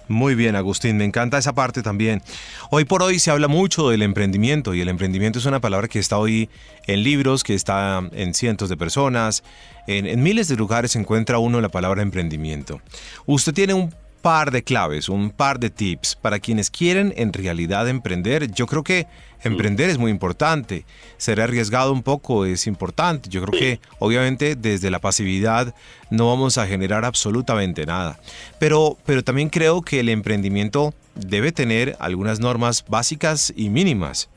Muy 0.10 0.34
bien, 0.34 0.56
Agustín, 0.56 0.98
me 0.98 1.06
encanta 1.06 1.38
esa 1.38 1.54
parte 1.54 1.84
también. 1.84 2.24
Hoy 2.72 2.84
por 2.84 3.04
hoy 3.04 3.20
se 3.20 3.30
habla 3.30 3.48
mucho 3.48 3.90
del 3.90 4.02
emprendimiento 4.02 4.74
y 4.74 4.82
el 4.82 4.90
emprendimiento 4.90 5.38
es 5.38 5.46
una 5.46 5.60
palabra 5.60 5.88
que 5.88 6.00
está 6.00 6.18
hoy 6.18 6.50
en 6.88 7.04
libros, 7.04 7.44
que 7.44 7.54
está 7.54 8.02
en 8.12 8.34
cientos 8.34 8.70
de 8.70 8.78
personas, 8.78 9.44
en, 9.86 10.08
en 10.08 10.24
miles 10.24 10.48
de 10.48 10.56
lugares 10.56 10.94
se 10.94 11.00
encuentra 11.00 11.38
uno 11.38 11.62
la 11.62 11.70
palabra 11.70 12.02
emprendimiento. 12.02 12.82
Usted 13.28 13.54
tiene 13.54 13.76
un 13.76 13.94
par 14.22 14.52
de 14.52 14.64
claves, 14.64 15.10
un 15.10 15.32
par 15.32 15.60
de 15.60 15.70
tips 15.70 16.16
para 16.16 16.40
quienes 16.40 16.70
quieren 16.70 17.14
en 17.18 17.34
realidad 17.34 17.88
emprender. 17.88 18.52
Yo 18.52 18.68
creo 18.68 18.84
que 18.84 19.08
emprender 19.44 19.90
es 19.90 19.98
muy 19.98 20.12
importante. 20.12 20.86
Ser 21.18 21.42
arriesgado 21.42 21.92
un 21.92 22.04
poco 22.04 22.46
es 22.46 22.68
importante. 22.68 23.30
Yo 23.30 23.44
creo 23.44 23.60
que 23.60 23.80
obviamente 24.00 24.56
desde 24.56 24.92
la 24.92 25.00
pasividad 25.00 25.74
no 26.10 26.28
vamos 26.28 26.58
a 26.58 26.68
generar 26.68 27.06
absolutamente 27.06 27.86
nada. 27.86 28.20
Pero, 28.60 28.98
pero 29.06 29.24
también 29.24 29.50
creo 29.50 29.82
que 29.82 30.00
el 30.00 30.10
emprendimiento 30.10 30.94
debe 31.16 31.52
tener 31.52 31.96
algunas 32.00 32.40
normas 32.40 32.86
básicas 32.88 33.54
y 33.56 33.70
mínimas. 33.70 34.30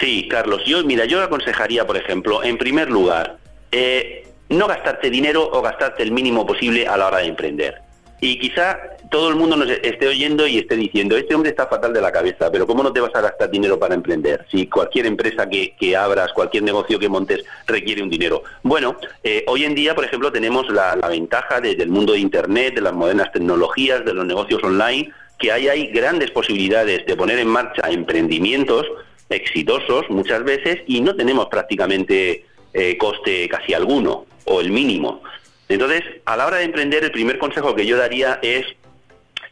Sí, 0.00 0.26
Carlos. 0.28 0.62
Yo, 0.66 0.84
mira, 0.84 1.04
yo 1.04 1.22
aconsejaría, 1.22 1.86
por 1.86 1.96
ejemplo, 1.96 2.42
en 2.42 2.58
primer 2.58 2.90
lugar, 2.90 3.38
eh, 3.70 4.26
no 4.48 4.66
gastarte 4.66 5.10
dinero 5.10 5.48
o 5.52 5.62
gastarte 5.62 6.02
el 6.02 6.12
mínimo 6.12 6.46
posible 6.46 6.86
a 6.86 6.96
la 6.96 7.06
hora 7.06 7.18
de 7.18 7.26
emprender. 7.26 7.85
Y 8.26 8.40
quizá 8.40 8.76
todo 9.08 9.28
el 9.28 9.36
mundo 9.36 9.54
nos 9.54 9.70
esté 9.70 10.08
oyendo 10.08 10.48
y 10.48 10.58
esté 10.58 10.74
diciendo, 10.74 11.16
este 11.16 11.32
hombre 11.36 11.50
está 11.50 11.68
fatal 11.68 11.92
de 11.92 12.00
la 12.00 12.10
cabeza, 12.10 12.50
pero 12.50 12.66
¿cómo 12.66 12.82
no 12.82 12.92
te 12.92 12.98
vas 12.98 13.14
a 13.14 13.20
gastar 13.20 13.48
dinero 13.48 13.78
para 13.78 13.94
emprender? 13.94 14.44
Si 14.50 14.66
cualquier 14.66 15.06
empresa 15.06 15.48
que, 15.48 15.96
abras, 15.96 16.32
cualquier 16.32 16.64
negocio 16.64 16.98
que 16.98 17.08
montes 17.08 17.44
requiere 17.68 18.02
un 18.02 18.10
dinero. 18.10 18.42
Bueno, 18.64 18.96
eh, 19.22 19.44
hoy 19.46 19.64
en 19.64 19.76
día, 19.76 19.94
por 19.94 20.04
ejemplo, 20.04 20.32
tenemos 20.32 20.68
la, 20.70 20.96
ventaja 21.08 21.60
del 21.60 21.88
mundo 21.88 22.14
de 22.14 22.18
Internet, 22.18 22.74
de 22.74 22.80
las 22.80 22.94
modernas 22.94 23.30
tecnologías, 23.30 24.04
de 24.04 24.12
los 24.12 24.26
negocios 24.26 24.60
online, 24.64 25.12
que 25.38 25.52
hay, 25.52 25.68
hay 25.68 25.86
grandes 25.92 26.32
posibilidades 26.32 27.06
de 27.06 27.16
poner 27.16 27.38
en 27.38 27.46
marcha 27.46 27.88
emprendimientos 27.88 28.88
exitosos 29.28 30.10
muchas 30.10 30.42
veces 30.42 30.80
y 30.88 31.00
no 31.00 31.14
tenemos 31.14 31.46
prácticamente 31.46 32.44
eh, 32.74 32.98
coste 32.98 33.48
casi 33.48 33.72
alguno 33.72 34.26
o 34.46 34.60
el 34.60 34.72
mínimo. 34.72 35.22
Entonces, 35.68 36.02
a 36.24 36.36
la 36.36 36.46
hora 36.46 36.58
de 36.58 36.64
emprender, 36.64 37.04
el 37.04 37.10
primer 37.10 37.38
consejo 37.38 37.74
que 37.74 37.86
yo 37.86 37.96
daría 37.96 38.38
es 38.42 38.66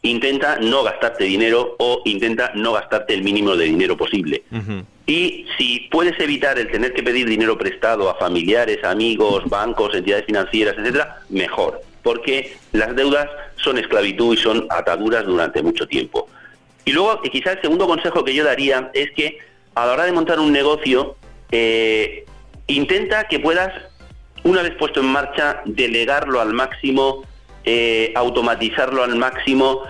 intenta 0.02 0.58
no 0.60 0.82
gastarte 0.84 1.24
dinero 1.24 1.76
o 1.78 2.02
intenta 2.04 2.52
no 2.54 2.72
gastarte 2.72 3.14
el 3.14 3.22
mínimo 3.22 3.56
de 3.56 3.64
dinero 3.64 3.96
posible. 3.96 4.42
Y 5.06 5.46
si 5.58 5.88
puedes 5.90 6.18
evitar 6.20 6.58
el 6.58 6.70
tener 6.70 6.92
que 6.92 7.02
pedir 7.02 7.26
dinero 7.26 7.58
prestado 7.58 8.08
a 8.08 8.14
familiares, 8.16 8.84
amigos, 8.84 9.44
bancos, 9.48 9.94
entidades 9.94 10.26
financieras, 10.26 10.76
etcétera, 10.78 11.20
mejor, 11.30 11.80
porque 12.02 12.56
las 12.72 12.94
deudas 12.94 13.28
son 13.56 13.78
esclavitud 13.78 14.36
y 14.36 14.40
son 14.40 14.66
ataduras 14.70 15.24
durante 15.24 15.62
mucho 15.62 15.86
tiempo. 15.86 16.28
Y 16.84 16.92
luego, 16.92 17.20
quizás 17.22 17.56
el 17.56 17.62
segundo 17.62 17.86
consejo 17.86 18.24
que 18.24 18.34
yo 18.34 18.44
daría 18.44 18.90
es 18.92 19.10
que 19.12 19.38
a 19.74 19.86
la 19.86 19.92
hora 19.94 20.04
de 20.04 20.12
montar 20.12 20.38
un 20.38 20.52
negocio, 20.52 21.16
eh, 21.50 22.26
intenta 22.66 23.24
que 23.24 23.40
puedas 23.40 23.72
una 24.44 24.62
vez 24.62 24.74
puesto 24.78 25.00
en 25.00 25.06
marcha, 25.06 25.62
delegarlo 25.64 26.40
al 26.40 26.52
máximo, 26.52 27.24
eh, 27.64 28.12
automatizarlo 28.14 29.02
al 29.02 29.16
máximo, 29.16 29.82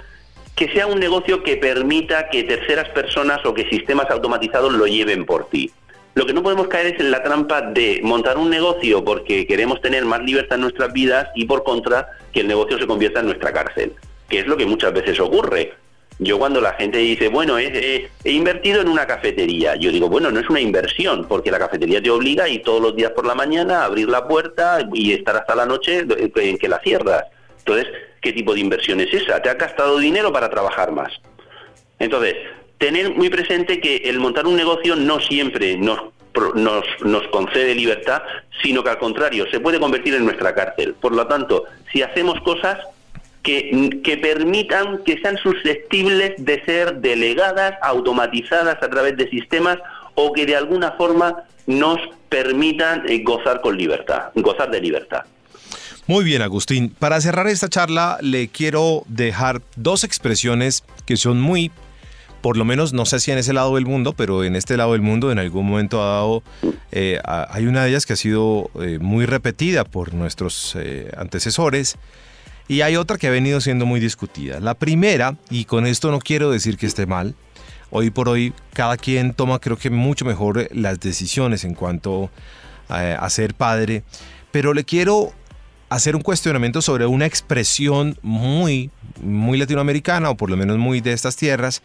que 0.54 0.68
sea 0.68 0.86
un 0.86 1.00
negocio 1.00 1.42
que 1.42 1.56
permita 1.56 2.28
que 2.30 2.44
terceras 2.44 2.88
personas 2.90 3.44
o 3.44 3.52
que 3.52 3.68
sistemas 3.68 4.08
automatizados 4.10 4.72
lo 4.72 4.86
lleven 4.86 5.26
por 5.26 5.48
ti. 5.48 5.70
Lo 6.14 6.26
que 6.26 6.32
no 6.32 6.44
podemos 6.44 6.68
caer 6.68 6.94
es 6.94 7.00
en 7.00 7.10
la 7.10 7.24
trampa 7.24 7.60
de 7.60 8.00
montar 8.04 8.38
un 8.38 8.48
negocio 8.48 9.04
porque 9.04 9.48
queremos 9.48 9.80
tener 9.80 10.04
más 10.04 10.22
libertad 10.22 10.56
en 10.56 10.62
nuestras 10.62 10.92
vidas 10.92 11.28
y 11.34 11.44
por 11.46 11.64
contra 11.64 12.08
que 12.32 12.40
el 12.40 12.46
negocio 12.46 12.78
se 12.78 12.86
convierta 12.86 13.18
en 13.18 13.26
nuestra 13.26 13.52
cárcel, 13.52 13.92
que 14.28 14.38
es 14.38 14.46
lo 14.46 14.56
que 14.56 14.64
muchas 14.64 14.92
veces 14.92 15.18
ocurre. 15.18 15.74
Yo 16.18 16.38
cuando 16.38 16.60
la 16.60 16.74
gente 16.74 16.98
dice, 16.98 17.28
bueno, 17.28 17.58
he, 17.58 18.08
invertido 18.24 18.80
en 18.80 18.88
una 18.88 19.06
cafetería, 19.06 19.74
yo 19.74 19.90
digo, 19.90 20.08
bueno, 20.08 20.30
no 20.30 20.38
es 20.38 20.48
una 20.48 20.60
inversión, 20.60 21.26
porque 21.26 21.50
la 21.50 21.58
cafetería 21.58 22.00
te 22.00 22.10
obliga 22.10 22.48
y 22.48 22.60
todos 22.60 22.80
los 22.80 22.94
días 22.94 23.10
por 23.10 23.26
la 23.26 23.34
mañana 23.34 23.80
a 23.80 23.86
abrir 23.86 24.08
la 24.08 24.28
puerta 24.28 24.86
y 24.92 25.12
estar 25.12 25.36
hasta 25.36 25.56
la 25.56 25.66
noche 25.66 26.06
en 26.08 26.58
que 26.58 26.68
la 26.68 26.78
cierras. 26.80 27.24
Entonces, 27.58 27.88
¿qué 28.20 28.32
tipo 28.32 28.54
de 28.54 28.60
inversión 28.60 29.00
es 29.00 29.12
esa? 29.12 29.42
Te 29.42 29.50
ha 29.50 29.54
gastado 29.54 29.98
dinero 29.98 30.32
para 30.32 30.48
trabajar 30.50 30.92
más. 30.92 31.12
Entonces, 31.98 32.36
tener 32.78 33.10
muy 33.14 33.28
presente 33.28 33.80
que 33.80 33.96
el 34.04 34.20
montar 34.20 34.46
un 34.46 34.56
negocio 34.56 34.94
no 34.94 35.18
siempre 35.18 35.76
nos, 35.76 36.00
nos, 36.54 36.84
nos 37.00 37.26
concede 37.28 37.74
libertad, 37.74 38.22
sino 38.62 38.84
que 38.84 38.90
al 38.90 38.98
contrario, 38.98 39.46
se 39.50 39.58
puede 39.58 39.80
convertir 39.80 40.14
en 40.14 40.24
nuestra 40.24 40.54
cárcel. 40.54 40.94
Por 40.94 41.12
lo 41.12 41.26
tanto, 41.26 41.64
si 41.92 42.02
hacemos 42.02 42.40
cosas 42.42 42.78
que, 43.44 44.18
permitan 44.22 45.04
que 45.04 45.18
sean 45.20 45.36
susceptibles 45.36 46.32
de 46.38 46.64
ser 46.64 47.00
delegadas, 47.00 47.74
automatizadas 47.82 48.82
a 48.82 48.88
través 48.88 49.16
de 49.16 49.28
sistemas 49.28 49.78
o 50.14 50.32
que 50.32 50.46
de 50.46 50.56
alguna 50.56 50.92
forma 50.92 51.44
nos 51.66 51.98
permitan 52.30 53.08
eh, 53.08 53.22
gozar 53.22 53.60
con 53.60 53.76
libertad, 53.76 54.30
gozar 54.34 54.70
de 54.70 54.80
libertad. 54.80 55.24
Muy 56.06 56.24
bien, 56.24 56.42
Agustín. 56.42 56.90
Para 56.98 57.20
cerrar 57.20 57.46
esta 57.46 57.68
charla, 57.68 58.18
le 58.20 58.48
quiero 58.48 59.04
dejar 59.06 59.62
dos 59.76 60.04
expresiones 60.04 60.82
que 61.06 61.16
son 61.16 61.40
muy, 61.40 61.70
por 62.40 62.56
lo 62.56 62.64
menos 62.64 62.92
no 62.92 63.04
sé 63.04 63.20
si 63.20 63.30
en 63.30 63.38
ese 63.38 63.52
lado 63.52 63.74
del 63.74 63.86
mundo, 63.86 64.14
pero 64.14 64.42
en 64.44 64.56
este 64.56 64.76
lado 64.76 64.92
del 64.92 65.02
mundo 65.02 65.32
en 65.32 65.38
algún 65.38 65.66
momento 65.66 66.02
ha 66.02 66.06
dado, 66.06 66.42
eh, 66.92 67.20
hay 67.24 67.66
una 67.66 67.84
de 67.84 67.90
ellas 67.90 68.06
que 68.06 68.14
ha 68.14 68.16
sido 68.16 68.70
eh, 68.80 68.98
muy 69.00 69.26
repetida 69.26 69.84
por 69.84 70.14
nuestros 70.14 70.76
antecesores 71.16 71.98
y 72.68 72.80
hay 72.80 72.96
otra 72.96 73.18
que 73.18 73.26
ha 73.26 73.30
venido 73.30 73.60
siendo 73.60 73.86
muy 73.86 74.00
discutida. 74.00 74.60
La 74.60 74.74
primera, 74.74 75.36
y 75.50 75.64
con 75.64 75.86
esto 75.86 76.10
no 76.10 76.18
quiero 76.18 76.50
decir 76.50 76.76
que 76.76 76.86
esté 76.86 77.06
mal, 77.06 77.34
hoy 77.90 78.10
por 78.10 78.28
hoy 78.28 78.52
cada 78.72 78.96
quien 78.96 79.34
toma 79.34 79.58
creo 79.58 79.76
que 79.76 79.90
mucho 79.90 80.24
mejor 80.24 80.68
las 80.72 80.98
decisiones 81.00 81.64
en 81.64 81.74
cuanto 81.74 82.30
eh, 82.88 83.16
a 83.18 83.30
ser 83.30 83.54
padre, 83.54 84.02
pero 84.50 84.72
le 84.72 84.84
quiero 84.84 85.32
hacer 85.90 86.16
un 86.16 86.22
cuestionamiento 86.22 86.80
sobre 86.80 87.06
una 87.06 87.26
expresión 87.26 88.18
muy, 88.22 88.90
muy 89.22 89.58
latinoamericana, 89.58 90.30
o 90.30 90.36
por 90.36 90.50
lo 90.50 90.56
menos 90.56 90.78
muy 90.78 91.00
de 91.00 91.12
estas 91.12 91.36
tierras, 91.36 91.82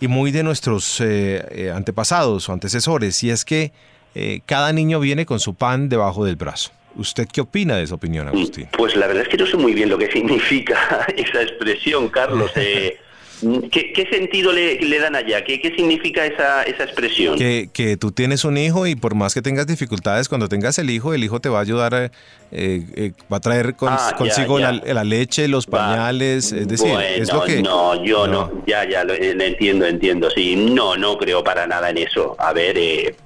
y 0.00 0.08
muy 0.08 0.30
de 0.30 0.42
nuestros 0.42 1.00
eh, 1.00 1.46
eh, 1.50 1.72
antepasados 1.74 2.48
o 2.48 2.52
antecesores, 2.52 3.22
y 3.22 3.30
es 3.30 3.44
que 3.44 3.72
cada 4.44 4.72
niño 4.72 4.98
viene 4.98 5.24
con 5.24 5.38
su 5.38 5.54
pan 5.54 5.88
debajo 5.88 6.24
del 6.24 6.34
brazo. 6.34 6.72
¿Usted 6.96 7.28
qué 7.32 7.40
opina 7.40 7.76
de 7.76 7.84
esa 7.84 7.94
opinión, 7.94 8.28
Agustín? 8.28 8.68
Pues 8.76 8.96
la 8.96 9.06
verdad 9.06 9.22
es 9.24 9.28
que 9.28 9.36
no 9.36 9.46
sé 9.46 9.56
muy 9.56 9.74
bien 9.74 9.88
lo 9.88 9.98
que 9.98 10.06
significa 10.12 11.06
esa 11.16 11.42
expresión, 11.42 12.08
Carlos. 12.08 12.50
¿Qué, 13.40 14.06
sentido 14.10 14.52
le, 14.52 14.98
dan 14.98 15.16
allá? 15.16 15.42
¿Qué, 15.42 15.60
qué 15.60 15.74
significa 15.74 16.26
esa, 16.26 16.62
esa 16.64 16.84
expresión? 16.84 17.38
Que, 17.38 17.70
que, 17.72 17.96
tú 17.96 18.12
tienes 18.12 18.44
un 18.44 18.58
hijo 18.58 18.86
y 18.86 18.96
por 18.96 19.14
más 19.14 19.32
que 19.32 19.40
tengas 19.40 19.66
dificultades, 19.66 20.28
cuando 20.28 20.48
tengas 20.48 20.78
el 20.78 20.90
hijo, 20.90 21.14
el 21.14 21.24
hijo 21.24 21.40
te 21.40 21.48
va 21.48 21.58
a 21.58 21.62
ayudar, 21.62 21.94
eh, 21.94 22.10
eh, 22.52 23.12
va 23.32 23.38
a 23.38 23.40
traer 23.40 23.74
ah, 23.80 24.14
consigo 24.18 24.58
La, 24.58 25.04
leche, 25.04 25.48
los 25.48 25.66
pañales, 25.66 26.52
es 26.52 26.68
decir, 26.68 26.92
es 27.00 27.32
lo 27.32 27.42
que... 27.44 27.62
No, 27.62 28.04
yo 28.04 28.26
no, 28.26 28.62
ya, 28.66 28.86
ya, 28.86 29.04
lo, 29.04 29.14
entiendo, 29.14 29.86
entiendo, 29.86 30.30
sí, 30.30 30.56
no, 30.56 30.96
no 30.96 31.16
creo 31.16 31.42
para 31.42 31.66
nada 31.66 31.88
en 31.88 31.98
eso. 31.98 32.36
A 32.38 32.52
ver, 32.52 32.76
eh, 32.76 33.16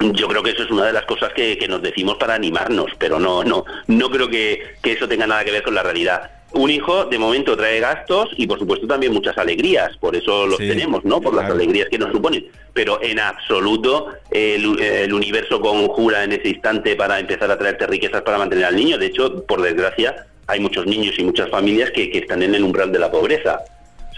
yo 0.00 0.28
creo 0.28 0.42
que 0.42 0.50
eso 0.50 0.62
es 0.62 0.70
una 0.70 0.86
de 0.86 0.92
las 0.92 1.04
cosas 1.04 1.32
que, 1.32 1.56
que, 1.58 1.68
nos 1.68 1.82
decimos 1.82 2.16
para 2.16 2.34
animarnos, 2.34 2.90
pero 2.98 3.18
no, 3.18 3.44
no, 3.44 3.64
no 3.86 4.10
creo 4.10 4.28
que, 4.28 4.76
que 4.82 4.92
eso 4.92 5.06
tenga 5.06 5.26
nada 5.26 5.44
que 5.44 5.50
ver 5.50 5.62
con 5.62 5.74
la 5.74 5.82
realidad 5.82 6.30
un 6.52 6.70
hijo 6.70 7.04
de 7.04 7.18
momento 7.18 7.56
trae 7.56 7.80
gastos 7.80 8.30
y 8.36 8.46
por 8.46 8.58
supuesto 8.58 8.86
también 8.86 9.12
muchas 9.12 9.36
alegrías, 9.38 9.96
por 9.98 10.16
eso 10.16 10.46
los 10.46 10.58
tenemos, 10.58 11.04
¿no? 11.04 11.20
Por 11.20 11.34
las 11.34 11.48
alegrías 11.50 11.88
que 11.88 11.98
nos 11.98 12.10
suponen. 12.10 12.46
Pero 12.72 13.00
en 13.02 13.20
absoluto 13.20 14.08
el, 14.30 15.12
universo 15.12 15.60
conjura 15.60 16.24
en 16.24 16.32
ese 16.32 16.48
instante 16.48 16.96
para 16.96 17.20
empezar 17.20 17.50
a 17.50 17.58
traerte 17.58 17.86
riquezas 17.86 18.22
para 18.22 18.38
mantener 18.38 18.64
al 18.64 18.76
niño. 18.76 18.98
De 18.98 19.06
hecho, 19.06 19.44
por 19.46 19.62
desgracia, 19.62 20.26
hay 20.46 20.60
muchos 20.60 20.86
niños 20.86 21.14
y 21.18 21.24
muchas 21.24 21.48
familias 21.50 21.90
que, 21.92 22.10
que 22.10 22.18
están 22.18 22.42
en 22.42 22.54
el 22.54 22.64
umbral 22.64 22.90
de 22.90 22.98
la 22.98 23.10
pobreza. 23.10 23.60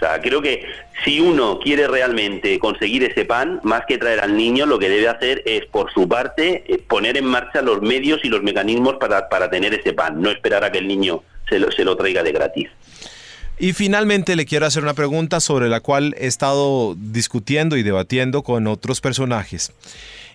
Sea, 0.03 0.19
creo 0.21 0.41
que 0.41 0.65
si 1.05 1.21
uno 1.21 1.59
quiere 1.59 1.87
realmente 1.87 2.59
conseguir 2.59 3.05
ese 3.05 3.23
pan, 3.23 3.61
más 3.63 3.83
que 3.87 3.97
traer 3.97 4.19
al 4.19 4.35
niño, 4.35 4.65
lo 4.65 4.77
que 4.77 4.89
debe 4.89 5.07
hacer 5.07 5.41
es, 5.45 5.65
por 5.67 5.93
su 5.93 6.09
parte, 6.09 6.65
eh, 6.67 6.77
poner 6.77 7.15
en 7.15 7.23
marcha 7.23 7.61
los 7.61 7.81
medios 7.81 8.19
y 8.23 8.27
los 8.27 8.43
mecanismos 8.43 8.95
para, 8.99 9.29
para 9.29 9.49
tener 9.49 9.73
ese 9.73 9.93
pan, 9.93 10.21
no 10.21 10.29
esperar 10.29 10.65
a 10.65 10.73
que 10.73 10.79
el 10.79 10.89
niño 10.89 11.23
se 11.47 11.85
lo, 11.85 11.95
traiga 11.95 12.21
de 12.21 12.33
gratis. 12.33 12.67
Y 13.57 13.71
finalmente 13.71 14.35
le 14.35 14.45
quiero 14.45 14.65
hacer 14.65 14.83
una 14.83 14.93
pregunta 14.93 15.39
sobre 15.39 15.69
la 15.69 15.79
cual 15.79 16.15
he 16.17 16.27
estado 16.27 16.95
discutiendo 16.97 17.77
y 17.77 17.83
debatiendo 17.83 18.43
con 18.43 18.67
otros 18.67 18.99
personajes. 18.99 19.71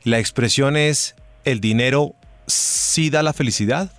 La 0.05 0.19
expresión 0.19 0.79
es, 0.79 1.15
¿el 1.45 1.61
dinero 1.61 2.15
sí 2.47 3.11
da 3.11 3.23
la 3.23 3.35
felicidad? 3.35 3.91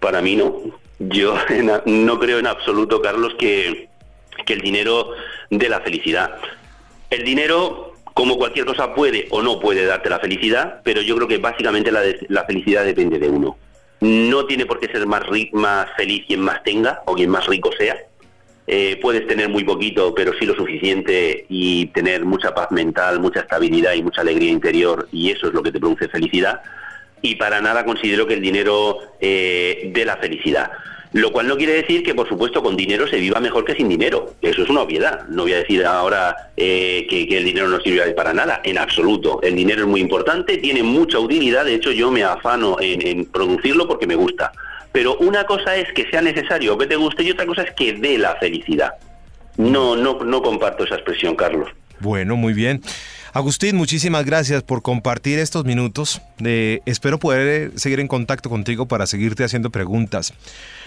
Para 0.00 0.22
mí 0.22 0.36
no. 0.36 0.83
Yo 0.98 1.36
no 1.86 2.18
creo 2.18 2.38
en 2.38 2.46
absoluto, 2.46 3.00
Carlos, 3.02 3.34
que, 3.38 3.88
el 4.46 4.60
dinero 4.60 5.10
dé 5.50 5.68
la 5.68 5.80
felicidad. 5.80 6.36
El 7.10 7.24
dinero, 7.24 7.94
como 8.14 8.36
cualquier 8.36 8.66
cosa, 8.66 8.94
puede 8.94 9.26
o 9.30 9.42
no 9.42 9.60
puede 9.60 9.86
darte 9.86 10.10
la 10.10 10.18
felicidad, 10.18 10.80
pero 10.84 11.00
yo 11.02 11.16
creo 11.16 11.28
que 11.28 11.38
básicamente 11.38 11.90
la 11.92 12.44
felicidad 12.44 12.84
depende 12.84 13.18
de 13.18 13.28
uno. 13.28 13.56
No 14.00 14.44
tiene 14.44 14.66
por 14.66 14.80
qué 14.80 14.88
ser 14.88 15.06
más, 15.06 15.22
más 15.52 15.88
feliz 15.96 16.24
quien 16.26 16.40
más 16.40 16.62
tenga 16.62 17.02
o 17.06 17.14
quien 17.14 17.30
más 17.30 17.46
rico 17.46 17.70
sea. 17.78 17.96
Eh, 18.66 18.98
puedes 19.00 19.26
tener 19.26 19.48
muy 19.48 19.64
poquito, 19.64 20.14
pero 20.14 20.32
sí 20.38 20.46
lo 20.46 20.54
suficiente 20.54 21.44
y 21.48 21.86
tener 21.86 22.24
mucha 22.24 22.54
paz 22.54 22.70
mental, 22.70 23.20
mucha 23.20 23.40
estabilidad 23.40 23.92
y 23.94 24.02
mucha 24.02 24.22
alegría 24.22 24.50
interior 24.50 25.08
y 25.12 25.30
eso 25.30 25.48
es 25.48 25.54
lo 25.54 25.62
que 25.62 25.70
te 25.70 25.80
produce 25.80 26.08
felicidad. 26.08 26.62
Y 27.24 27.36
para 27.36 27.62
nada 27.62 27.86
considero 27.86 28.26
que 28.26 28.34
el 28.34 28.42
dinero 28.42 28.98
eh, 29.18 29.90
dé 29.94 30.04
la 30.04 30.18
felicidad. 30.18 30.70
Lo 31.14 31.32
cual 31.32 31.48
no 31.48 31.56
quiere 31.56 31.72
decir 31.72 32.02
que, 32.02 32.14
por 32.14 32.28
supuesto, 32.28 32.62
con 32.62 32.76
dinero 32.76 33.08
se 33.08 33.16
viva 33.16 33.40
mejor 33.40 33.64
que 33.64 33.74
sin 33.74 33.88
dinero. 33.88 34.34
Eso 34.42 34.62
es 34.62 34.68
una 34.68 34.82
obviedad. 34.82 35.26
No 35.28 35.44
voy 35.44 35.54
a 35.54 35.58
decir 35.60 35.86
ahora 35.86 36.50
eh, 36.54 37.06
que, 37.08 37.22
el 37.34 37.46
dinero 37.46 37.68
no 37.68 37.80
sirve 37.80 38.10
para 38.10 38.34
nada, 38.34 38.60
en 38.62 38.76
absoluto. 38.76 39.40
El 39.42 39.56
dinero 39.56 39.80
es 39.80 39.86
muy 39.86 40.02
importante, 40.02 40.58
tiene 40.58 40.82
mucha 40.82 41.18
utilidad. 41.18 41.64
De 41.64 41.76
hecho, 41.76 41.92
yo 41.92 42.10
me 42.10 42.24
afano 42.24 42.76
en, 42.78 43.24
producirlo 43.24 43.88
porque 43.88 44.06
me 44.06 44.16
gusta. 44.16 44.52
Pero 44.92 45.16
una 45.16 45.44
cosa 45.44 45.76
es 45.76 45.90
que 45.94 46.04
sea 46.10 46.20
necesario 46.20 46.76
que 46.76 46.86
te 46.86 46.96
guste 46.96 47.22
y 47.22 47.30
otra 47.30 47.46
cosa 47.46 47.62
es 47.62 47.70
que 47.70 47.94
dé 47.94 48.18
la 48.18 48.36
felicidad. 48.36 48.92
No, 49.56 49.96
no, 49.96 50.22
no 50.22 50.42
comparto 50.42 50.84
esa 50.84 50.96
expresión, 50.96 51.36
Carlos. 51.36 51.70
Bueno, 52.00 52.36
muy 52.36 52.52
bien. 52.52 52.82
Agustín, 53.34 53.74
muchísimas 53.74 54.24
gracias 54.24 54.62
por 54.62 54.80
compartir 54.80 55.40
estos 55.40 55.64
minutos. 55.64 56.22
Eh, 56.44 56.82
espero 56.86 57.18
poder 57.18 57.72
seguir 57.74 57.98
en 57.98 58.06
contacto 58.06 58.48
contigo 58.48 58.86
para 58.86 59.08
seguirte 59.08 59.42
haciendo 59.42 59.70
preguntas. 59.70 60.32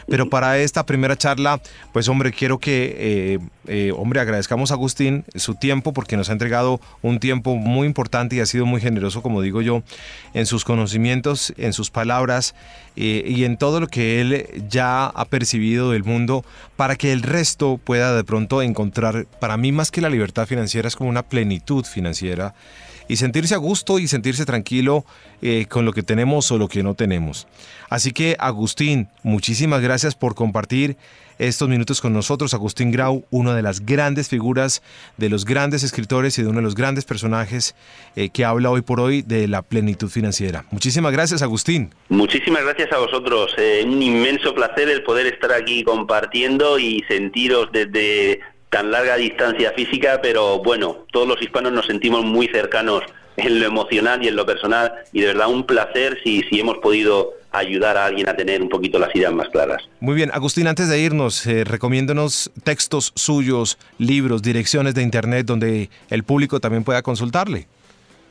Pero 0.08 0.30
para 0.30 0.58
esta 0.58 0.86
primera 0.86 1.18
charla, 1.18 1.60
pues 1.92 2.08
hombre, 2.08 2.32
quiero 2.32 2.58
que, 2.58 2.96
eh, 2.98 3.40
eh, 3.68 3.92
hombre, 3.94 4.22
agradezcamos 4.22 4.72
a 4.72 4.76
Agustín 4.76 5.26
su 5.36 5.56
tiempo 5.56 5.92
porque 5.92 6.16
nos 6.16 6.30
ha 6.30 6.32
entregado 6.32 6.80
un 7.02 7.20
tiempo 7.20 7.58
muy 7.58 7.86
importante 7.86 8.38
y 8.38 8.40
ha 8.40 8.46
sido 8.46 8.66
muy 8.66 8.80
generoso, 8.80 9.22
como 9.22 9.42
digo 9.42 9.62
yo, 9.62 9.84
en 10.34 10.46
sus 10.46 10.64
conocimientos, 10.64 11.54
en 11.58 11.74
sus 11.74 11.92
palabras 11.92 12.56
y 12.96 13.44
en 13.44 13.58
todo 13.58 13.80
lo 13.80 13.88
que 13.88 14.22
él 14.22 14.48
ya 14.70 15.06
ha 15.06 15.26
percibido 15.26 15.92
del 15.92 16.04
mundo 16.04 16.44
para 16.78 16.96
que 16.96 17.12
el 17.12 17.22
resto 17.22 17.80
pueda 17.84 18.16
de 18.16 18.24
pronto 18.24 18.64
encontrar, 18.64 19.28
para 19.40 19.56
mí 19.56 19.72
más 19.72 19.92
que 19.92 20.02
la 20.02 20.10
libertad 20.10 20.48
financiera 20.48 20.88
es 20.88 20.96
como 20.96 21.12
una 21.12 21.22
plenitud 21.22 21.86
financiera 21.86 22.37
y 23.08 23.16
sentirse 23.18 23.56
a 23.56 23.58
gusto 23.58 24.00
y 24.00 24.08
sentirse 24.08 24.46
tranquilo 24.46 25.06
eh, 25.42 25.66
con 25.70 25.86
lo 25.86 25.94
que 25.94 26.04
tenemos 26.04 26.52
o 26.52 26.58
lo 26.58 26.68
que 26.68 26.84
no 26.84 26.94
tenemos. 26.94 27.48
Así 27.90 28.12
que 28.12 28.36
Agustín, 28.40 29.08
muchísimas 29.24 29.82
gracias 29.82 30.16
por 30.16 30.36
compartir 30.36 30.98
estos 31.40 31.70
minutos 31.70 32.02
con 32.02 32.14
nosotros. 32.14 32.54
Agustín 32.54 32.92
Grau, 32.92 33.26
una 33.30 33.56
de 33.56 33.62
las 33.62 33.86
grandes 33.86 34.28
figuras, 34.28 34.82
de 35.18 35.30
los 35.30 35.46
grandes 35.46 35.84
escritores 35.84 36.38
y 36.40 36.42
de 36.42 36.50
uno 36.50 36.58
de 36.58 36.64
los 36.64 36.76
grandes 36.76 37.06
personajes 37.06 37.76
eh, 38.16 38.30
que 38.30 38.44
habla 38.44 38.72
hoy 38.72 38.82
por 38.82 39.00
hoy 39.00 39.22
de 39.22 39.48
la 39.48 39.62
plenitud 39.62 40.10
financiera. 40.10 40.66
Muchísimas 40.72 41.12
gracias, 41.12 41.42
Agustín. 41.42 41.94
Muchísimas 42.10 42.64
gracias 42.64 42.92
a 42.92 42.98
vosotros. 42.98 43.54
Eh, 43.58 43.84
un 43.86 44.02
inmenso 44.02 44.54
placer 44.54 44.90
el 44.90 45.04
poder 45.04 45.28
estar 45.28 45.54
aquí 45.54 45.84
compartiendo 45.84 46.80
y 46.80 47.04
sentiros 47.08 47.70
desde 47.72 48.40
tan 48.70 48.92
larga 48.92 49.16
distancia 49.16 49.72
física, 49.72 50.20
pero 50.22 50.60
bueno, 50.60 51.06
todos 51.12 51.28
los 51.28 51.42
hispanos 51.42 51.72
nos 51.72 51.86
sentimos 51.86 52.24
muy 52.24 52.48
cercanos 52.48 53.04
en 53.38 53.60
lo 53.60 53.68
emocional 53.68 54.24
y 54.24 54.28
en 54.28 54.36
lo 54.36 54.46
personal 54.46 54.92
y 55.14 55.22
de 55.22 55.28
verdad 55.28 55.48
un 55.48 55.66
placer 55.66 56.20
si, 56.24 56.42
si 56.50 56.60
hemos 56.60 56.80
podido 56.80 57.34
ayudar 57.52 57.98
a 57.98 58.06
alguien 58.06 58.28
a 58.28 58.36
tener 58.36 58.62
un 58.62 58.70
poquito 58.70 59.00
las 59.00 59.16
ideas 59.16 59.32
más 59.32 59.50
claras. 59.50 59.84
Muy 60.00 60.16
bien, 60.16 60.32
Agustín, 60.34 60.68
antes 60.68 60.90
de 60.90 61.00
irnos, 61.00 61.46
eh, 61.48 61.64
recomiéndonos 61.64 62.52
textos 62.64 63.14
suyos, 63.16 63.78
libros, 63.98 64.42
direcciones 64.42 64.96
de 64.96 65.04
internet 65.04 65.46
donde 65.46 65.90
el 66.10 66.24
público 66.24 66.60
también 66.60 66.84
pueda 66.84 67.02
consultarle. 67.02 67.68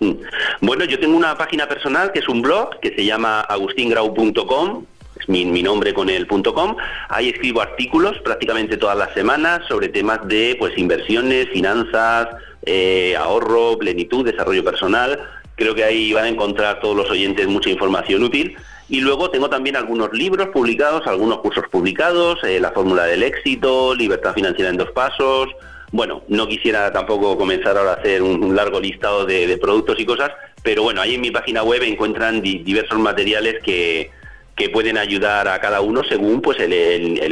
Mm. 0.01 0.12
Bueno, 0.61 0.84
yo 0.84 0.99
tengo 0.99 1.16
una 1.16 1.37
página 1.39 1.68
personal 1.68 2.12
que 2.12 2.18
es 2.18 2.28
un 2.28 2.43
blog 2.43 2.78
que 2.80 2.95
se 2.95 3.05
llama 3.05 3.41
agustingrau.com 3.41 4.84
es 5.18 5.28
mi, 5.28 5.62
nombre 5.62 5.94
con 5.94 6.10
el 6.10 6.26
.com. 6.26 6.76
Ahí 7.08 7.28
escribo 7.28 7.60
artículos 7.60 8.18
prácticamente 8.20 8.76
todas 8.76 8.96
las 8.96 9.12
semanas 9.14 9.62
sobre 9.68 9.88
temas 9.88 10.26
de 10.26 10.56
pues 10.58 10.76
inversiones, 10.76 11.48
finanzas, 11.50 12.28
eh, 12.64 13.16
ahorro, 13.16 13.78
plenitud, 13.78 14.24
desarrollo 14.24 14.64
personal. 14.64 15.18
Creo 15.54 15.74
que 15.74 15.84
ahí 15.84 16.12
van 16.12 16.24
a 16.24 16.28
encontrar 16.28 16.80
todos 16.80 16.96
los 16.96 17.10
oyentes 17.10 17.46
mucha 17.46 17.70
información 17.70 18.22
útil. 18.22 18.56
Y 18.88 19.00
luego 19.00 19.30
tengo 19.30 19.50
también 19.50 19.74
algunos 19.74 20.12
libros 20.12 20.48
publicados, 20.48 21.06
algunos 21.06 21.38
cursos 21.38 21.64
publicados, 21.70 22.38
eh, 22.44 22.60
La 22.60 22.70
fórmula 22.70 23.04
del 23.04 23.22
éxito, 23.22 23.94
Libertad 23.94 24.34
financiera 24.34 24.70
en 24.70 24.76
dos 24.76 24.90
pasos. 24.92 25.48
Bueno, 25.92 26.22
no 26.28 26.46
quisiera 26.46 26.92
tampoco 26.92 27.36
comenzar 27.38 27.76
ahora 27.76 27.92
a 27.92 27.94
hacer 27.94 28.22
un, 28.22 28.54
largo 28.54 28.80
listado 28.80 29.24
de, 29.24 29.56
productos 29.56 29.98
y 29.98 30.04
cosas, 30.04 30.30
pero 30.62 30.82
bueno, 30.82 31.00
ahí 31.00 31.14
en 31.14 31.20
mi 31.20 31.30
página 31.30 31.62
web 31.62 31.82
encuentran 31.84 32.42
diversos 32.42 32.98
materiales 32.98 33.62
que, 33.62 34.10
que 34.57 34.70
pueden 34.70 34.96
ayudar 34.96 35.48
a 35.48 35.61
cada 35.61 35.80
uno 35.80 36.02
según 36.09 36.40
pues 36.40 36.59
el, 36.59 36.72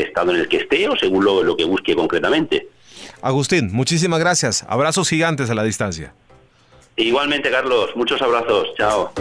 estado 0.00 0.32
en 0.32 0.40
el 0.40 0.48
que 0.48 0.58
esté 0.58 0.88
o 0.88 0.96
según 0.96 1.24
lo, 1.24 1.42
lo 1.42 1.56
que 1.56 1.64
busque 1.64 1.94
concretamente. 1.94 2.68
Agustín, 3.22 3.70
muchísimas 3.72 4.20
gracias. 4.20 4.64
Abrazos 4.68 5.08
gigantes 5.08 5.48
a 5.48 5.54
la 5.54 5.64
distancia. 5.64 6.12
Igualmente, 6.96 7.50
Carlos. 7.50 7.90
Muchos 7.96 8.20
abrazos. 8.22 8.68
Chao. 8.76 9.12